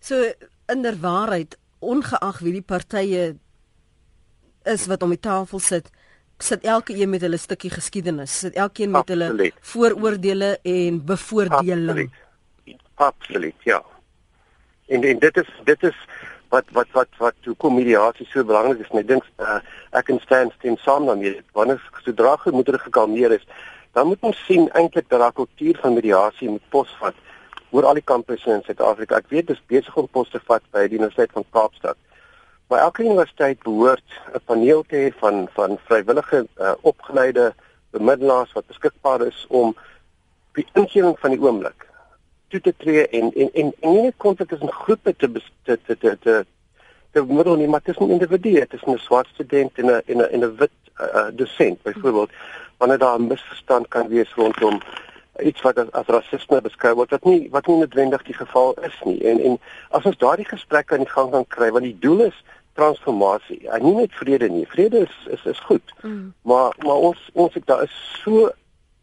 So 0.00 0.32
inderwaarheid 0.72 1.56
ongeag 1.78 2.38
wie 2.42 2.56
die 2.58 2.66
partye 2.66 3.34
is 4.68 4.86
wat 4.90 5.02
om 5.02 5.14
die 5.14 5.22
tafel 5.22 5.62
sit 5.62 5.90
sit 6.42 6.64
elke 6.66 6.94
een 6.98 7.10
met 7.10 7.22
hulle 7.22 7.38
stukkie 7.38 7.70
geskiedenis, 7.70 8.32
sit 8.44 8.56
elkeen 8.58 8.90
met 8.90 9.08
hulle 9.08 9.28
Absoluut. 9.30 9.58
vooroordeele 9.72 10.48
en 10.62 10.98
bevoordeling. 11.06 12.10
Absoluut. 12.10 12.82
Absoluut, 12.94 13.54
ja. 13.68 13.82
En 14.86 15.04
en 15.04 15.18
dit 15.18 15.36
is 15.36 15.50
dit 15.64 15.82
is 15.82 15.98
wat 16.48 16.64
wat 16.72 16.90
wat 16.92 17.08
wat 17.18 17.34
hoe 17.44 17.54
kom 17.56 17.74
mediasie 17.74 18.26
so 18.26 18.44
belangrik 18.44 18.82
is. 18.82 18.90
Ek 18.90 19.06
dink 19.08 19.28
uh, 19.38 19.60
ek 19.94 20.10
en 20.10 20.18
Stan 20.24 20.50
stem 20.58 20.76
saam 20.82 21.06
daarmee. 21.06 21.38
Wanneer 21.54 21.80
sodra 22.02 22.34
gemoedere 22.42 22.78
gekalmeer 22.78 23.38
is, 23.38 23.46
dan 23.92 24.10
moet 24.10 24.26
ons 24.26 24.44
sien 24.46 24.66
eintlik 24.72 25.08
dat 25.08 25.20
daardie 25.20 25.44
kultuur 25.44 25.78
van 25.84 25.94
mediasie 25.94 26.50
moet 26.50 26.68
posvat 26.74 27.14
oor 27.72 27.88
al 27.88 27.98
die 27.98 28.04
kampusse 28.04 28.52
in 28.52 28.64
Suid-Afrika. 28.66 29.16
Ek 29.16 29.30
weet 29.32 29.48
dis 29.50 29.62
besig 29.72 29.96
om 29.96 30.08
pos 30.12 30.30
te 30.30 30.40
vat 30.48 30.64
by 30.72 30.86
die 30.88 30.98
Universiteit 31.00 31.32
van 31.36 31.46
Kaapstad. 31.56 31.98
Maar 32.68 32.86
elke 32.86 33.04
universiteit 33.04 33.62
behoort 33.64 34.18
'n 34.34 34.44
paneel 34.46 34.84
te 34.88 34.96
hê 34.96 35.12
van 35.20 35.48
van 35.56 35.78
vrywillige 35.88 36.46
uh, 36.60 36.72
opgeleide 36.80 37.54
bemiddelaars 37.90 38.52
wat 38.52 38.66
beskikbaar 38.66 39.26
is 39.26 39.46
om 39.48 39.74
die 40.56 40.66
ingewing 40.72 41.18
van 41.18 41.30
die 41.30 41.40
oomblik 41.40 41.88
toe 42.48 42.60
te 42.60 42.74
tree 42.76 43.08
en 43.08 43.32
en 43.32 43.50
en, 43.52 43.72
en 43.80 43.92
nie 43.92 44.02
net 44.02 44.16
kontak 44.16 44.48
tussen 44.48 44.72
groepe 44.72 45.16
te 45.16 45.30
te 45.64 45.78
te 45.84 45.96
te 45.96 46.16
te 46.20 46.44
te 47.12 47.24
bemiddel 47.24 47.56
nie, 47.56 47.68
maar 47.68 47.82
tussen 47.82 48.10
individue, 48.10 48.66
tussen 48.66 48.92
'n 48.92 48.98
swart 48.98 49.28
student 49.32 49.78
en 49.78 49.86
'n 49.86 50.02
en 50.06 50.18
'n 50.18 50.28
en 50.32 50.44
'n 50.44 50.56
wit 50.56 50.76
uh, 51.00 51.28
dosent 51.32 51.82
byvoorbeeld 51.82 52.30
wanneer 52.78 52.98
daar 52.98 53.18
'n 53.18 53.26
misverstand 53.26 53.88
kan 53.88 54.08
wees 54.08 54.34
rondom 54.34 54.80
iets 55.40 55.62
wat 55.64 55.78
as, 55.78 55.90
as 55.96 56.06
rasisme 56.06 56.60
beskou 56.60 56.94
word 56.94 57.10
wat 57.10 57.24
nie 57.24 57.48
wat 57.50 57.66
nie 57.66 57.78
noodwendig 57.80 58.22
die 58.28 58.36
geval 58.36 58.74
is 58.84 58.98
nie 59.04 59.20
en 59.24 59.40
en 59.40 59.58
as 59.90 60.04
ons 60.04 60.18
daardie 60.18 60.48
gesprek 60.48 60.92
aan 60.92 61.06
die 61.06 61.14
gang 61.14 61.30
kan 61.30 61.46
kry 61.48 61.70
want 61.70 61.88
die 61.88 61.98
doel 61.98 62.26
is 62.28 62.42
transformasie. 62.74 63.68
En 63.68 63.84
nie 63.84 63.94
net 63.94 64.12
vrede 64.12 64.48
nie. 64.48 64.66
Vrede 64.66 64.98
is 64.98 65.16
is 65.30 65.44
is 65.44 65.60
goed. 65.60 65.92
Mm. 66.00 66.34
Maar 66.42 66.74
maar 66.78 66.96
ons 67.08 67.30
ons 67.32 67.54
het 67.54 67.66
daar 67.66 67.82
is 67.82 68.20
so 68.22 68.50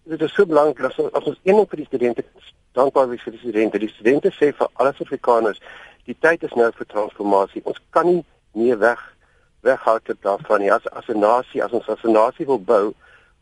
dit 0.04 0.22
is 0.22 0.34
so 0.34 0.46
belangrik 0.46 0.86
as 0.86 1.00
as 1.12 1.24
ons 1.24 1.40
een 1.44 1.66
vir 1.68 1.78
die 1.78 1.86
studente 1.86 2.26
dankbaar 2.72 3.10
wees 3.10 3.24
vir 3.24 3.36
die 3.36 3.44
studente. 3.44 3.80
Die 3.80 3.94
studente 3.94 4.32
sê 4.32 4.52
vir 4.56 4.68
alle 4.74 4.94
Afrikaners, 4.94 5.62
die 6.06 6.18
tyd 6.20 6.44
is 6.44 6.54
nou 6.58 6.72
vir 6.76 6.86
transformasie. 6.86 7.62
Ons 7.66 7.82
kan 7.90 8.06
nie 8.06 8.24
meer 8.58 8.80
weg 8.80 9.02
weghou 9.62 9.98
dit 10.04 10.18
daarvan 10.24 10.62
nie. 10.62 10.72
As 10.74 10.88
as 10.88 11.10
'n 11.10 11.20
nasie, 11.20 11.64
as 11.64 11.72
ons 11.72 11.90
as 11.90 12.04
'n 12.04 12.12
nasie 12.12 12.46
wil 12.46 12.60
bou, 12.60 12.94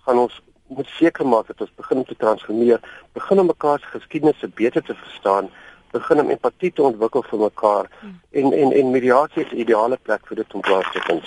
gaan 0.05 0.17
ons 0.17 0.41
moet 0.67 0.87
seker 0.87 1.27
maak 1.27 1.47
dat 1.47 1.61
ons 1.61 1.71
begin 1.75 1.97
om 1.97 2.05
te 2.05 2.15
transformeer, 2.15 2.79
begin 3.13 3.39
om 3.39 3.45
mekaar 3.45 3.79
se 3.79 3.85
geskiedenisse 3.97 4.47
beter 4.47 4.83
te 4.83 4.95
verstaan 4.95 5.49
begin 5.91 6.19
om 6.19 6.29
empatie 6.29 6.71
te 6.73 6.83
ontwikkel 6.83 7.23
vir 7.29 7.39
mekaar 7.39 7.89
hmm. 7.99 8.15
en 8.41 8.53
en 8.53 8.73
en 8.79 8.91
mediasie 8.91 9.43
is 9.43 9.51
'n 9.51 9.61
ideale 9.65 9.97
plek 10.01 10.27
vir 10.27 10.35
dit 10.41 10.53
om 10.53 10.61
plaas 10.61 10.91
te 10.91 11.01
vind. 11.07 11.23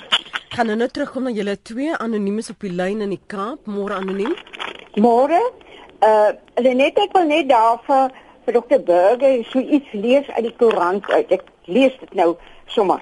Kan 0.56 0.66
nou 0.66 0.76
net 0.76 0.92
terugkom 0.92 1.22
na 1.22 1.30
julle 1.30 1.56
twee 1.62 1.96
anoniemes 1.96 2.50
op 2.50 2.60
die 2.60 2.72
lyn 2.72 3.00
in 3.00 3.14
die 3.14 3.22
Kaap, 3.26 3.66
môre 3.66 3.94
anoniem. 3.94 4.34
Môre. 4.94 5.40
Uh, 6.02 6.32
hulle 6.54 6.74
net 6.74 6.98
ek 6.98 7.12
wil 7.12 7.26
net 7.26 7.48
daarvoor 7.48 8.10
vir 8.44 8.52
Dr. 8.58 8.80
Burger 8.84 9.44
so 9.44 9.58
iets 9.58 9.92
lees 9.92 10.28
uit 10.28 10.44
die 10.44 10.56
koerant 10.56 11.10
uit. 11.10 11.30
Ek 11.30 11.44
lees 11.64 11.96
dit 12.00 12.14
nou 12.14 12.36
sommer. 12.66 13.00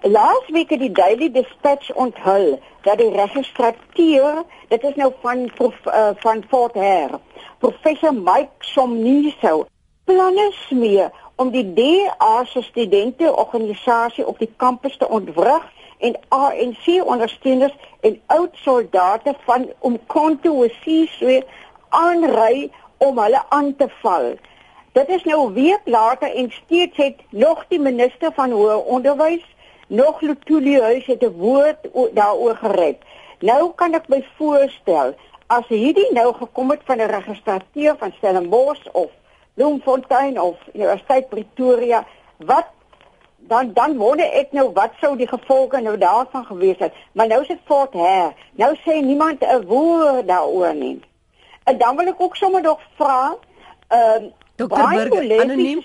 Laas 0.00 0.48
week 0.48 0.70
het 0.70 0.80
die 0.80 0.92
Daily 0.92 1.30
Dispatch 1.30 1.92
onthul 1.94 2.58
dat 2.82 2.98
die 2.98 3.10
registrateur, 3.10 4.42
dit 4.68 4.82
is 4.82 4.94
nou 4.94 5.12
van 5.20 5.50
prof, 5.54 5.74
uh, 5.86 6.08
van 6.16 6.44
Fort 6.48 6.74
Hare, 6.74 7.20
professor 7.58 8.14
Mike 8.14 8.50
Somniso 8.58 9.66
planne 10.04 10.50
smee 10.52 11.06
om 11.36 11.50
die 11.50 11.64
DA 11.76 12.44
se 12.44 12.62
studente 12.62 13.30
organisasie 13.36 14.26
op 14.26 14.38
die 14.38 14.50
kampus 14.56 14.96
te 14.96 15.08
ontwrig 15.08 15.64
en 15.98 16.18
ANC 16.28 16.86
ondersteuners 17.04 17.76
en 18.00 18.20
oud 18.26 18.56
soldate 18.64 19.34
van 19.46 19.68
om 19.78 19.98
konto 20.06 20.58
Wesizwe 20.60 21.42
aanry 21.88 22.70
om 22.98 23.18
hulle 23.18 23.42
aan 23.48 23.76
te 23.76 23.88
val. 24.02 24.34
Dit 24.92 25.08
is 25.08 25.24
nou 25.24 25.52
week 25.52 25.82
later 25.84 26.34
en 26.34 26.50
steeds 26.52 26.96
het 26.96 27.20
nog 27.30 27.64
die 27.68 27.80
minister 27.80 28.32
van 28.32 28.50
hoër 28.50 28.84
onderwys 28.84 29.53
nog 29.88 30.20
Lutuli 30.20 30.80
huis 30.80 31.06
het 31.06 31.22
'n 31.22 31.36
woord 31.36 31.78
daaroor 32.12 32.56
gered. 32.56 32.96
Nou 33.38 33.72
kan 33.74 33.94
ek 33.94 34.08
my 34.08 34.24
voorstel 34.36 35.14
as 35.46 35.66
hierdie 35.68 36.12
nou 36.12 36.34
gekom 36.34 36.70
het 36.70 36.80
van 36.84 36.98
'n 36.98 37.10
registrateur 37.10 37.96
van 37.98 38.12
Stellenbosch 38.16 38.86
of 38.92 39.10
Bloemfontein 39.54 40.40
of 40.40 40.56
Universiteit 40.72 41.28
Pretoria, 41.28 42.06
wat 42.36 42.66
dan 43.38 43.72
dan 43.72 43.96
wonder 43.96 44.32
ek 44.32 44.52
nou 44.52 44.70
wat 44.72 44.92
sou 45.00 45.16
die 45.16 45.28
gevolge 45.28 45.80
nou 45.80 45.98
daarvan 45.98 46.44
gewees 46.44 46.78
het. 46.78 46.92
Maar 47.12 47.26
nou 47.26 47.40
is 47.40 47.48
dit 47.48 47.58
Fort 47.64 47.92
Hare. 47.92 48.32
Nou 48.52 48.76
sê 48.76 49.04
niemand 49.04 49.40
'n 49.40 49.66
woord 49.66 50.26
daaroor 50.26 50.74
nie. 50.74 51.00
En 51.64 51.78
dan 51.78 51.96
wil 51.96 52.06
ek 52.06 52.20
ook 52.20 52.36
sommer 52.36 52.62
nog 52.62 52.80
vra, 52.96 53.36
ehm 53.88 54.24
uh, 54.24 54.30
Dokter 54.56 54.88
Burger, 54.88 55.40
anoniem, 55.40 55.82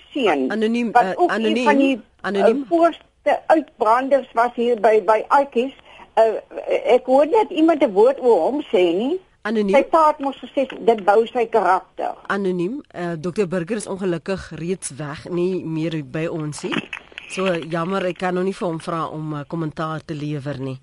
anoniem, 0.48 0.88
uh, 0.88 1.12
anoniem, 1.28 1.54
die 1.54 2.02
anoniem. 2.22 2.66
Uh, 2.72 2.94
voorste 3.30 3.42
uitbranders 3.48 4.28
was 4.34 4.52
hier 4.56 4.80
by 4.80 5.02
by 5.06 5.24
Aitjies. 5.28 5.74
Uh, 6.18 6.40
ek 6.86 7.06
hoor 7.06 7.26
net 7.26 7.50
iemand 7.50 7.84
'n 7.84 7.92
woord 7.94 8.20
oor 8.20 8.52
hom 8.52 8.62
sê 8.62 8.94
nie. 8.94 9.20
Anoniem. 9.42 9.76
Sy 9.76 9.84
paat 9.90 10.20
mos 10.20 10.36
gesê 10.38 10.68
dit 10.68 11.06
bou 11.06 11.26
sy 11.26 11.46
karakter. 11.46 12.16
Anoniem. 12.28 12.82
Uh, 12.94 13.14
Dokter 13.18 13.48
Burger 13.48 13.78
is 13.78 13.88
ongelukkig 13.88 14.52
reeds 14.52 14.90
weg, 14.96 15.30
nie 15.30 15.64
meer 15.66 16.04
by 16.04 16.28
ons 16.28 16.64
nie. 16.64 16.76
So 17.30 17.54
jammer, 17.56 18.06
ek 18.06 18.18
kan 18.18 18.34
nog 18.34 18.44
nie 18.44 18.54
vir 18.54 18.68
hom 18.68 18.80
vra 18.80 19.08
om 19.08 19.34
'n 19.34 19.40
uh, 19.40 19.44
kommentaar 19.48 20.06
te 20.06 20.14
lewer 20.14 20.60
nie. 20.60 20.80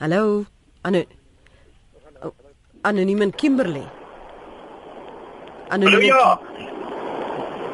Hallo. 0.00 0.44
Anu 0.82 1.04
oh, 2.22 2.32
Anoniem 2.82 3.22
in 3.22 3.34
Kimberley. 3.34 3.84
Anoniem. 5.68 6.00
Ja. 6.00 6.40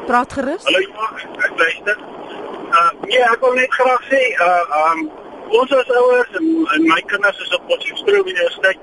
Praat 0.07 0.33
gerus. 0.33 0.63
Hallo, 0.63 0.79
ek 0.79 1.51
luister. 1.59 1.97
Uh 2.71 2.91
nee, 3.09 3.19
ek 3.19 3.41
wil 3.43 3.57
net 3.59 3.73
graag 3.75 4.05
sê, 4.07 4.21
uh 4.45 4.77
um 4.77 5.01
ons 5.59 5.73
as 5.75 5.91
ouers 6.01 6.37
en, 6.39 6.47
en 6.75 6.85
my 6.87 6.99
kinders 7.11 7.41
is 7.43 7.51
op 7.57 7.65
Potchefstroom 7.67 8.29
Universiteit. 8.31 8.79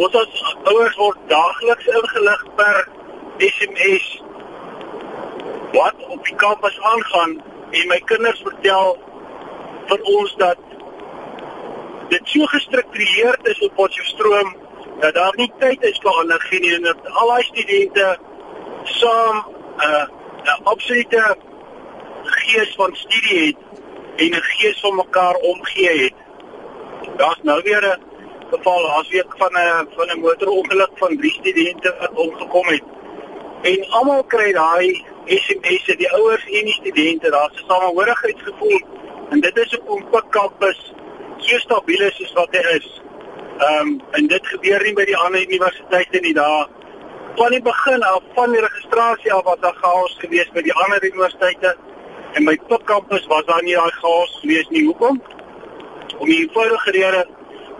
Ons 0.00 0.16
as 0.22 0.40
ouers 0.72 0.96
word 1.02 1.20
daagliks 1.34 1.90
ingelig 2.00 2.46
per 2.62 2.80
SMS 3.50 4.08
wat 5.76 6.00
op 6.08 6.24
die 6.30 6.38
kampus 6.46 6.80
aangaan 6.94 7.36
en 7.76 7.92
my 7.92 8.00
kinders 8.08 8.40
vertel 8.48 8.96
vir 9.92 10.10
ons 10.16 10.34
dat 10.40 10.66
dit 12.16 12.36
so 12.36 12.48
gestruktureerd 12.56 13.52
is 13.52 13.64
op 13.68 13.76
Potchefstroom 13.84 14.56
dat 15.04 15.20
daar 15.20 15.36
nie 15.36 15.52
tyd 15.60 15.84
is 15.92 16.00
vir 16.00 16.20
ander 16.24 16.52
nie 16.56 16.76
en 16.80 16.92
dat 16.92 17.08
al 17.12 17.36
die 17.36 17.50
studente 17.52 18.12
saam 18.84 19.36
'n 19.76 19.82
uh, 19.82 20.06
'n 20.44 20.62
absolute 20.62 21.36
gees 22.22 22.74
van 22.74 22.96
studie 22.96 23.46
het 23.46 23.56
en 24.16 24.30
'n 24.30 24.42
gees 24.42 24.80
van 24.80 24.94
mekaar 24.94 25.34
omgee 25.34 26.02
het. 26.02 26.14
Daar's 27.16 27.42
nou 27.42 27.62
weer 27.62 27.84
'n 27.84 28.00
geval 28.50 28.82
laas 28.82 29.08
week 29.08 29.34
van 29.36 29.52
'n 29.52 29.88
van 29.96 30.08
'n 30.08 30.20
motorongeluk 30.20 30.90
van 30.94 31.16
drie 31.16 31.32
studente 31.32 31.96
wat 32.00 32.12
omgekom 32.12 32.66
het. 32.66 32.82
En 33.62 33.90
almal 33.90 34.24
kry 34.24 34.52
daai 34.52 35.04
SMS'e, 35.26 35.96
die 35.96 36.12
ouers 36.12 36.44
en 36.44 36.64
die 36.64 36.72
studente, 36.72 37.30
daar's 37.30 37.62
'n 37.62 37.64
samehorigheidsgevoel 37.66 38.80
en 39.30 39.40
dit 39.40 39.56
is 39.56 39.78
op 39.78 40.14
'n 40.14 40.28
kampus 40.28 40.92
so 41.36 41.58
stabiel 41.58 42.00
is 42.00 42.32
wat 42.34 42.48
hy 42.50 42.76
is. 42.76 43.00
Ehm 43.58 43.86
um, 43.86 44.00
en 44.10 44.26
dit 44.26 44.46
gebeur 44.46 44.82
nie 44.82 44.92
by 44.92 45.04
die 45.04 45.16
ander 45.16 45.40
universiteite 45.40 46.20
nie 46.20 46.34
daar. 46.34 46.68
Van 47.36 47.50
die 47.50 47.62
begin 47.62 48.02
af 48.02 48.22
van 48.34 48.52
die 48.52 48.60
registrasie 48.60 49.32
af 49.32 49.44
was 49.44 49.60
daar 49.60 49.76
chaos 49.80 50.16
gewees 50.18 50.50
by 50.52 50.62
die 50.62 50.74
ander 50.84 51.04
universiteite 51.04 51.76
en 52.32 52.44
by 52.44 52.58
Top 52.68 52.84
kampus 52.84 53.24
was 53.30 53.46
daar 53.48 53.62
nie 53.64 53.74
daai 53.74 53.94
chaos 54.00 54.34
gewees 54.40 54.68
nie. 54.68 54.84
Hoekom? 54.84 55.22
Om 56.18 56.28
die 56.28 56.42
eenvoudige 56.42 56.90
rede 56.90 57.26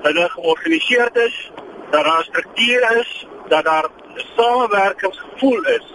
dat 0.03 0.14
dit 0.14 0.30
georganiseer 0.30 1.11
is, 1.26 1.50
dat 1.90 2.05
daar 2.05 2.24
struktuur 2.24 2.96
is, 2.96 3.26
dat 3.48 3.64
daar 3.64 3.84
'n 3.84 4.24
samewerkingsgevoel 4.36 5.62
is. 5.76 5.86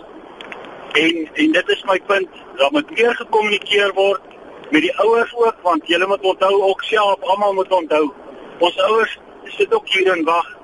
En 0.91 1.29
en 1.33 1.51
dit 1.51 1.67
is 1.69 1.83
my 1.83 1.99
punt, 2.05 2.29
dat 2.55 2.71
moet 2.71 2.89
meer 2.89 3.15
gekommunikeer 3.15 3.93
word 3.93 4.21
met 4.69 4.81
die 4.81 4.97
ouers 4.99 5.35
ook 5.35 5.55
want 5.61 5.87
julle 5.87 6.07
moet 6.07 6.21
onthou 6.21 6.61
ook 6.61 6.81
self 6.83 7.21
almal 7.21 7.53
moet 7.53 7.71
onthou. 7.71 8.11
Ons 8.59 8.77
ouers 8.77 9.19
sit 9.43 9.73
ook 9.73 9.87
hier 9.89 10.11
en 10.11 10.23
wag 10.23 10.57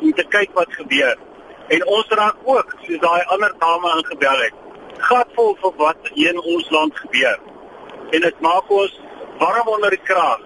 om 0.00 0.12
te 0.12 0.24
kyk 0.28 0.50
wat 0.52 0.72
gebeur. 0.72 1.16
En 1.72 1.86
ons 1.86 2.08
raak 2.20 2.36
ook 2.44 2.74
soos 2.84 3.00
daai 3.00 3.22
ander 3.34 3.52
dame 3.58 3.92
ingebel 3.98 4.40
het. 4.44 4.56
Gatvol 5.08 5.54
vir 5.62 5.76
wat 5.80 6.10
hier 6.14 6.34
in 6.34 6.40
ons 6.54 6.70
land 6.70 6.96
gebeur. 7.04 7.38
En 8.12 8.26
dit 8.26 8.40
maak 8.44 8.70
ons 8.70 8.98
warm 9.40 9.68
onder 9.74 9.94
die 9.96 10.02
kraag. 10.04 10.40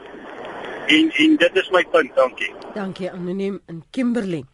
En 0.86 1.10
en 1.24 1.36
dit 1.42 1.56
is 1.62 1.70
my 1.74 1.82
punt, 1.90 2.14
dankie. 2.14 2.52
Dankie 2.74 3.10
anoniem 3.10 3.58
in 3.66 3.82
Kimberley. 3.90 4.44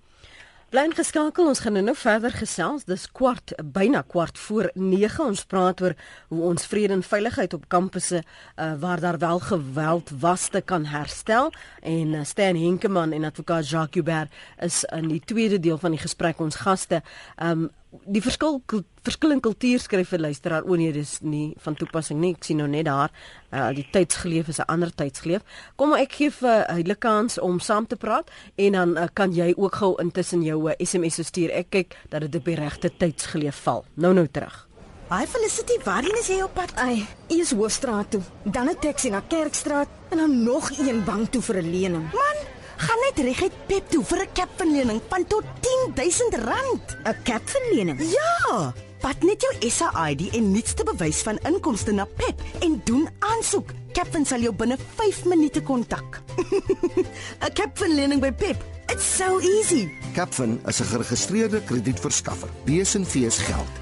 Bly 0.73 0.87
geskakel, 0.97 1.51
ons 1.51 1.61
gaan 1.61 1.75
nou 1.85 1.93
verder 1.93 2.33
gesels. 2.33 2.87
Dis 2.89 3.03
kwart, 3.13 3.53
byna 3.75 4.01
kwart 4.09 4.39
voor 4.41 4.71
9. 4.73 5.19
Ons 5.21 5.43
praat 5.45 5.83
oor 5.85 5.93
hoe 6.31 6.47
ons 6.49 6.65
vrede 6.65 6.97
en 6.97 7.03
veiligheid 7.05 7.53
op 7.53 7.67
kampusse 7.69 8.23
uh, 8.23 8.71
waar 8.81 9.03
daar 9.05 9.19
wel 9.21 9.43
geweld 9.51 10.15
was 10.23 10.47
te 10.49 10.63
kan 10.65 10.87
herstel. 10.89 11.53
En 11.83 12.17
uh, 12.17 12.25
Stan 12.25 12.57
Henkemann 12.57 13.13
en 13.13 13.29
advokaat 13.29 13.69
Jacques 13.69 14.01
Hubert 14.01 14.33
is 14.65 14.81
in 14.97 15.13
die 15.13 15.21
tweede 15.21 15.61
deel 15.61 15.77
van 15.77 15.93
die 15.93 16.01
gesprek 16.01 16.41
ons 16.41 16.57
gaste. 16.65 17.03
Um 17.37 17.69
die 17.93 18.23
verskil 18.25 18.61
verskillende 19.05 19.43
kultuur 19.45 19.81
skryf 19.83 20.13
vir 20.15 20.23
luisteraar 20.25 20.65
o 20.65 20.77
nee 20.79 20.93
dis 20.95 21.19
nie 21.21 21.53
van 21.65 21.77
toepassing 21.77 22.21
nie. 22.23 22.33
Ek 22.39 22.47
sien 22.47 22.61
nou 22.63 22.69
net 22.71 22.87
daar 22.89 23.13
uh, 23.53 23.69
die 23.77 23.85
tydsgeleef 23.93 24.49
is 24.49 24.61
'n 24.61 24.69
ander 24.73 24.91
tydsgeleef. 24.95 25.43
Kom 25.77 25.93
ek 25.95 26.13
gee 26.13 26.31
vir 26.31 26.65
hulle 26.73 26.97
kans 26.97 27.39
om 27.39 27.61
saam 27.61 27.87
te 27.87 27.97
praat 27.97 28.31
en 28.57 28.73
dan 28.73 28.97
uh, 28.97 29.07
kan 29.13 29.33
jy 29.33 29.53
ook 29.57 29.75
gou 29.75 29.95
intussen 30.01 30.43
jou 30.43 30.71
uh, 30.71 30.75
SMS 30.79 31.21
stuur. 31.27 31.51
Ek 31.51 31.71
kyk 31.71 31.97
dat 32.09 32.21
dit 32.21 32.35
op 32.35 32.45
die 32.45 32.57
regte 32.57 32.91
tydsgeleef 32.97 33.57
val. 33.57 33.85
Nou 33.95 34.15
nou 34.15 34.27
terug. 34.27 34.69
Hi 35.13 35.27
Felicity, 35.27 35.77
waarheen 35.85 36.17
is 36.17 36.29
jy 36.29 36.41
op 36.41 36.55
pad? 36.55 36.73
Ai, 36.81 37.05
eers 37.29 37.53
Hoofstraat 37.53 38.11
toe, 38.11 38.23
dan 38.45 38.71
'n 38.71 38.79
taxi 38.81 39.11
na 39.11 39.21
Kerkstraat 39.21 39.89
en 40.09 40.17
dan 40.17 40.43
nog 40.43 40.71
een 40.79 41.05
bank 41.05 41.31
toe 41.31 41.43
vir 41.43 41.57
'n 41.57 41.71
lening. 41.71 42.13
Man, 42.13 42.39
gaan 42.83 43.03
net 43.07 43.21
reguit 43.27 43.55
Pep 43.67 43.91
toe 43.91 44.03
vir 44.05 44.23
'n 44.23 44.33
capfin 44.35 44.73
lening 44.73 45.01
van 45.11 45.27
tot 45.27 45.45
R10000. 45.63 46.97
'n 47.05 47.17
Capfin 47.25 47.67
lening? 47.75 47.99
Ja. 48.01 48.73
Pat 49.01 49.23
net 49.23 49.43
jou 49.43 49.71
SAID 49.71 50.31
en 50.31 50.53
nuutste 50.53 50.85
bewys 50.85 51.23
van 51.23 51.39
inkomste 51.43 51.93
na 51.93 52.05
Pep 52.05 52.43
en 52.61 52.81
doen 52.85 53.09
aansoek. 53.19 53.71
Capfin 53.93 54.25
sal 54.25 54.41
jou 54.41 54.55
binne 54.55 54.77
5 54.97 55.25
minute 55.25 55.63
kontak. 55.63 56.23
'n 57.45 57.53
Capfin 57.55 57.95
lening 57.95 58.21
by 58.21 58.33
Pep. 58.33 58.63
It's 58.89 59.17
so 59.17 59.41
easy. 59.41 59.89
Capfin 60.15 60.61
is 60.67 60.81
'n 60.81 60.85
geregistreerde 60.85 61.63
kredietverskaffer. 61.65 62.49
Besenfees 62.65 63.39
geld. 63.39 63.82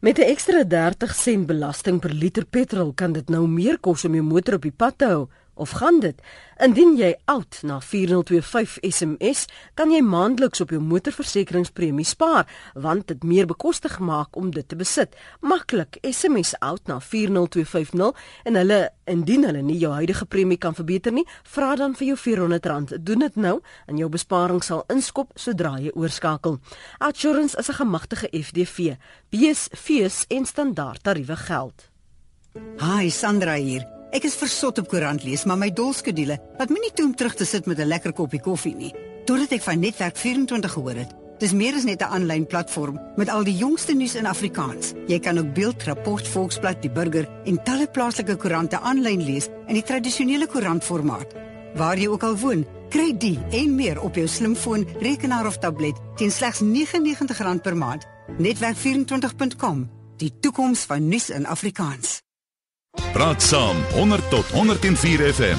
Met 0.00 0.18
'n 0.18 0.28
ekstra 0.28 0.64
30 0.64 1.14
sent 1.14 1.46
belasting 1.46 2.00
per 2.00 2.12
liter 2.12 2.44
petrol 2.44 2.92
kan 2.94 3.12
dit 3.12 3.28
nou 3.28 3.46
meer 3.48 3.78
kos 3.80 4.04
om 4.04 4.14
jou 4.14 4.24
motor 4.24 4.54
op 4.54 4.62
die 4.62 4.76
pad 4.76 4.98
te 4.98 5.06
hou. 5.06 5.28
Of 5.56 5.70
gaan 5.70 6.00
dit? 6.00 6.18
Indien 6.60 6.94
jy 6.96 7.14
oud 7.32 7.58
na 7.64 7.78
4025 7.80 8.76
SMS, 8.84 9.46
kan 9.74 9.88
jy 9.92 10.02
maandeliks 10.04 10.60
op 10.60 10.72
jou 10.72 10.80
motorversekeringspremie 10.84 12.04
spaar, 12.04 12.44
want 12.74 13.08
dit 13.08 13.24
meer 13.24 13.48
bekostig 13.48 13.96
maak 14.04 14.36
om 14.36 14.50
dit 14.52 14.68
te 14.68 14.76
besit. 14.76 15.16
Maklik 15.40 15.96
SMS 16.04 16.52
oud 16.60 16.84
na 16.92 16.98
40250 17.00 18.12
en 18.44 18.60
hulle 18.60 18.80
indien 19.08 19.48
hulle 19.48 19.64
nie 19.64 19.78
jou 19.80 19.94
huidige 19.96 20.28
premie 20.28 20.60
kan 20.60 20.76
verbeter 20.76 21.16
nie, 21.16 21.24
vra 21.48 21.72
dan 21.80 21.96
vir 21.96 22.12
jou 22.12 22.18
R400. 22.20 23.00
Doen 23.00 23.24
dit 23.24 23.40
nou 23.40 23.56
en 23.88 24.04
jou 24.04 24.12
besparing 24.12 24.60
sal 24.64 24.84
inskop 24.92 25.32
sodra 25.40 25.78
jy 25.80 25.94
oorskakel. 25.96 26.60
Assurance 27.00 27.56
is 27.56 27.68
'n 27.70 27.80
gemagtigde 27.80 28.28
FDV. 28.32 28.96
Fees 29.72 30.24
en 30.28 30.44
standaard 30.44 31.02
tariewe 31.02 31.36
geld. 31.36 31.88
Hi 32.80 33.10
Sandra 33.10 33.54
hier. 33.54 33.95
Ek 34.14 34.24
is 34.24 34.36
versot 34.38 34.78
op 34.78 34.88
koerant 34.88 35.24
lees, 35.26 35.44
maar 35.44 35.58
my 35.58 35.70
dolskedule 35.74 36.38
laat 36.58 36.70
my 36.70 36.78
nie 36.80 36.92
toe 36.94 37.06
om 37.08 37.14
terug 37.14 37.34
te 37.34 37.44
sit 37.44 37.66
met 37.66 37.78
'n 37.78 37.88
lekker 37.88 38.12
koppie 38.12 38.40
koffie 38.40 38.74
nie. 38.74 38.94
Totdat 39.24 39.52
ek 39.52 39.62
van 39.62 39.80
Netwerk 39.80 40.16
24 40.16 40.72
gehoor 40.72 40.94
het. 40.94 41.14
Dis 41.38 41.52
meer 41.52 41.74
as 41.74 41.84
net 41.84 42.00
'n 42.00 42.12
aanlyn 42.14 42.46
platform 42.46 43.00
met 43.16 43.28
al 43.28 43.44
die 43.44 43.56
jongste 43.56 43.94
nuus 43.94 44.14
in 44.14 44.26
Afrikaans. 44.26 44.92
Jy 45.06 45.18
kan 45.18 45.38
ook 45.38 45.54
Beeld, 45.54 45.82
Rapport, 45.82 46.28
Volksblad, 46.28 46.82
Die 46.82 46.90
Burger 46.90 47.28
en 47.44 47.62
talle 47.62 47.86
plaaslike 47.86 48.36
koerante 48.36 48.80
aanlyn 48.80 49.24
lees 49.24 49.48
in 49.66 49.74
die 49.74 49.82
tradisionele 49.82 50.46
koerantformaat. 50.46 51.34
Waar 51.74 51.98
jy 51.98 52.08
ook 52.08 52.22
al 52.22 52.36
woon, 52.36 52.66
kry 52.88 53.16
die 53.18 53.38
en 53.50 53.74
meer 53.74 54.00
op 54.00 54.14
jou 54.14 54.26
slimfoon, 54.26 54.86
rekenaar 55.00 55.46
of 55.46 55.58
tablet 55.58 55.96
teen 56.16 56.30
slegs 56.30 56.62
R99 56.62 57.60
per 57.62 57.76
maand. 57.76 58.06
Netwerk24.com. 58.38 59.90
Die 60.16 60.32
toekoms 60.40 60.80
van 60.80 61.08
nuus 61.08 61.30
in 61.30 61.46
Afrikaans. 61.46 62.25
Praat 63.16 63.42
saam 63.42 63.76
100 63.94 64.30
tot 64.30 64.44
104 64.52 65.32
FM. 65.32 65.58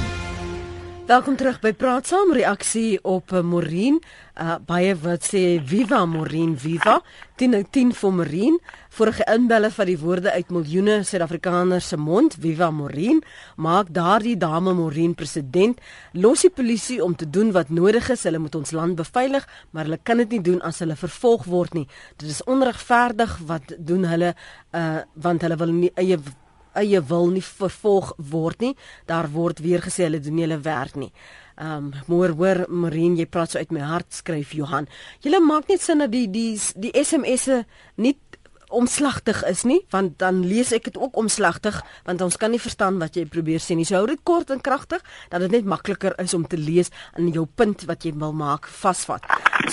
Welkom 1.07 1.37
terug 1.39 1.61
by 1.63 1.71
Praat 1.71 2.09
saam 2.09 2.33
reaksie 2.35 2.97
op 3.07 3.31
uh, 3.31 3.39
Morien. 3.39 3.95
Uh, 4.35 4.57
baie 4.59 4.91
wat 4.99 5.23
sê 5.23 5.57
Viva 5.63 6.01
Morien 6.05 6.51
Viva. 6.59 6.97
10 7.39 7.61
10 7.71 7.93
vir 7.95 8.13
Morien. 8.13 8.57
Vorige 8.97 9.23
inbelle 9.31 9.69
van 9.71 9.87
die 9.87 9.97
woorde 10.01 10.33
uit 10.35 10.51
miljoene 10.51 10.97
Suid-Afrikaners 11.07 11.87
se 11.93 11.97
mond. 11.97 12.35
Viva 12.43 12.67
Morien. 12.75 13.21
Maak 13.55 13.93
daardie 13.95 14.35
dame 14.37 14.73
Morien 14.75 15.13
president. 15.15 15.79
Los 16.11 16.43
die 16.43 16.51
polisie 16.51 16.97
om 17.03 17.15
te 17.15 17.29
doen 17.29 17.53
wat 17.55 17.69
nodig 17.69 18.09
is. 18.11 18.25
Hulle 18.27 18.41
moet 18.43 18.57
ons 18.59 18.73
land 18.75 18.99
beveilig, 18.99 19.47
maar 19.71 19.87
hulle 19.87 20.01
kan 20.03 20.19
dit 20.25 20.35
nie 20.35 20.43
doen 20.49 20.59
as 20.67 20.83
hulle 20.83 20.99
vervolg 20.99 21.47
word 21.47 21.79
nie. 21.79 21.87
Dit 22.19 22.27
is 22.35 22.43
onregverdig 22.43 23.39
wat 23.47 23.77
doen 23.79 24.03
hulle 24.11 24.35
uh 24.75 24.99
want 25.13 25.41
hulle 25.41 25.55
wil 25.57 25.71
nie 25.71 25.93
eie 25.95 26.19
eie 26.77 27.01
wil 27.09 27.31
nie 27.33 27.43
vervolg 27.43 28.13
word 28.17 28.61
nie. 28.61 28.73
Daar 29.09 29.29
word 29.33 29.59
weer 29.65 29.83
gesê 29.85 30.07
hulle 30.07 30.21
doen 30.23 30.41
hulle 30.43 30.59
werk 30.65 30.95
nie. 30.95 31.11
Ehm 31.57 31.89
um, 31.89 31.93
moer 32.05 32.35
hoor 32.37 32.65
Marien 32.69 33.15
jy 33.17 33.25
praat 33.25 33.51
so 33.51 33.57
uit 33.57 33.71
my 33.73 33.81
hart 33.81 34.13
skryf 34.13 34.53
Johan. 34.53 34.85
Julle 35.25 35.39
maak 35.41 35.69
net 35.71 35.81
sin 35.81 36.03
dat 36.03 36.11
die 36.13 36.27
die 36.29 36.53
die 36.75 36.93
SMS'e 36.93 37.63
nie 37.97 38.13
omslagtig 38.69 39.43
is 39.47 39.63
nie 39.63 39.79
want 39.93 40.17
dan 40.19 40.41
lees 40.47 40.71
ek 40.75 40.89
dit 40.89 40.97
ook 40.97 41.17
omslagtig 41.17 41.79
want 42.05 42.21
ons 42.21 42.37
kan 42.37 42.51
nie 42.51 42.61
verstaan 42.61 42.99
wat 42.99 43.15
jy 43.15 43.25
probeer 43.25 43.63
sê 43.63 43.75
nie. 43.75 43.85
So 43.87 43.99
hou 43.99 44.07
dit 44.07 44.21
kort 44.23 44.51
en 44.53 44.61
kragtig 44.63 45.03
dat 45.31 45.43
dit 45.45 45.51
net 45.51 45.65
makliker 45.65 46.15
is 46.21 46.33
om 46.33 46.45
te 46.47 46.57
lees 46.57 46.91
in 47.17 47.31
jou 47.35 47.45
punt 47.45 47.85
wat 47.87 48.05
jy 48.05 48.13
wil 48.17 48.35
maak 48.35 48.67
vasvat. 48.67 49.23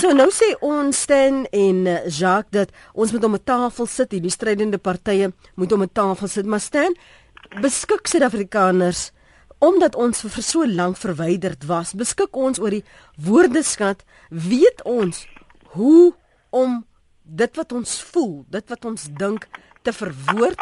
So 0.01 0.13
nou 0.17 0.31
sê 0.35 0.55
ons 0.65 1.03
Stan 1.05 1.45
en 1.53 1.87
eh, 1.87 2.07
Jacques 2.09 2.55
dat 2.55 2.73
ons 2.95 3.13
moet 3.13 3.25
om 3.25 3.35
'n 3.35 3.45
tafel 3.45 3.87
sit, 3.87 4.13
hierdie 4.13 4.31
strydende 4.31 4.79
partye 4.79 5.33
moet 5.57 5.73
om 5.73 5.83
'n 5.83 5.93
tafel 5.93 6.29
sit, 6.29 6.47
maar 6.47 6.61
Stan 6.61 6.95
beskik 7.61 8.07
Suid-Afrikaners 8.07 9.11
omdat 9.59 9.95
ons 9.97 10.21
vir 10.21 10.43
so 10.43 10.67
lank 10.67 10.97
verwyderd 10.97 11.65
was, 11.67 11.95
beskik 11.95 12.37
ons 12.37 12.59
oor 12.61 12.71
die 12.71 12.85
woordeskat, 13.17 14.05
weet 14.29 14.83
ons 14.85 15.27
hoe 15.77 16.13
om 16.51 16.85
dit 17.25 17.57
wat 17.57 17.73
ons 17.73 18.01
voel, 18.13 18.45
dit 18.53 18.69
wat 18.69 18.85
ons 18.85 19.07
dink 19.19 19.49
te 19.83 19.93
verwoord, 19.93 20.61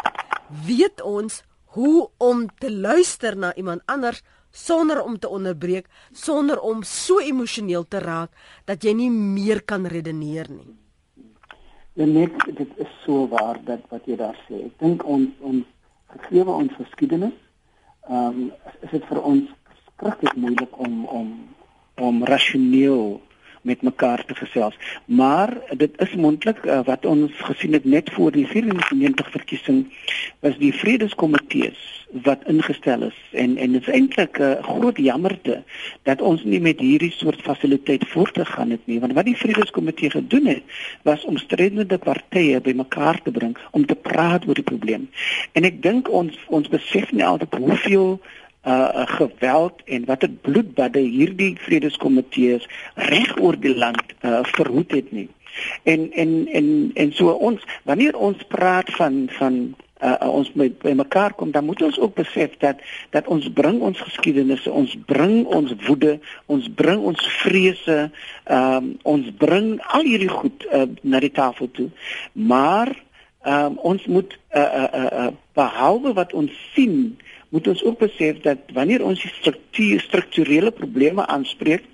weet 0.67 1.01
ons 1.03 1.41
hoe 1.75 2.07
om 2.17 2.47
te 2.59 2.71
luister 2.71 3.37
na 3.37 3.53
iemand 3.55 3.81
anders 3.85 4.23
sonder 4.53 5.01
om 5.01 5.17
te 5.19 5.29
onderbreek, 5.29 5.87
sonder 6.11 6.59
om 6.61 6.83
so 6.85 7.19
emosioneel 7.19 7.87
te 7.89 7.99
raak 7.99 8.31
dat 8.69 8.83
jy 8.85 8.93
nie 8.93 9.09
meer 9.09 9.63
kan 9.65 9.87
redeneer 9.89 10.49
nie. 10.53 10.69
Net 11.97 12.33
dit 12.45 12.69
is 12.81 12.93
so 13.05 13.27
waar 13.29 13.59
dat 13.65 13.81
wat 13.89 14.05
jy 14.09 14.17
daar 14.17 14.37
sê. 14.45 14.65
Ek 14.69 14.77
dink 14.81 15.03
ons 15.05 15.29
ons 15.41 15.65
gegee 16.13 16.45
ons 16.45 16.77
geskiedenis, 16.77 17.35
ehm 18.09 18.39
um, 18.45 18.47
is 18.85 18.91
dit 18.91 19.05
vir 19.09 19.19
ons 19.25 19.49
skrikkelik 19.87 20.37
moeilik 20.37 20.79
om 20.79 21.05
om 21.05 21.29
om 22.01 22.23
rasioneel 22.25 23.21
met 23.63 23.81
mekaar 23.81 24.25
te 24.25 24.35
gesels. 24.35 24.77
Maar 25.05 25.57
dit 25.77 25.91
is 26.01 26.15
mondelik 26.15 26.63
uh, 26.65 26.79
wat 26.85 27.05
ons 27.05 27.31
gesien 27.47 27.73
het 27.73 27.85
net 27.85 28.11
voor 28.11 28.31
die 28.31 28.47
94 28.47 29.31
verkiesing 29.31 29.85
was 30.39 30.57
die 30.57 30.73
vredeskomitees 30.73 32.03
wat 32.21 32.43
ingestel 32.45 33.01
is 33.01 33.19
en 33.31 33.55
en 33.57 33.71
dit 33.71 33.81
is 33.81 33.93
eintlik 33.93 34.37
'n 34.37 34.41
uh, 34.43 34.63
groot 34.63 34.97
jammerte 34.97 35.63
dat 36.03 36.21
ons 36.21 36.43
nie 36.43 36.59
met 36.59 36.79
hierdie 36.79 37.11
soort 37.11 37.41
fasiliteit 37.41 38.07
voortgegaan 38.07 38.69
het 38.69 38.85
nie 38.85 38.99
want 38.99 39.13
wat 39.13 39.25
die 39.25 39.37
vredeskomitee 39.37 40.09
gedoen 40.09 40.45
het 40.45 40.63
was 41.01 41.25
om 41.25 41.37
strydende 41.37 41.97
partye 41.97 42.61
bymekaar 42.61 43.21
te 43.21 43.31
bring 43.31 43.57
om 43.71 43.85
te 43.85 43.95
praat 43.95 44.47
oor 44.47 44.53
die 44.53 44.63
probleem. 44.63 45.09
En 45.51 45.63
ek 45.63 45.81
dink 45.81 46.09
ons 46.09 46.37
ons 46.47 46.67
besef 46.67 47.11
nie 47.11 47.25
altyd 47.25 47.53
hoeveel 47.53 48.19
uh 48.63 49.05
geweld 49.17 49.81
en 49.85 50.05
watter 50.05 50.29
bloedbadde 50.29 50.99
hierdie 50.99 51.55
vredeskomitees 51.59 52.67
reg 52.95 53.37
oor 53.41 53.59
die 53.59 53.75
land 53.75 54.15
uh 54.21 54.39
verhoed 54.55 54.91
het 54.91 55.11
nie. 55.11 55.29
En 55.83 56.11
en 56.11 56.47
en 56.47 56.91
en 56.93 57.13
so 57.13 57.29
ons 57.29 57.63
wanneer 57.83 58.17
ons 58.17 58.45
praat 58.47 58.89
van 58.95 59.25
van 59.29 59.75
uh, 60.03 60.27
ons 60.27 60.51
met 60.53 60.75
by 60.83 60.93
mekaar 60.97 61.33
kom 61.37 61.51
dan 61.51 61.65
moet 61.65 61.81
ons 61.81 61.99
ook 61.99 62.15
besef 62.15 62.57
dat 62.63 62.81
dat 63.15 63.27
ons 63.27 63.47
bring 63.53 63.81
ons 63.81 63.99
geskiedenisse, 63.99 64.71
ons 64.71 64.95
bring 65.05 65.45
ons 65.45 65.73
woede, 65.87 66.17
ons 66.45 66.67
bring 66.75 67.03
ons 67.11 67.27
vrese, 67.43 67.99
ehm 68.43 68.75
um, 68.75 68.91
ons 69.15 69.29
bring 69.39 69.75
al 69.95 70.07
hierdie 70.07 70.31
goed 70.31 70.65
uh, 70.71 70.87
na 71.01 71.19
die 71.23 71.31
tafel 71.31 71.71
toe. 71.71 71.89
Maar 72.33 72.91
ehm 73.43 73.65
um, 73.73 73.77
ons 73.93 74.05
moet 74.05 74.37
uh, 74.55 74.61
uh, 74.61 74.89
uh, 74.93 75.11
uh, 75.23 75.31
behalwe 75.53 76.13
wat 76.13 76.33
ons 76.33 76.51
sien 76.73 77.17
moet 77.53 77.67
ons 77.69 77.83
ook 77.85 77.99
besef 78.01 78.41
dat 78.41 78.57
wanneer 78.73 79.03
ons 79.05 79.21
die 79.21 79.31
struktuur 79.39 80.01
strukturele 80.01 80.71
probleme 80.73 81.25
aanspreek, 81.29 81.85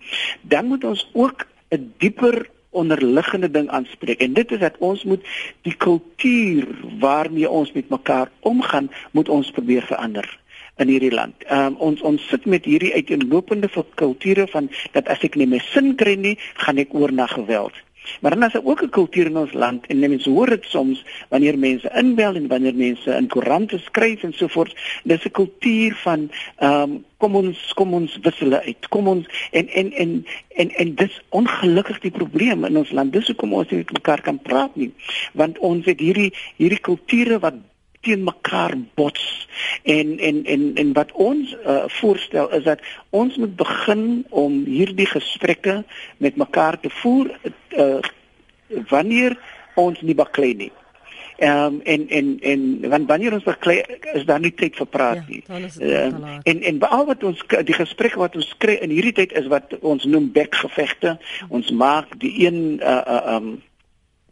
dan 0.41 0.71
moet 0.71 0.83
ons 0.87 1.03
ook 1.13 1.47
'n 1.75 1.93
dieper 1.97 2.47
onderliggende 2.69 3.51
ding 3.51 3.69
aanspreek 3.69 4.21
en 4.21 4.33
dit 4.33 4.51
is 4.51 4.59
dat 4.59 4.77
ons 4.79 5.03
moet 5.03 5.23
die 5.61 5.75
kultuur 5.75 6.67
waarmee 6.99 7.49
ons 7.49 7.71
met 7.71 7.89
mekaar 7.89 8.31
omgaan, 8.39 8.91
moet 9.11 9.29
ons 9.29 9.51
probeer 9.51 9.83
verander 9.83 10.39
in 10.77 10.87
hierdie 10.87 11.11
land. 11.11 11.35
Ehm 11.43 11.65
um, 11.65 11.75
ons 11.75 12.01
ons 12.01 12.27
sit 12.27 12.45
met 12.45 12.65
hierdie 12.65 12.93
uiteenlopende 12.93 13.69
kulture 13.95 14.47
van 14.47 14.69
dat 14.91 15.07
as 15.07 15.23
ek 15.27 15.35
nie 15.35 15.47
my 15.47 15.59
sin 15.59 15.95
kry 15.95 16.15
nie, 16.15 16.37
gaan 16.63 16.77
ek 16.77 16.93
oor 16.93 17.11
na 17.11 17.27
geweld. 17.27 17.75
Maar 18.21 18.31
dan 18.31 18.43
is 18.43 18.53
daar 18.53 18.65
ook 18.65 18.81
'n 18.83 18.89
kultuur 18.89 19.25
in 19.25 19.37
ons 19.37 19.53
land 19.53 19.87
en 19.87 19.99
mense 19.99 20.29
hoor 20.29 20.49
dit 20.49 20.65
soms 20.65 21.05
wanneer 21.29 21.57
mense 21.57 21.91
inbel 21.93 22.35
en 22.35 22.47
wanneer 22.47 22.75
mense 22.75 23.11
in 23.11 23.27
koerante 23.27 23.77
skryf 23.77 24.23
en 24.23 24.33
so 24.33 24.47
voort. 24.47 24.75
Dis 25.03 25.25
'n 25.25 25.31
kultuur 25.31 25.95
van 25.95 26.31
ehm 26.57 26.81
um, 26.81 27.05
kom 27.17 27.35
ons 27.35 27.73
kom 27.73 27.93
ons 27.93 28.17
wissel 28.21 28.53
uit. 28.53 28.87
Kom 28.87 29.07
ons 29.07 29.25
en 29.51 29.67
en 29.67 29.91
en 29.91 30.25
en 30.47 30.69
en 30.71 30.95
dis 30.95 31.21
ongelukkig 31.29 31.99
die 31.99 32.11
probleem 32.11 32.65
in 32.65 32.77
ons 32.77 32.91
land. 32.91 33.13
Dis 33.13 33.27
hoekom 33.27 33.53
ons 33.53 33.69
nie 33.69 33.77
met 33.77 33.91
mekaar 33.91 34.21
kan 34.21 34.39
praat 34.39 34.75
nie. 34.75 34.93
Want 35.33 35.57
ons 35.57 35.85
het 35.85 35.99
hierdie 35.99 36.33
hierdie 36.55 36.79
kulture 36.79 37.39
wat 37.39 37.53
teen 38.01 38.23
mekaar 38.23 38.77
bots 38.95 39.47
en 39.83 40.19
en 40.19 40.45
en 40.45 40.71
en 40.75 40.93
wat 40.93 41.11
ons 41.11 41.55
uh, 41.65 41.83
voorstel 41.99 42.51
is 42.51 42.63
dat 42.63 42.79
ons 43.09 43.35
moet 43.35 43.55
begin 43.55 44.25
om 44.29 44.63
hierdie 44.65 45.09
gesprekke 45.09 45.83
met 46.17 46.35
mekaar 46.35 46.79
te 46.79 46.89
voer 47.01 47.31
uh, 47.77 47.99
wanneer 48.89 49.37
ons 49.75 50.01
nie 50.01 50.15
baklei 50.15 50.53
nie. 50.53 50.71
Ehm 51.39 51.65
um, 51.65 51.81
en 51.83 52.09
en 52.09 52.39
en 52.39 52.89
want 52.89 53.07
wanneer 53.07 53.33
ons 53.33 53.43
baklei 53.43 53.83
is 54.13 54.25
daar 54.27 54.39
nie 54.39 54.51
tyd 54.51 54.75
vir 54.75 54.87
praat 54.91 55.21
ja, 55.21 55.23
nie. 55.27 55.43
Ja, 55.79 56.07
uh, 56.07 56.33
en 56.43 56.61
en 56.61 56.79
al 56.83 57.05
wat 57.07 57.23
ons 57.23 57.43
die 57.63 57.77
gesprekke 57.77 58.19
wat 58.19 58.35
ons 58.35 58.51
kry 58.57 58.75
in 58.83 58.91
hierdie 58.91 59.15
tyd 59.21 59.31
is 59.39 59.47
wat 59.47 59.77
ons 59.79 60.03
noem 60.03 60.31
bekgevegte. 60.35 61.15
Ons 61.47 61.71
maak 61.71 62.11
die 62.19 62.33
een 62.43 62.59
uh 62.83 62.99
uh 63.07 63.35
um 63.37 63.47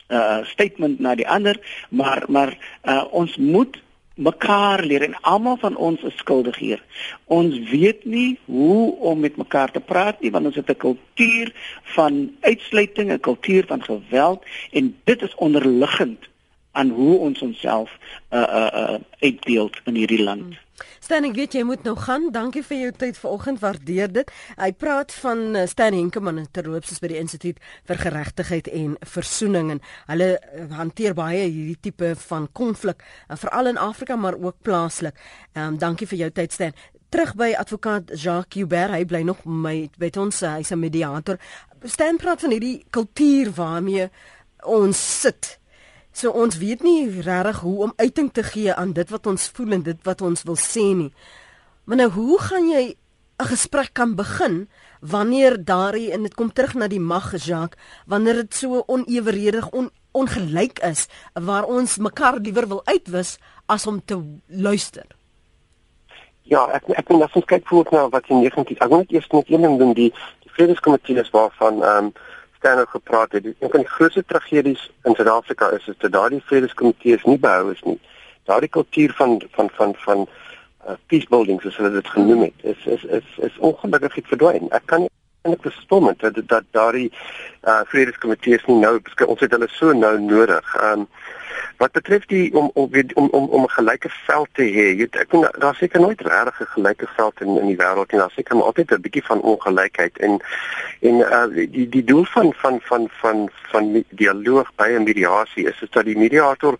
uh 0.07 0.45
statement 0.45 0.99
na 0.99 1.15
die 1.15 1.27
ander, 1.27 1.59
maar 1.89 2.23
maar 2.27 2.57
uh 2.83 3.03
ons 3.11 3.37
moet 3.37 3.81
mekaar 4.17 4.83
leer 4.83 5.01
en 5.01 5.19
almal 5.21 5.57
van 5.61 5.75
ons 5.75 6.01
is 6.01 6.15
skuldig 6.17 6.57
hier. 6.57 6.83
Ons 7.25 7.59
weet 7.69 8.05
nie 8.05 8.39
hoe 8.45 8.95
om 8.95 9.19
met 9.19 9.37
mekaar 9.37 9.71
te 9.71 9.79
praat 9.79 10.21
nie 10.21 10.31
want 10.31 10.45
ons 10.45 10.55
het 10.55 10.69
'n 10.69 10.77
kultuur 10.77 11.53
van 11.83 12.31
uitsluiting, 12.41 13.11
'n 13.11 13.19
kultuur 13.19 13.65
van 13.67 13.83
geweld 13.83 14.45
en 14.71 14.95
dit 15.03 15.21
is 15.21 15.35
onderliggend 15.35 16.27
aan 16.71 16.89
hoe 16.89 17.17
ons 17.17 17.41
onsself 17.41 17.97
uh 18.31 18.39
uh 18.39 18.69
uh 18.73 18.99
uitbeeld 19.19 19.75
in 19.85 19.95
hierdie 19.95 20.23
land. 20.23 20.41
Hmm. 20.41 20.66
Stan, 20.99 21.25
ek 21.25 21.35
weet 21.37 21.55
jy 21.57 21.63
moet 21.65 21.85
nou 21.87 21.95
gaan. 21.97 22.29
Dankie 22.33 22.63
vir 22.65 22.77
jou 22.77 22.91
tyd 23.03 23.17
vanoggend. 23.17 23.61
Waardeer 23.61 24.11
dit. 24.13 24.33
Hy 24.57 24.71
praat 24.77 25.13
van 25.23 25.55
uh, 25.55 25.65
Stan 25.69 25.95
Henkemann 25.95 26.45
terloops 26.53 26.99
by 27.01 27.11
die 27.13 27.19
Instituut 27.21 27.61
vir 27.89 28.01
Geregtigheid 28.01 28.69
en 28.69 28.97
Versoening 29.01 29.71
en 29.75 29.81
hulle 30.11 30.29
uh, 30.37 30.67
hanteer 30.77 31.17
baie 31.17 31.47
hierdie 31.47 31.79
tipe 31.89 32.13
van 32.27 32.47
konflik, 32.53 33.01
uh, 33.29 33.37
veral 33.39 33.71
in 33.73 33.81
Afrika 33.81 34.15
maar 34.15 34.37
ook 34.37 34.61
plaaslik. 34.61 35.17
Ehm 35.55 35.73
um, 35.73 35.81
dankie 35.81 36.07
vir 36.07 36.25
jou 36.25 36.31
tyd 36.41 36.53
Stan. 36.53 36.77
Terug 37.09 37.35
by 37.39 37.53
advokaat 37.55 38.11
Jacques 38.13 38.59
Hubert, 38.59 38.91
hy 38.91 39.05
bly 39.07 39.21
nog 39.23 39.45
my 39.45 39.89
by 39.97 40.11
ons, 40.19 40.41
hy's 40.43 40.71
'n 40.71 40.79
mediator. 40.79 41.39
Stan 41.85 42.17
praat 42.17 42.41
van 42.41 42.51
hierdie 42.51 42.85
kultuur 42.91 43.53
waarmee 43.55 44.09
ons 44.65 45.21
sit 45.21 45.57
So 46.17 46.33
ons 46.33 46.57
weet 46.57 46.81
nie 46.81 47.21
regtig 47.21 47.59
hoe 47.61 47.83
om 47.85 47.93
uiting 48.01 48.31
te 48.33 48.41
gee 48.43 48.73
aan 48.73 48.93
dit 48.97 49.09
wat 49.13 49.27
ons 49.29 49.49
voel 49.53 49.75
en 49.77 49.83
dit 49.85 49.99
wat 50.07 50.21
ons 50.25 50.47
wil 50.49 50.57
sê 50.57 50.85
nie. 50.97 51.11
Maar 51.85 52.01
nou 52.01 52.07
hoe 52.15 52.39
gaan 52.41 52.69
jy 52.69 52.95
'n 53.37 53.45
gesprek 53.45 53.93
kan 53.93 54.15
begin 54.15 54.67
wanneer 55.01 55.63
daardie 55.65 56.11
en 56.11 56.23
dit 56.23 56.33
kom 56.33 56.53
terug 56.53 56.73
na 56.73 56.87
die 56.87 56.99
mag 56.99 57.37
Jacques, 57.45 57.77
wanneer 58.07 58.33
dit 58.33 58.53
so 58.53 58.83
oneweredig 58.87 59.69
on, 59.69 59.91
ongelyk 60.11 60.79
is 60.79 61.07
waar 61.33 61.63
ons 61.63 61.97
mekaar 61.97 62.39
liewer 62.39 62.67
wil 62.67 62.81
uitwis 62.85 63.37
as 63.65 63.87
om 63.87 64.01
te 64.05 64.17
luister. 64.47 65.05
Ja, 66.41 66.65
ek 66.73 66.89
ek 66.89 67.07
dink 67.07 67.23
as 67.23 67.33
ons 67.33 67.45
kyk 67.45 67.67
voort 67.67 67.91
na 67.91 68.09
wat 68.09 68.25
in 68.29 68.41
19 68.41 68.77
ek 68.79 68.89
wil 68.89 68.97
net 68.97 69.11
eers 69.11 69.29
net 69.29 69.49
een 69.49 69.61
ding 69.61 69.77
doen 69.77 69.93
die 69.93 70.09
die 70.41 70.51
vredeskomitee 70.57 71.19
is 71.21 71.29
waarvan 71.29 71.83
ehm 71.83 72.05
um, 72.05 72.13
Stano 72.57 72.85
gepraat 72.85 73.31
het. 73.31 73.45
Een 73.45 73.69
van 73.69 73.79
die 73.79 73.89
grootste 73.89 74.25
tragedies 74.25 74.91
in 75.03 75.15
Suid-Afrika 75.15 75.69
is 75.69 75.87
is 75.87 75.97
dat 75.97 76.11
daardie 76.11 76.41
vredeskomitees 76.45 77.23
nie 77.23 77.39
behou 77.39 77.71
is 77.71 77.81
nie. 77.81 77.99
Daardie 78.43 78.69
kultuur 78.69 79.13
van 79.13 79.41
van 79.51 79.69
van 79.73 79.95
van 79.97 80.27
uh, 80.87 80.93
peace 81.05 81.27
building 81.29 81.61
soos 81.61 81.77
hulle 81.77 81.91
dit 81.91 82.07
genoem 82.07 82.41
het, 82.41 82.53
is 82.61 82.85
is 82.85 83.03
is 83.03 83.37
is 83.37 83.57
ongelukkig 83.57 84.19
verdwyn. 84.23 84.69
Ek 84.69 84.85
kan 84.85 85.05
nie 85.05 85.13
eintlik 85.41 85.61
verstom 85.61 86.07
het 86.07 86.19
dat 86.19 86.41
dat 86.47 86.63
daardie 86.71 87.11
uh, 87.63 87.81
vredeskomitees 87.85 88.65
nie 88.65 88.79
nou 88.79 88.99
ons 89.27 89.39
het 89.39 89.51
hulle 89.51 89.67
so 89.69 89.93
nou 89.93 90.19
nodig. 90.19 90.75
Ehm 90.75 90.99
um, 90.99 91.07
Wat 91.77 91.91
betref 91.91 92.25
die 92.25 92.53
om 92.55 92.71
om 92.73 92.89
om 93.13 93.27
om, 93.31 93.49
om 93.49 93.63
'n 93.63 93.69
gelyke 93.69 94.09
veld 94.09 94.47
te 94.51 94.61
hê, 94.61 94.87
jy 94.99 95.07
ek 95.11 95.31
dink 95.31 95.59
daar 95.59 95.75
seker 95.75 95.99
nooit 95.99 96.21
regtig 96.21 96.59
'n 96.61 96.73
gelyke 96.75 97.07
veld 97.15 97.41
in 97.41 97.57
in 97.57 97.67
die 97.67 97.77
wêreld 97.77 98.11
nie. 98.11 98.19
Daar 98.19 98.31
seker 98.35 98.55
maar 98.55 98.65
altyd 98.65 98.91
'n 98.91 99.01
bietjie 99.01 99.25
van 99.25 99.41
ongelykheid 99.41 100.17
en 100.17 100.41
en 101.01 101.15
uh, 101.15 101.45
die 101.53 101.89
die 101.89 102.03
doel 102.03 102.25
van 102.25 102.53
van 102.53 102.79
van 102.81 103.09
van 103.21 103.49
van 103.71 104.03
dialoog 104.09 104.71
by 104.75 104.87
'n 104.89 105.03
mediasie 105.03 105.67
is 105.67 105.81
is 105.81 105.89
dat 105.89 106.05
die 106.05 106.17
mediator 106.17 106.75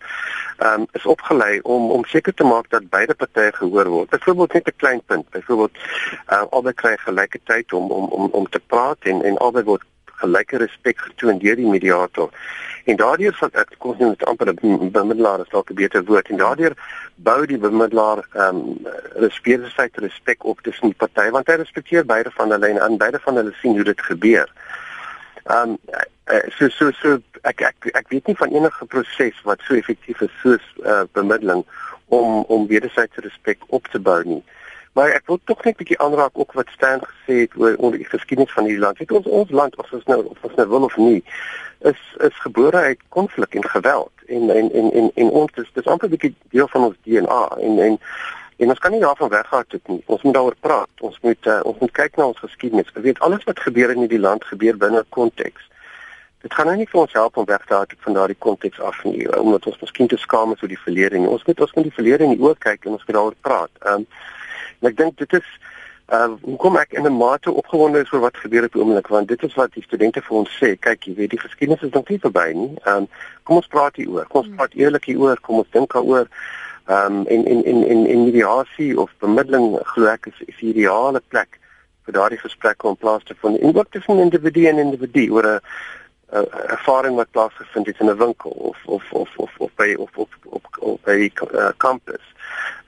um, 0.58 0.86
is 0.92 1.06
opgelei 1.06 1.60
om 1.62 1.90
om 1.90 2.04
seker 2.04 2.34
te 2.34 2.44
maak 2.44 2.70
dat 2.70 2.88
beide 2.88 3.14
partye 3.14 3.52
gehoor 3.52 3.88
word. 3.88 4.10
Byvoorbeeld 4.10 4.52
net 4.52 4.66
'n 4.66 4.76
klein 4.76 5.02
punt. 5.06 5.30
Byvoorbeeld 5.30 5.76
uh, 6.28 6.42
albei 6.50 6.74
kry 6.74 6.96
gelyke 6.96 7.38
tyd 7.44 7.72
om 7.72 7.90
om 7.90 8.04
om 8.04 8.28
om 8.32 8.47
te 8.48 8.60
praat 8.66 8.98
en 9.12 9.22
en 9.22 9.38
albei 9.38 9.64
word 9.64 9.86
gelyke 10.18 10.58
respek 10.58 10.98
getoon 10.98 11.38
deur 11.38 11.56
die 11.56 11.66
mediator. 11.66 12.30
En 12.90 12.96
daardeur 12.96 13.34
van 13.38 13.50
ek 13.62 13.74
kom 13.82 13.96
nie 13.98 14.08
met 14.08 14.24
amper 14.24 14.50
'n 14.52 14.90
bemiddelaar 14.92 15.40
is 15.40 15.52
dalk 15.54 15.70
'n 15.70 15.74
beter 15.74 16.04
woord 16.04 16.28
en 16.28 16.36
daardeur 16.36 16.74
bou 17.16 17.46
die 17.46 17.58
bemiddelaar 17.58 18.24
ehm 18.32 18.56
um, 18.56 18.86
respek 19.14 19.96
respek 19.96 20.44
op 20.44 20.60
tussen 20.60 20.88
die 20.88 21.00
partye 21.04 21.30
want 21.30 21.46
hy 21.46 21.54
respekteer 21.54 22.04
beide 22.04 22.30
van 22.30 22.50
hulle 22.50 22.66
en 22.66 22.80
aan 22.80 22.96
beide 22.96 23.18
van 23.18 23.36
hulle 23.36 23.54
sien 23.60 23.74
hoe 23.74 23.84
dit 23.84 24.00
gebeur. 24.00 24.48
Ehm 25.44 25.76
um, 25.76 25.78
so 26.56 26.68
so 26.68 26.90
so 27.00 27.18
ek 27.42 27.60
ek 27.60 27.90
ek 27.94 28.08
weet 28.08 28.26
nie 28.26 28.36
van 28.36 28.50
enige 28.52 28.86
proses 28.86 29.42
wat 29.44 29.60
so 29.60 29.74
effektief 29.74 30.20
is 30.20 30.40
soos 30.42 30.64
uh, 30.84 31.02
bemiddeling 31.12 31.64
om 32.08 32.44
om 32.48 32.66
wederwysige 32.66 33.20
respek 33.20 33.58
op 33.68 33.86
te 33.86 33.98
bou 33.98 34.22
nie. 34.24 34.42
Maar 34.98 35.12
ek 35.14 35.28
wil 35.30 35.38
tog 35.44 35.62
net 35.64 35.74
'n 35.74 35.78
bietjie 35.82 35.98
aanraak 35.98 36.38
ook 36.38 36.52
wat 36.52 36.68
Stan 36.74 37.00
gesê 37.10 37.34
het 37.44 37.52
oor 37.56 37.74
onder 37.76 37.98
die 37.98 38.08
geskiedenis 38.08 38.52
van 38.52 38.64
hierdie 38.64 38.82
land. 38.84 38.98
Weet 38.98 39.12
ons 39.12 39.26
ons 39.26 39.50
land 39.50 39.76
of 39.76 39.92
ons 39.92 40.04
nou 40.04 40.24
of 40.24 40.38
ons 40.40 40.54
nou 40.54 40.68
wil 40.68 40.82
of 40.82 40.96
nie, 40.96 41.24
is 41.78 42.00
is 42.18 42.40
gebore 42.46 42.76
uit 42.76 43.00
konflik 43.08 43.54
en 43.54 43.68
geweld 43.68 44.10
en 44.26 44.50
en 44.50 44.72
en 44.72 44.92
en, 44.92 45.10
en 45.14 45.28
ons 45.30 45.52
is 45.54 45.70
dis 45.72 45.86
amper 45.86 46.08
'n 46.08 46.10
bietjie 46.10 46.34
deel 46.50 46.68
van 46.68 46.82
ons 46.82 46.96
DNA 47.02 47.44
en 47.66 47.78
en 47.78 47.98
en 48.56 48.68
ons 48.68 48.78
kan 48.78 48.90
nie 48.90 49.00
daarvan 49.00 49.28
weggaan 49.28 49.64
tot 49.68 49.88
nie. 49.88 50.02
Ons 50.06 50.22
moet 50.22 50.34
daaroor 50.34 50.56
praat. 50.60 50.94
Ons 51.00 51.18
moet 51.20 51.46
uh, 51.46 51.60
ons 51.62 51.78
moet 51.78 51.90
kyk 51.90 52.16
na 52.16 52.26
ons 52.26 52.38
geskiedenis. 52.38 52.90
Ons 52.94 53.04
weet 53.04 53.18
alles 53.18 53.44
wat 53.44 53.60
gebeur 53.60 53.90
in 53.90 53.98
hierdie 53.98 54.26
land 54.28 54.44
gebeur 54.44 54.76
binne 54.76 55.04
konteks. 55.08 55.68
Dit 56.40 56.54
gaan 56.54 56.66
nou 56.66 56.76
nie 56.76 56.88
vir 56.88 57.00
ons 57.00 57.12
help 57.12 57.36
om 57.36 57.44
weg 57.44 57.64
te 57.66 57.74
haal 57.74 57.86
van 57.98 58.12
daardie 58.12 58.38
konteks 58.38 58.80
af 58.80 59.04
nie, 59.04 59.38
omdat 59.38 59.66
ons 59.66 59.80
miskien 59.80 60.06
te 60.06 60.16
skaam 60.16 60.52
is 60.52 60.62
oor 60.62 60.68
die 60.68 60.84
verlede 60.86 61.18
nie. 61.18 61.28
Ons 61.28 61.44
moet 61.44 61.60
ons 61.60 61.74
moet 61.74 61.84
die 61.84 61.94
verlede 61.94 62.24
in 62.24 62.34
die 62.34 62.42
oë 62.42 62.58
kyk 62.58 62.84
en 62.84 62.92
ons 62.92 63.06
moet 63.06 63.16
daaroor 63.16 63.38
praat. 63.40 63.70
Ehm 63.82 63.94
um, 63.94 64.06
En 64.80 64.88
ek 64.90 64.96
dink 64.96 65.18
dit 65.18 65.32
is 65.40 65.48
uh 66.08 66.30
hoekom 66.40 66.76
ek 66.80 66.94
in 66.96 67.06
'n 67.06 67.16
mate 67.16 67.52
opgewonde 67.52 68.00
is 68.00 68.12
oor 68.12 68.20
wat 68.20 68.36
gebeur 68.36 68.64
op 68.64 68.72
die 68.72 68.80
oomblik 68.80 69.08
want 69.12 69.28
dit 69.28 69.42
is 69.42 69.54
wat 69.54 69.72
die 69.72 69.82
studente 69.82 70.22
vir 70.22 70.36
ons 70.36 70.52
sê. 70.60 70.76
Kyk, 70.80 71.04
jy 71.04 71.14
weet 71.14 71.30
die 71.30 71.40
geskiedenis 71.40 71.82
is 71.82 71.92
nog 71.92 72.08
nie 72.08 72.18
verby 72.18 72.52
nie. 72.54 72.72
Um 72.86 73.08
kom 73.42 73.56
ons 73.56 73.66
praat 73.66 73.96
hieroor. 73.96 74.24
Kom 74.28 74.46
ons 74.46 74.56
praat 74.56 74.72
eerlik 74.72 75.04
hieroor. 75.04 75.40
Kom 75.40 75.58
ons 75.58 75.70
dink 75.70 75.92
daaroor. 75.92 76.28
Um 76.86 77.26
en 77.26 77.44
en 77.44 77.64
en 77.64 77.84
en 77.84 78.06
en 78.06 78.24
mediasie 78.24 78.96
of 79.00 79.12
bemiddeling 79.20 79.78
glo 79.92 80.06
ek 80.06 80.26
is, 80.32 80.40
is 80.46 80.56
die 80.60 80.72
ideale 80.72 81.20
plek 81.28 81.60
vir 82.08 82.16
daardie 82.16 82.40
gesprekke 82.40 82.88
om 82.88 82.96
plaas 82.96 83.24
te 83.24 83.34
vind. 83.42 83.58
En 83.60 83.76
ook 83.76 83.90
tussen 83.90 84.18
individu 84.18 84.64
en 84.66 84.78
individu 84.78 85.28
oor 85.30 85.46
'n 85.46 85.60
'n 86.30 86.46
ervaring 86.76 87.16
wat 87.16 87.30
plaasgevind 87.30 87.86
het 87.86 87.98
in 87.98 88.10
'n 88.10 88.16
winkel 88.16 88.50
of 88.50 88.78
of 88.84 89.12
of 89.12 89.36
of 89.36 89.52
of 89.58 89.70
by 89.74 89.94
of 89.98 90.16
of 90.16 90.28
op 90.44 90.66
op 90.78 91.02
by 91.04 91.30
uh, 91.52 91.68
campus. 91.76 92.24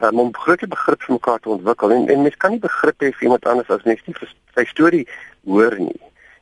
Um, 0.01 0.19
om 0.19 0.35
groot 0.35 0.69
begrip 0.69 1.03
vir 1.03 1.13
mekaar 1.13 1.39
te 1.39 1.49
ontwikkel 1.49 1.91
en 1.91 2.09
en 2.09 2.23
mens 2.23 2.37
kan 2.37 2.51
nie 2.51 2.59
begrip 2.59 3.01
hê 3.03 3.13
vir 3.13 3.23
iemand 3.23 3.47
anders 3.47 3.69
as 3.69 3.83
mens 3.83 4.01
nie 4.07 4.15
sy 4.55 4.65
storie 4.65 5.09
hoor 5.45 5.79
nie 5.79 6.01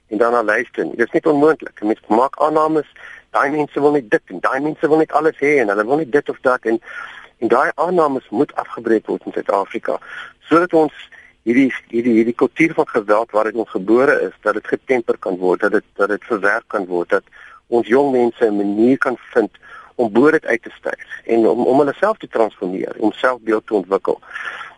en 0.08 0.18
dan 0.18 0.44
luister 0.44 0.84
nie. 0.84 0.96
Dit 0.96 1.06
is 1.06 1.12
net 1.12 1.26
onmoontlik. 1.26 1.82
Mens 1.82 2.00
maak 2.06 2.36
aannames, 2.40 2.86
daai 3.30 3.50
mense 3.50 3.80
wil 3.80 3.92
net 3.92 4.10
dit 4.10 4.22
en 4.26 4.40
daai 4.40 4.60
mense 4.60 4.88
wil 4.88 4.96
net 4.96 5.12
alles 5.12 5.36
hê 5.38 5.58
en 5.60 5.68
hulle 5.68 5.84
wil 5.84 5.96
net 5.96 6.12
dit 6.12 6.28
of 6.28 6.38
dat 6.40 6.64
en 6.64 6.80
en 7.38 7.48
daai 7.48 7.70
aannames 7.74 8.28
moet 8.30 8.54
afgebreek 8.54 9.06
word 9.06 9.26
in 9.26 9.32
Suid-Afrika 9.32 9.98
sodat 10.48 10.72
ons 10.72 10.94
hierdie 11.48 11.68
hierdie 11.88 12.16
hierdie 12.18 12.36
kultuur 12.42 12.74
van 12.76 12.88
geweld 12.88 13.30
waar 13.36 13.48
dit 13.48 13.60
ons 13.62 13.70
gebore 13.70 14.14
is 14.28 14.36
dat 14.46 14.58
dit 14.58 14.66
getemper 14.74 15.18
kan 15.26 15.36
word 15.40 15.64
dat 15.64 15.72
dit 15.78 15.86
dat 16.00 16.12
dit 16.14 16.30
verwerk 16.30 16.66
kan 16.74 16.86
word 16.86 17.16
dat 17.16 17.24
ons 17.68 17.88
jong 17.88 18.12
mense 18.12 18.44
'n 18.44 18.56
manier 18.56 18.98
kan 18.98 19.16
vind 19.32 19.50
om 19.94 20.12
bo 20.12 20.30
dit 20.30 20.46
uit 20.46 20.62
te 20.62 20.70
styg 20.78 21.04
en 21.24 21.46
om 21.48 21.66
om 21.66 21.78
hulle 21.78 21.94
self 22.00 22.18
te 22.18 22.28
transformeer 22.28 22.94
om 22.98 23.12
selfbeeld 23.12 23.66
te 23.66 23.74
ontwikkel. 23.74 24.20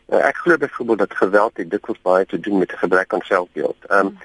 Uh, 0.09 0.27
ek 0.27 0.37
glo 0.37 0.57
byvoorbeeld 0.57 0.99
dat 0.99 1.21
geweld 1.23 1.55
dit 1.55 1.71
dikwels 1.71 2.01
baie 2.03 2.27
te 2.27 2.41
doen 2.41 2.59
met 2.59 2.73
'n 2.73 2.83
gebrek 2.85 3.15
aan 3.15 3.27
selfbeeld. 3.33 3.77
Ehm 3.89 4.07
um, 4.07 4.19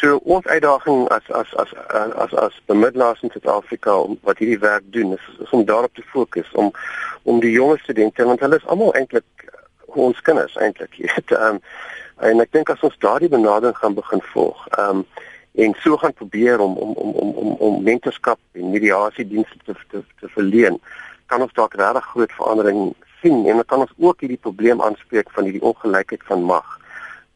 so 0.00 0.16
ons 0.16 0.46
uitdaging 0.46 1.08
as 1.08 1.30
as 1.30 1.56
as 1.56 1.72
as 2.24 2.34
as 2.34 2.60
bemiddelaars 2.66 3.22
in 3.22 3.30
Suid-Afrika 3.30 3.96
om 4.00 4.18
wat 4.22 4.38
hierdie 4.38 4.58
werk 4.58 4.84
doen 4.84 5.12
is, 5.12 5.24
is 5.38 5.50
om 5.50 5.64
daarop 5.64 5.94
te 5.94 6.02
fokus 6.02 6.50
om 6.52 6.72
om 7.22 7.40
die 7.40 7.50
jonger 7.50 7.78
studente 7.78 8.24
want 8.24 8.40
hulle 8.40 8.56
is 8.56 8.66
almal 8.66 8.94
eintlik 8.94 9.24
ons 9.96 10.20
kinders 10.20 10.56
eintlik 10.56 10.94
jy 11.00 11.10
weet 11.14 11.36
ehm 11.36 11.58
um, 11.58 11.60
en 12.20 12.40
ek 12.44 12.52
dink 12.52 12.68
as 12.68 12.82
ons 12.84 12.98
daardie 13.00 13.32
benadering 13.32 13.76
gaan 13.76 13.94
begin 13.98 14.22
volg 14.32 14.66
ehm 14.78 15.02
um, 15.02 15.04
en 15.60 15.72
so 15.82 15.96
gaan 15.96 16.14
probeer 16.14 16.60
om 16.60 16.76
om 16.76 16.92
om 16.92 17.10
om 17.22 17.30
om 17.42 17.54
om 17.68 17.82
mentorskap 17.82 18.38
en 18.52 18.70
mediasie 18.70 19.26
dienste 19.26 19.58
te, 19.64 19.74
te 19.90 20.02
te 20.20 20.28
verleen 20.28 20.78
kan 21.26 21.42
ons 21.42 21.54
dalk 21.54 21.74
regtig 21.74 22.04
groot 22.12 22.32
verandering 22.32 22.94
sien 23.22 23.46
en 23.46 23.56
dan 23.62 23.66
kan 23.66 23.80
ons 23.86 23.96
ook 23.96 24.20
hierdie 24.20 24.44
probleem 24.46 24.82
aanspreek 24.82 25.30
van 25.30 25.44
hierdie 25.44 25.66
ongelykheid 25.72 26.22
van 26.28 26.42
mag 26.42 26.79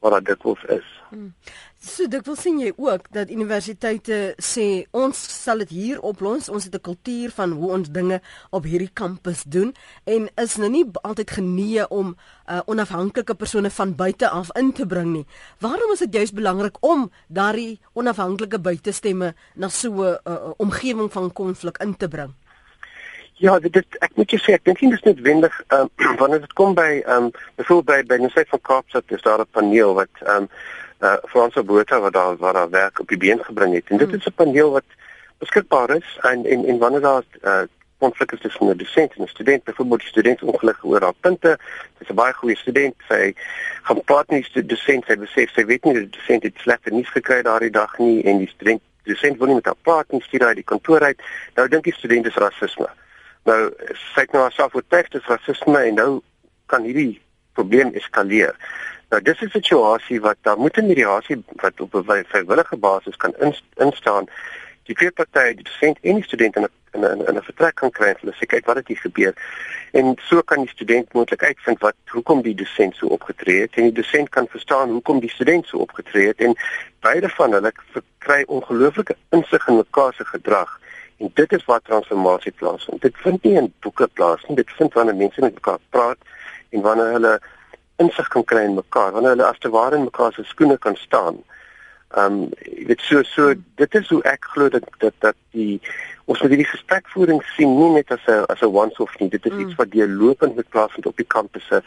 wat 0.04 0.20
dit 0.20 0.34
dikwels 0.34 0.64
is. 0.68 0.84
Hmm. 1.08 1.32
So 1.84 2.08
dit 2.08 2.26
wil 2.26 2.36
sien 2.36 2.58
jy 2.62 2.70
ook 2.80 3.10
dat 3.12 3.30
universiteite 3.32 4.34
sê 4.40 4.84
ons 4.96 5.16
sal 5.16 5.60
dit 5.64 5.72
hier 5.76 6.00
oplos. 6.00 6.48
Ons 6.48 6.64
het 6.68 6.74
'n 6.74 6.80
kultuur 6.80 7.30
van 7.30 7.52
hoe 7.52 7.70
ons 7.76 7.88
dinge 7.88 8.20
op 8.50 8.64
hierdie 8.64 8.90
kampus 8.92 9.44
doen 9.44 9.74
en 10.04 10.28
is 10.36 10.56
nou 10.56 10.70
nie 10.70 10.84
altyd 11.02 11.30
genee 11.30 11.88
om 11.88 12.16
uh, 12.48 12.60
onafhanklike 12.66 13.34
persone 13.34 13.70
van 13.70 13.94
buite 13.94 14.28
af 14.28 14.48
in 14.56 14.72
te 14.72 14.86
bring 14.86 15.12
nie. 15.12 15.26
Waarom 15.60 15.92
is 15.92 15.98
dit 15.98 16.14
juist 16.14 16.34
belangrik 16.34 16.76
om 16.80 17.10
daardie 17.28 17.80
onafhanklike 17.92 18.58
buitestemme 18.58 19.34
na 19.54 19.68
so 19.68 19.90
'n 19.90 20.18
uh, 20.24 20.50
omgewing 20.56 21.12
van 21.12 21.32
konflik 21.32 21.78
in 21.78 21.96
te 21.96 22.08
bring? 22.08 22.34
Ja, 23.36 23.58
dit 23.58 23.96
ek 23.98 24.12
moet 24.14 24.30
jou 24.30 24.38
sê 24.38 24.54
ek 24.54 24.64
dink 24.68 24.80
nie 24.80 24.92
dis 24.92 25.02
noodwendig 25.02 25.54
ehm 25.66 25.88
um, 25.90 26.16
wanneer 26.20 26.40
dit 26.44 26.52
kom 26.58 26.74
by 26.78 27.02
ehm 27.02 27.26
um, 27.26 27.30
byvoorbeeld 27.58 28.06
by 28.06 28.14
by 28.14 28.18
Universiteit 28.20 28.52
van 28.52 28.60
Kaapstad 28.68 29.14
is 29.16 29.22
daar 29.22 29.40
'n 29.42 29.50
paneel 29.50 29.94
wat 29.94 30.22
ehm 30.22 30.46
um, 30.46 30.48
uh 31.02 31.16
Franse 31.32 31.62
Botha 31.62 32.00
wat 32.00 32.12
daar 32.12 32.36
wat 32.36 32.54
daar 32.54 32.70
werk 32.70 33.00
op 33.00 33.08
die 33.08 33.18
been 33.18 33.44
gebring 33.44 33.74
het. 33.74 33.90
En 33.90 33.98
dit 33.98 34.06
hmm. 34.08 34.18
is 34.18 34.26
'n 34.26 34.38
paneel 34.42 34.70
wat 34.70 34.86
beskikbaar 35.38 35.96
is 35.96 36.18
en 36.22 36.46
en 36.46 36.64
en 36.64 36.78
wanneer 36.78 37.00
daar 37.00 37.24
uh 37.42 37.62
konflik 37.98 38.32
is 38.32 38.40
tussen 38.40 38.70
'n 38.70 38.76
dosent 38.76 39.12
en 39.16 39.22
'n 39.22 39.34
student 39.36 39.64
byvoorbeeld 39.64 40.00
die 40.00 40.14
student 40.14 40.42
ongelukkig 40.42 40.84
oor 40.84 41.02
haar 41.02 41.20
punte 41.20 41.58
dis 41.98 42.08
'n 42.08 42.14
baie 42.14 42.32
goeie 42.32 42.56
student 42.56 42.94
sy 43.08 43.34
gaan 43.82 44.04
praat 44.04 44.28
nie 44.30 44.46
die 44.52 44.66
dosent 44.66 45.04
sy 45.06 45.16
besef 45.16 45.50
sy 45.50 45.64
weet 45.64 45.84
nie 45.84 45.94
die 45.94 46.10
dosent 46.10 46.42
het 46.42 46.56
slegte 46.56 46.90
nuus 46.90 47.10
gekry 47.10 47.42
daardie 47.42 47.70
dag 47.70 47.98
nie 47.98 48.22
en 48.22 48.38
die 48.38 48.52
student 48.54 48.80
die 49.02 49.12
dosent 49.12 49.38
wil 49.38 49.46
nie 49.46 49.54
met 49.54 49.64
haar 49.64 49.82
praat 49.82 50.12
nie 50.12 50.22
stuur 50.22 50.44
haar 50.44 50.54
die 50.54 50.70
kantoor 50.72 51.00
uit. 51.00 51.22
Nou 51.54 51.68
dink 51.68 51.84
die 51.84 51.94
student 51.94 52.26
is 52.26 52.34
rasisme 52.34 52.88
Nou 53.44 53.60
sy 54.14 54.24
het 54.24 54.32
nou 54.32 54.42
haarself 54.42 54.74
oortuig 54.74 55.08
dis 55.12 55.26
rasisme 55.28 55.78
en 55.78 55.94
nou 56.00 56.10
kan 56.72 56.82
hierdie 56.82 57.20
probleem 57.52 57.92
eskaleer. 57.94 58.56
Nou 59.10 59.20
dis 59.22 59.40
'n 59.42 59.50
situasie 59.50 60.20
wat 60.20 60.36
daar 60.42 60.58
moet 60.58 60.78
'n 60.78 60.86
mediasie 60.86 61.44
wat 61.62 61.80
op 61.80 61.94
'n 61.94 62.24
vrywillige 62.28 62.76
basis 62.76 63.16
kan 63.16 63.34
instaan. 63.76 64.26
Die 64.84 64.96
vier 64.96 65.12
partye, 65.12 65.54
die 65.54 65.64
dosent 65.64 65.98
en 66.02 66.14
die 66.14 66.24
student 66.24 66.56
in 66.56 66.62
'n 66.62 66.68
in 66.94 67.04
'n 67.04 67.36
'n 67.36 67.42
vertrek 67.42 67.74
kan 67.74 67.90
kry 67.90 68.08
en 68.08 68.16
hulle 68.20 68.34
sê 68.36 68.46
kyk 68.46 68.66
wat 68.66 68.76
het 68.76 68.88
hier 68.88 68.96
gebeur. 68.96 69.34
En 69.92 70.16
so 70.28 70.42
kan 70.42 70.60
die 70.60 70.68
student 70.68 71.12
moontlik 71.12 71.42
uitvind 71.42 71.80
wat 71.80 71.94
hoekom 72.06 72.42
die 72.42 72.54
dosent 72.54 72.96
so 72.96 73.06
opgetree 73.06 73.60
het 73.60 73.74
en 73.74 73.82
die 73.82 73.92
dosent 73.92 74.28
kan 74.28 74.46
verstaan 74.48 74.90
hoekom 74.90 75.20
die 75.20 75.30
student 75.30 75.66
so 75.66 75.78
opgetree 75.78 76.26
het 76.26 76.40
en 76.40 76.56
beide 77.00 77.28
van 77.28 77.52
hulle 77.52 77.72
kry 78.18 78.42
ongelooflike 78.46 79.16
insig 79.30 79.68
in 79.68 79.76
mekaar 79.76 80.14
se 80.14 80.24
gedrag. 80.24 80.80
En 81.24 81.30
dit 81.34 81.52
is 81.52 81.64
waar 81.64 81.80
transformasie 81.80 82.52
plaasvind. 82.52 83.00
Dit 83.00 83.16
vind 83.16 83.42
nie 83.42 83.54
in 83.56 83.72
boeke 83.80 84.08
plaas 84.12 84.42
nie. 84.46 84.56
Dit 84.56 84.70
vind 84.76 84.92
wanneer 84.92 85.16
mense 85.16 85.40
met 85.40 85.54
mekaar 85.54 85.78
praat 85.90 86.18
en 86.68 86.80
wanneer 86.84 87.12
hulle 87.16 87.34
insig 88.02 88.28
kan 88.28 88.44
kry 88.44 88.64
in 88.68 88.74
mekaar, 88.76 89.12
wanneer 89.16 89.36
hulle 89.36 89.46
as 89.46 89.60
te 89.62 89.70
ware 89.72 89.96
in 89.96 90.08
mekaar 90.10 90.32
se 90.36 90.44
skoene 90.44 90.76
kan 90.78 90.96
staan. 91.00 91.40
Ehm 92.14 92.42
um, 92.42 92.50
weet 92.88 93.00
so 93.00 93.22
so 93.22 93.54
dit 93.80 93.94
is 93.94 94.10
hoe 94.12 94.20
ek 94.22 94.44
glo 94.52 94.68
dat 94.68 94.84
dat 94.98 95.14
dat 95.24 95.38
die 95.56 95.80
ons 96.24 96.40
moet 96.40 96.52
hierdie 96.52 96.68
gesprekvoering 96.72 97.40
sien 97.54 97.72
nie 97.78 97.90
net 97.96 98.12
as 98.16 98.28
'n 98.28 98.44
as 98.52 98.60
'n 98.60 98.74
once 98.82 99.02
off 99.02 99.16
nie. 99.18 99.28
Dit 99.28 99.46
is 99.46 99.52
mm. 99.52 99.60
iets 99.64 99.74
wat 99.80 99.90
deurlopend 99.90 100.54
met 100.56 100.68
plaasvind 100.68 101.06
op 101.06 101.16
die 101.16 101.30
kampusse. 101.36 101.82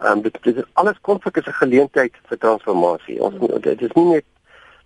Ehm 0.00 0.12
um, 0.12 0.22
dit, 0.22 0.38
dit 0.42 0.56
is 0.56 0.68
alles 0.72 1.00
konflik 1.00 1.36
is 1.36 1.46
'n 1.46 1.62
geleentheid 1.64 2.12
vir 2.28 2.38
transformasie. 2.38 3.22
Ons 3.22 3.34
mm. 3.34 3.60
dit 3.60 3.82
is 3.82 3.92
nie 3.92 4.08
net 4.12 4.24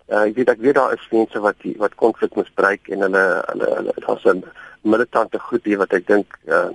Uh, 0.09 0.25
ek 0.25 0.35
weet 0.39 0.49
ek 0.49 0.61
weet 0.65 0.75
daar 0.75 0.93
is 0.93 1.09
mense 1.13 1.39
wat 1.39 1.57
die, 1.61 1.75
wat 1.77 1.95
konflik 1.95 2.33
misbruik 2.35 2.87
en 2.89 3.05
hulle 3.05 3.25
hulle 3.51 3.67
hulle 3.77 3.93
daar's 4.05 4.25
'n 4.25 4.43
militante 4.81 5.39
groep 5.39 5.65
hier 5.69 5.77
wat 5.77 5.93
ek 5.93 6.07
dink 6.07 6.37
uh, 6.47 6.71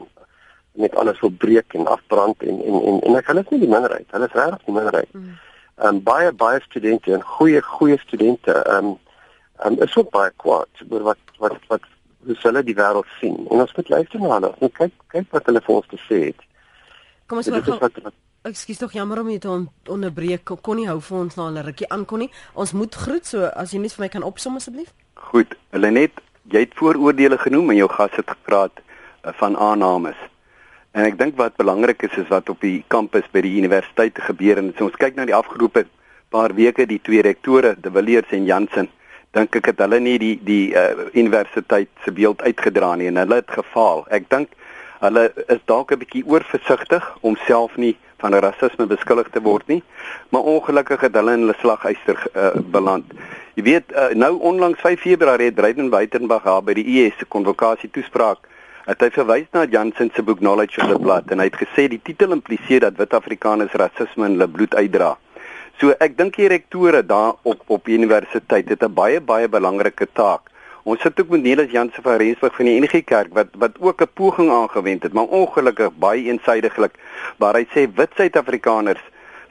net 0.75 0.95
alles 0.95 1.21
wil 1.21 1.31
breek 1.31 1.75
en 1.75 1.87
afbrand 1.87 2.43
en 2.43 2.61
en 2.63 2.77
en, 2.91 3.01
en 3.01 3.17
ek 3.17 3.27
hulle 3.31 3.43
is 3.43 3.51
nie 3.51 3.61
die 3.65 3.73
minderheid. 3.73 4.07
Hulle 4.11 4.29
is 4.31 4.37
regtig 4.39 4.65
die 4.69 4.77
minderheid. 4.77 5.11
Mm. 5.13 5.35
Um 5.87 6.03
baie 6.07 6.33
baie 6.33 6.61
studente 6.63 7.13
en 7.15 7.23
goeie 7.23 7.63
goeie 7.63 7.99
studente 7.99 8.55
um 8.77 8.99
um 9.67 9.79
is 9.87 9.97
ook 9.97 10.11
baie 10.11 10.31
kwaad 10.37 10.85
oor 10.89 11.07
wat 11.11 11.39
wat 11.39 11.59
wat 11.69 11.91
hoe 12.27 12.37
hulle 12.43 12.63
die 12.63 12.77
wêreld 12.79 13.09
sien. 13.21 13.37
En 13.51 13.65
ons 13.67 13.75
moet 13.77 13.89
luister 13.89 14.21
na 14.21 14.35
hulle. 14.37 14.53
Ons 14.59 14.77
kyk 14.79 14.95
kyk 15.17 15.27
wat 15.31 15.51
hulle 15.51 15.63
vir 15.67 15.75
ons 15.75 15.91
te 15.91 16.01
sê 16.07 16.21
het. 16.29 16.47
Kom 17.27 17.43
ons 17.43 17.51
hoor. 17.51 18.15
Ekskuus 18.45 18.77
tog 18.77 18.93
jammer 18.93 19.23
om 19.23 19.29
jy 19.33 19.39
te 19.41 19.49
on, 19.49 19.63
onderbreek. 19.89 20.51
Kon 20.61 20.77
nie 20.77 20.85
hou 20.85 20.99
vir 21.01 21.17
ons 21.17 21.37
na 21.39 21.47
'n 21.49 21.65
rukkie 21.65 21.87
aankon 21.89 22.19
nie. 22.19 22.31
Ons 22.53 22.73
moet 22.73 22.95
groet 22.95 23.25
so 23.25 23.49
as 23.57 23.73
jy 23.73 23.79
net 23.81 23.95
vir 23.95 24.05
my 24.05 24.09
kan 24.09 24.23
opsom 24.23 24.57
asseblief. 24.57 24.93
Goed. 25.15 25.55
Hulle 25.73 25.91
net 25.91 26.21
jy 26.53 26.61
het 26.61 26.75
vooroordeele 26.77 27.39
genoem 27.39 27.71
en 27.71 27.77
jou 27.77 27.89
gas 27.89 28.11
het 28.13 28.29
gepraat 28.29 28.83
uh, 29.25 29.33
van 29.33 29.57
aannames. 29.57 30.17
En 30.93 31.05
ek 31.05 31.17
dink 31.19 31.39
wat 31.39 31.57
belangrik 31.57 32.03
is 32.03 32.19
is 32.19 32.29
wat 32.29 32.49
op 32.51 32.61
die 32.61 32.85
kampus 32.89 33.25
by 33.33 33.41
die 33.41 33.57
universiteit 33.57 34.21
gebeur 34.21 34.59
en 34.59 34.75
as 34.75 34.83
ons 34.83 35.01
kyk 35.01 35.17
na 35.17 35.25
die 35.25 35.35
afgelope 35.35 35.87
paar 36.29 36.53
weke 36.53 36.87
die 36.87 37.01
twee 37.01 37.23
rektore, 37.23 37.77
De 37.81 37.91
Villiers 37.91 38.29
en 38.31 38.45
Jansen, 38.45 38.89
dink 39.33 39.57
ek 39.57 39.73
het 39.73 39.79
hulle 39.79 40.01
nie 40.01 40.19
die 40.19 40.37
die 40.45 40.75
uh, 40.77 41.09
universiteit 41.15 41.89
se 42.05 42.13
beeld 42.13 42.43
uitgedra 42.43 42.95
nie 42.95 43.09
en 43.09 43.17
hulle 43.17 43.41
het 43.41 43.49
gefaal. 43.49 44.05
Ek 44.11 44.29
dink 44.29 44.53
hulle 45.01 45.33
is 45.49 45.65
dalk 45.65 45.93
'n 45.93 45.99
bietjie 45.99 46.27
oorversigtig 46.27 47.17
om 47.23 47.37
self 47.49 47.77
nie 47.77 47.97
van 48.23 48.35
rasisme 48.35 48.87
beskuldig 48.87 49.29
te 49.31 49.43
word 49.43 49.69
nie, 49.69 49.83
maar 50.29 50.43
ongelukkig 50.43 51.01
het 51.01 51.15
hulle 51.15 51.33
in 51.33 51.47
hulle 51.47 51.57
slaguister 51.61 52.19
uh, 52.35 52.51
beland. 52.77 53.13
Jy 53.55 53.63
weet 53.63 53.93
uh, 53.93 54.11
nou 54.15 54.39
onlangs 54.41 54.81
5 54.81 55.01
Februarie 55.01 55.51
het 55.51 55.57
Dreiden 55.57 55.91
Buitenberg 55.91 56.43
daar 56.43 56.63
by 56.63 56.75
die 56.75 56.85
IS 56.85 57.19
se 57.19 57.25
konvokasie 57.25 57.91
toespraak 57.91 58.49
het 58.85 59.01
hy 59.01 59.11
verwys 59.15 59.47
na 59.57 59.65
Jansen 59.71 60.11
se 60.13 60.23
boek 60.23 60.43
Knowledge 60.43 60.81
of 60.83 60.91
the 60.91 60.99
Blood 61.01 61.31
en 61.33 61.41
hy 61.41 61.49
het 61.49 61.61
gesê 61.61 61.87
die 61.89 62.01
titel 62.05 62.35
impliseer 62.37 62.85
dat 62.85 62.99
wit 63.01 63.15
Afrikaners 63.17 63.77
rasisme 63.81 64.29
in 64.29 64.37
hulle 64.37 64.49
bloed 64.51 64.75
uitdra. 64.77 65.15
So 65.81 65.95
ek 66.05 66.19
dink 66.19 66.37
die 66.37 66.51
rektore 66.53 67.01
daar 67.07 67.39
op 67.43 67.65
op 67.73 67.89
universiteit 67.89 68.69
het 68.69 68.83
'n 68.83 68.95
baie 68.95 69.21
baie 69.21 69.49
belangrike 69.49 70.07
taak. 70.13 70.51
Ons 70.85 71.01
sit 71.01 71.21
ook 71.21 71.31
met 71.33 71.43
Nelis 71.43 71.71
Jansen 71.73 72.03
van 72.03 72.19
Rensburg 72.21 72.57
van 72.57 72.69
die 72.69 72.81
NG 72.81 72.99
Kerk 73.09 73.31
wat 73.33 73.55
wat 73.57 73.77
ook 73.81 74.03
'n 74.03 74.09
poging 74.15 74.51
aangewend 74.51 75.03
het, 75.03 75.13
maar 75.13 75.25
ongelukkig 75.25 75.91
baie 75.97 76.25
eensydiglik 76.25 76.95
waar 77.37 77.55
hy 77.55 77.65
sê 77.75 77.89
wit 77.95 78.11
Suid-Afrikaners 78.17 79.01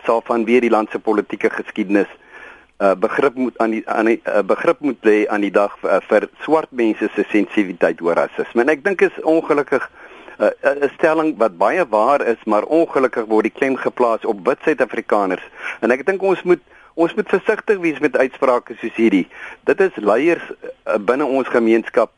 sal 0.05 0.21
vanweer 0.25 0.61
die 0.61 0.69
land 0.69 0.91
se 0.91 0.99
politieke 0.99 1.49
geskiedenis 1.49 2.11
'n 2.13 2.85
uh, 2.85 2.95
begrip 2.95 3.35
moet 3.35 3.57
aan 3.57 3.69
die 3.69 3.83
aan 3.89 4.05
'n 4.05 4.21
uh, 4.25 4.43
begrip 4.45 4.79
moet 4.79 4.97
lê 5.01 5.27
aan 5.27 5.41
die 5.41 5.51
dag 5.51 5.77
uh, 5.83 5.97
vir 6.09 6.29
swart 6.41 6.71
mense 6.71 7.09
se 7.15 7.23
sensitiwiteit 7.29 8.01
oor 8.01 8.13
rasisme. 8.13 8.61
En 8.61 8.69
ek 8.69 8.83
dink 8.83 9.01
is 9.01 9.21
ongelukkig 9.21 9.89
'n 10.37 10.51
uh, 10.61 10.89
stelling 10.97 11.37
wat 11.37 11.57
baie 11.57 11.85
waar 11.89 12.21
is, 12.21 12.43
maar 12.45 12.63
ongelukkig 12.63 13.25
word 13.25 13.43
die 13.43 13.57
klem 13.59 13.75
geplaas 13.75 14.25
op 14.25 14.45
wit 14.47 14.59
Suid-Afrikaners. 14.63 15.49
En 15.79 15.91
ek 15.91 16.05
dink 16.05 16.21
ons 16.21 16.43
moet 16.43 16.61
ons 16.93 17.13
moet 17.17 17.29
versigtig 17.29 17.79
wees 17.83 17.99
met 17.99 18.17
uitsprake 18.17 18.75
soos 18.79 18.95
hierdie. 18.97 19.25
Dit 19.69 19.81
is 19.81 19.95
leiers 19.97 20.43
uh, 20.51 20.97
binne 20.99 21.25
ons 21.25 21.47
gemeenskap 21.47 22.11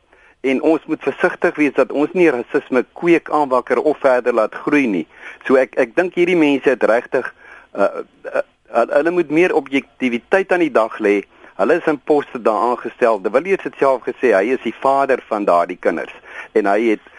en 0.46 0.60
ons 0.62 0.84
moet 0.86 1.02
versigtig 1.02 1.56
wees 1.56 1.74
dat 1.76 1.92
ons 1.92 2.12
nie 2.14 2.28
rasisme 2.30 2.84
kweek 2.98 3.30
aanwakker 3.34 3.80
of 3.82 3.98
verder 4.04 4.36
laat 4.36 4.54
groei 4.66 4.86
nie. 4.86 5.06
So 5.46 5.58
ek 5.60 5.74
ek 5.80 5.96
dink 5.96 6.18
hierdie 6.18 6.38
mense 6.38 6.70
het 6.70 6.84
regtig 6.86 7.32
uh, 7.74 8.04
uh, 8.30 8.44
hulle 8.92 9.14
moet 9.14 9.30
meer 9.30 9.54
objektiviteit 9.56 10.52
aan 10.52 10.64
die 10.66 10.72
dag 10.72 10.98
lê. 11.00 11.22
Hulle 11.56 11.78
is 11.80 11.88
in 11.88 11.98
poste 11.98 12.38
daar 12.42 12.70
aangestel. 12.70 13.20
De 13.22 13.32
Villiers 13.32 13.64
het 13.64 13.78
self 13.80 14.04
gesê 14.04 14.34
hy 14.36 14.52
is 14.54 14.64
die 14.66 14.76
vader 14.76 15.22
van 15.28 15.48
daardie 15.48 15.80
kinders 15.80 16.14
en 16.52 16.68
hy 16.68 16.92
het 16.92 17.12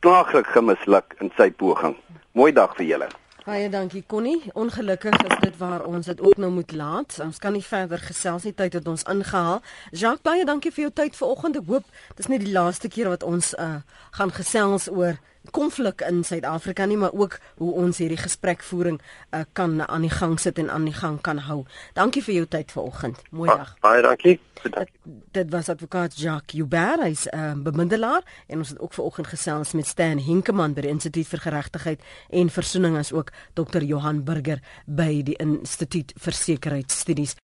klaaglik 0.00 0.48
gemisluk 0.50 1.14
in 1.20 1.30
sy 1.36 1.50
poging. 1.50 1.96
Mooi 2.32 2.52
dag 2.56 2.74
vir 2.78 2.86
julle. 2.88 3.10
Baie 3.50 3.68
dankie 3.68 4.04
Connie. 4.06 4.42
Ongelukkig 4.54 5.22
is 5.26 5.38
dit 5.40 5.56
waar 5.58 5.82
ons 5.84 6.06
dit 6.06 6.20
ook 6.20 6.36
nou 6.36 6.52
moet 6.52 6.72
laat. 6.72 7.16
Ons 7.22 7.38
kan 7.42 7.50
nie 7.52 7.64
verder 7.66 7.98
gesels 7.98 8.44
nie. 8.46 8.52
Tyd 8.54 8.76
het 8.78 8.86
ons 8.86 9.02
ingehaal. 9.10 9.58
Jacques, 9.90 10.22
baie 10.22 10.44
dankie 10.46 10.70
vir 10.70 10.84
jou 10.84 10.90
tyd 11.00 11.18
vanoggend. 11.18 11.58
Ek 11.58 11.72
hoop 11.72 11.88
dis 12.14 12.28
nie 12.30 12.38
die 12.38 12.52
laaste 12.54 12.86
keer 12.86 13.10
wat 13.10 13.26
ons 13.26 13.50
uh, 13.58 13.80
gaan 14.14 14.30
gesels 14.36 14.86
oor 14.86 15.18
konflik 15.50 16.00
in 16.00 16.24
Suid-Afrika 16.24 16.84
nie, 16.84 16.96
maar 16.96 17.12
ook 17.12 17.38
hoe 17.56 17.72
ons 17.72 17.98
hierdie 17.98 18.20
gesprekvoering 18.20 19.00
uh, 19.00 19.40
kan 19.52 19.88
aan 19.88 20.06
die 20.06 20.12
gang 20.12 20.38
sit 20.40 20.58
en 20.58 20.70
aan 20.70 20.84
die 20.84 20.94
gang 20.94 21.20
kan 21.20 21.38
hou. 21.38 21.64
Dankie 21.94 22.22
vir 22.22 22.34
jou 22.34 22.46
tyd 22.46 22.72
vanoggend. 22.72 23.22
Mooi 23.30 23.50
dag. 23.50 23.74
Baie 23.80 24.02
dankie. 24.02 24.38
Dit, 24.62 24.90
dit 25.32 25.50
was 25.50 25.68
advokaat 25.68 26.16
Jacques 26.20 26.58
Joubert, 26.58 27.00
hy's 27.00 27.26
'n 27.26 27.38
uh, 27.38 27.62
bemiddelaar 27.62 28.22
en 28.46 28.58
ons 28.58 28.68
het 28.68 28.78
ook 28.78 28.92
vanoggend 28.92 29.26
gesels 29.26 29.72
met 29.72 29.86
Stan 29.86 30.18
Hinkeman 30.18 30.74
by 30.74 30.80
die 30.80 30.90
Instituut 30.90 31.26
vir 31.26 31.38
Geregtigheid 31.38 32.00
en 32.30 32.50
Versoening 32.50 32.96
as 32.96 33.12
ook 33.12 33.32
Dr. 33.54 33.82
Johan 33.82 34.24
Burger 34.24 34.60
by 34.86 35.22
die 35.22 35.36
Instituut 35.36 36.12
vir 36.16 36.32
Sekuriteitsstudies. 36.32 37.34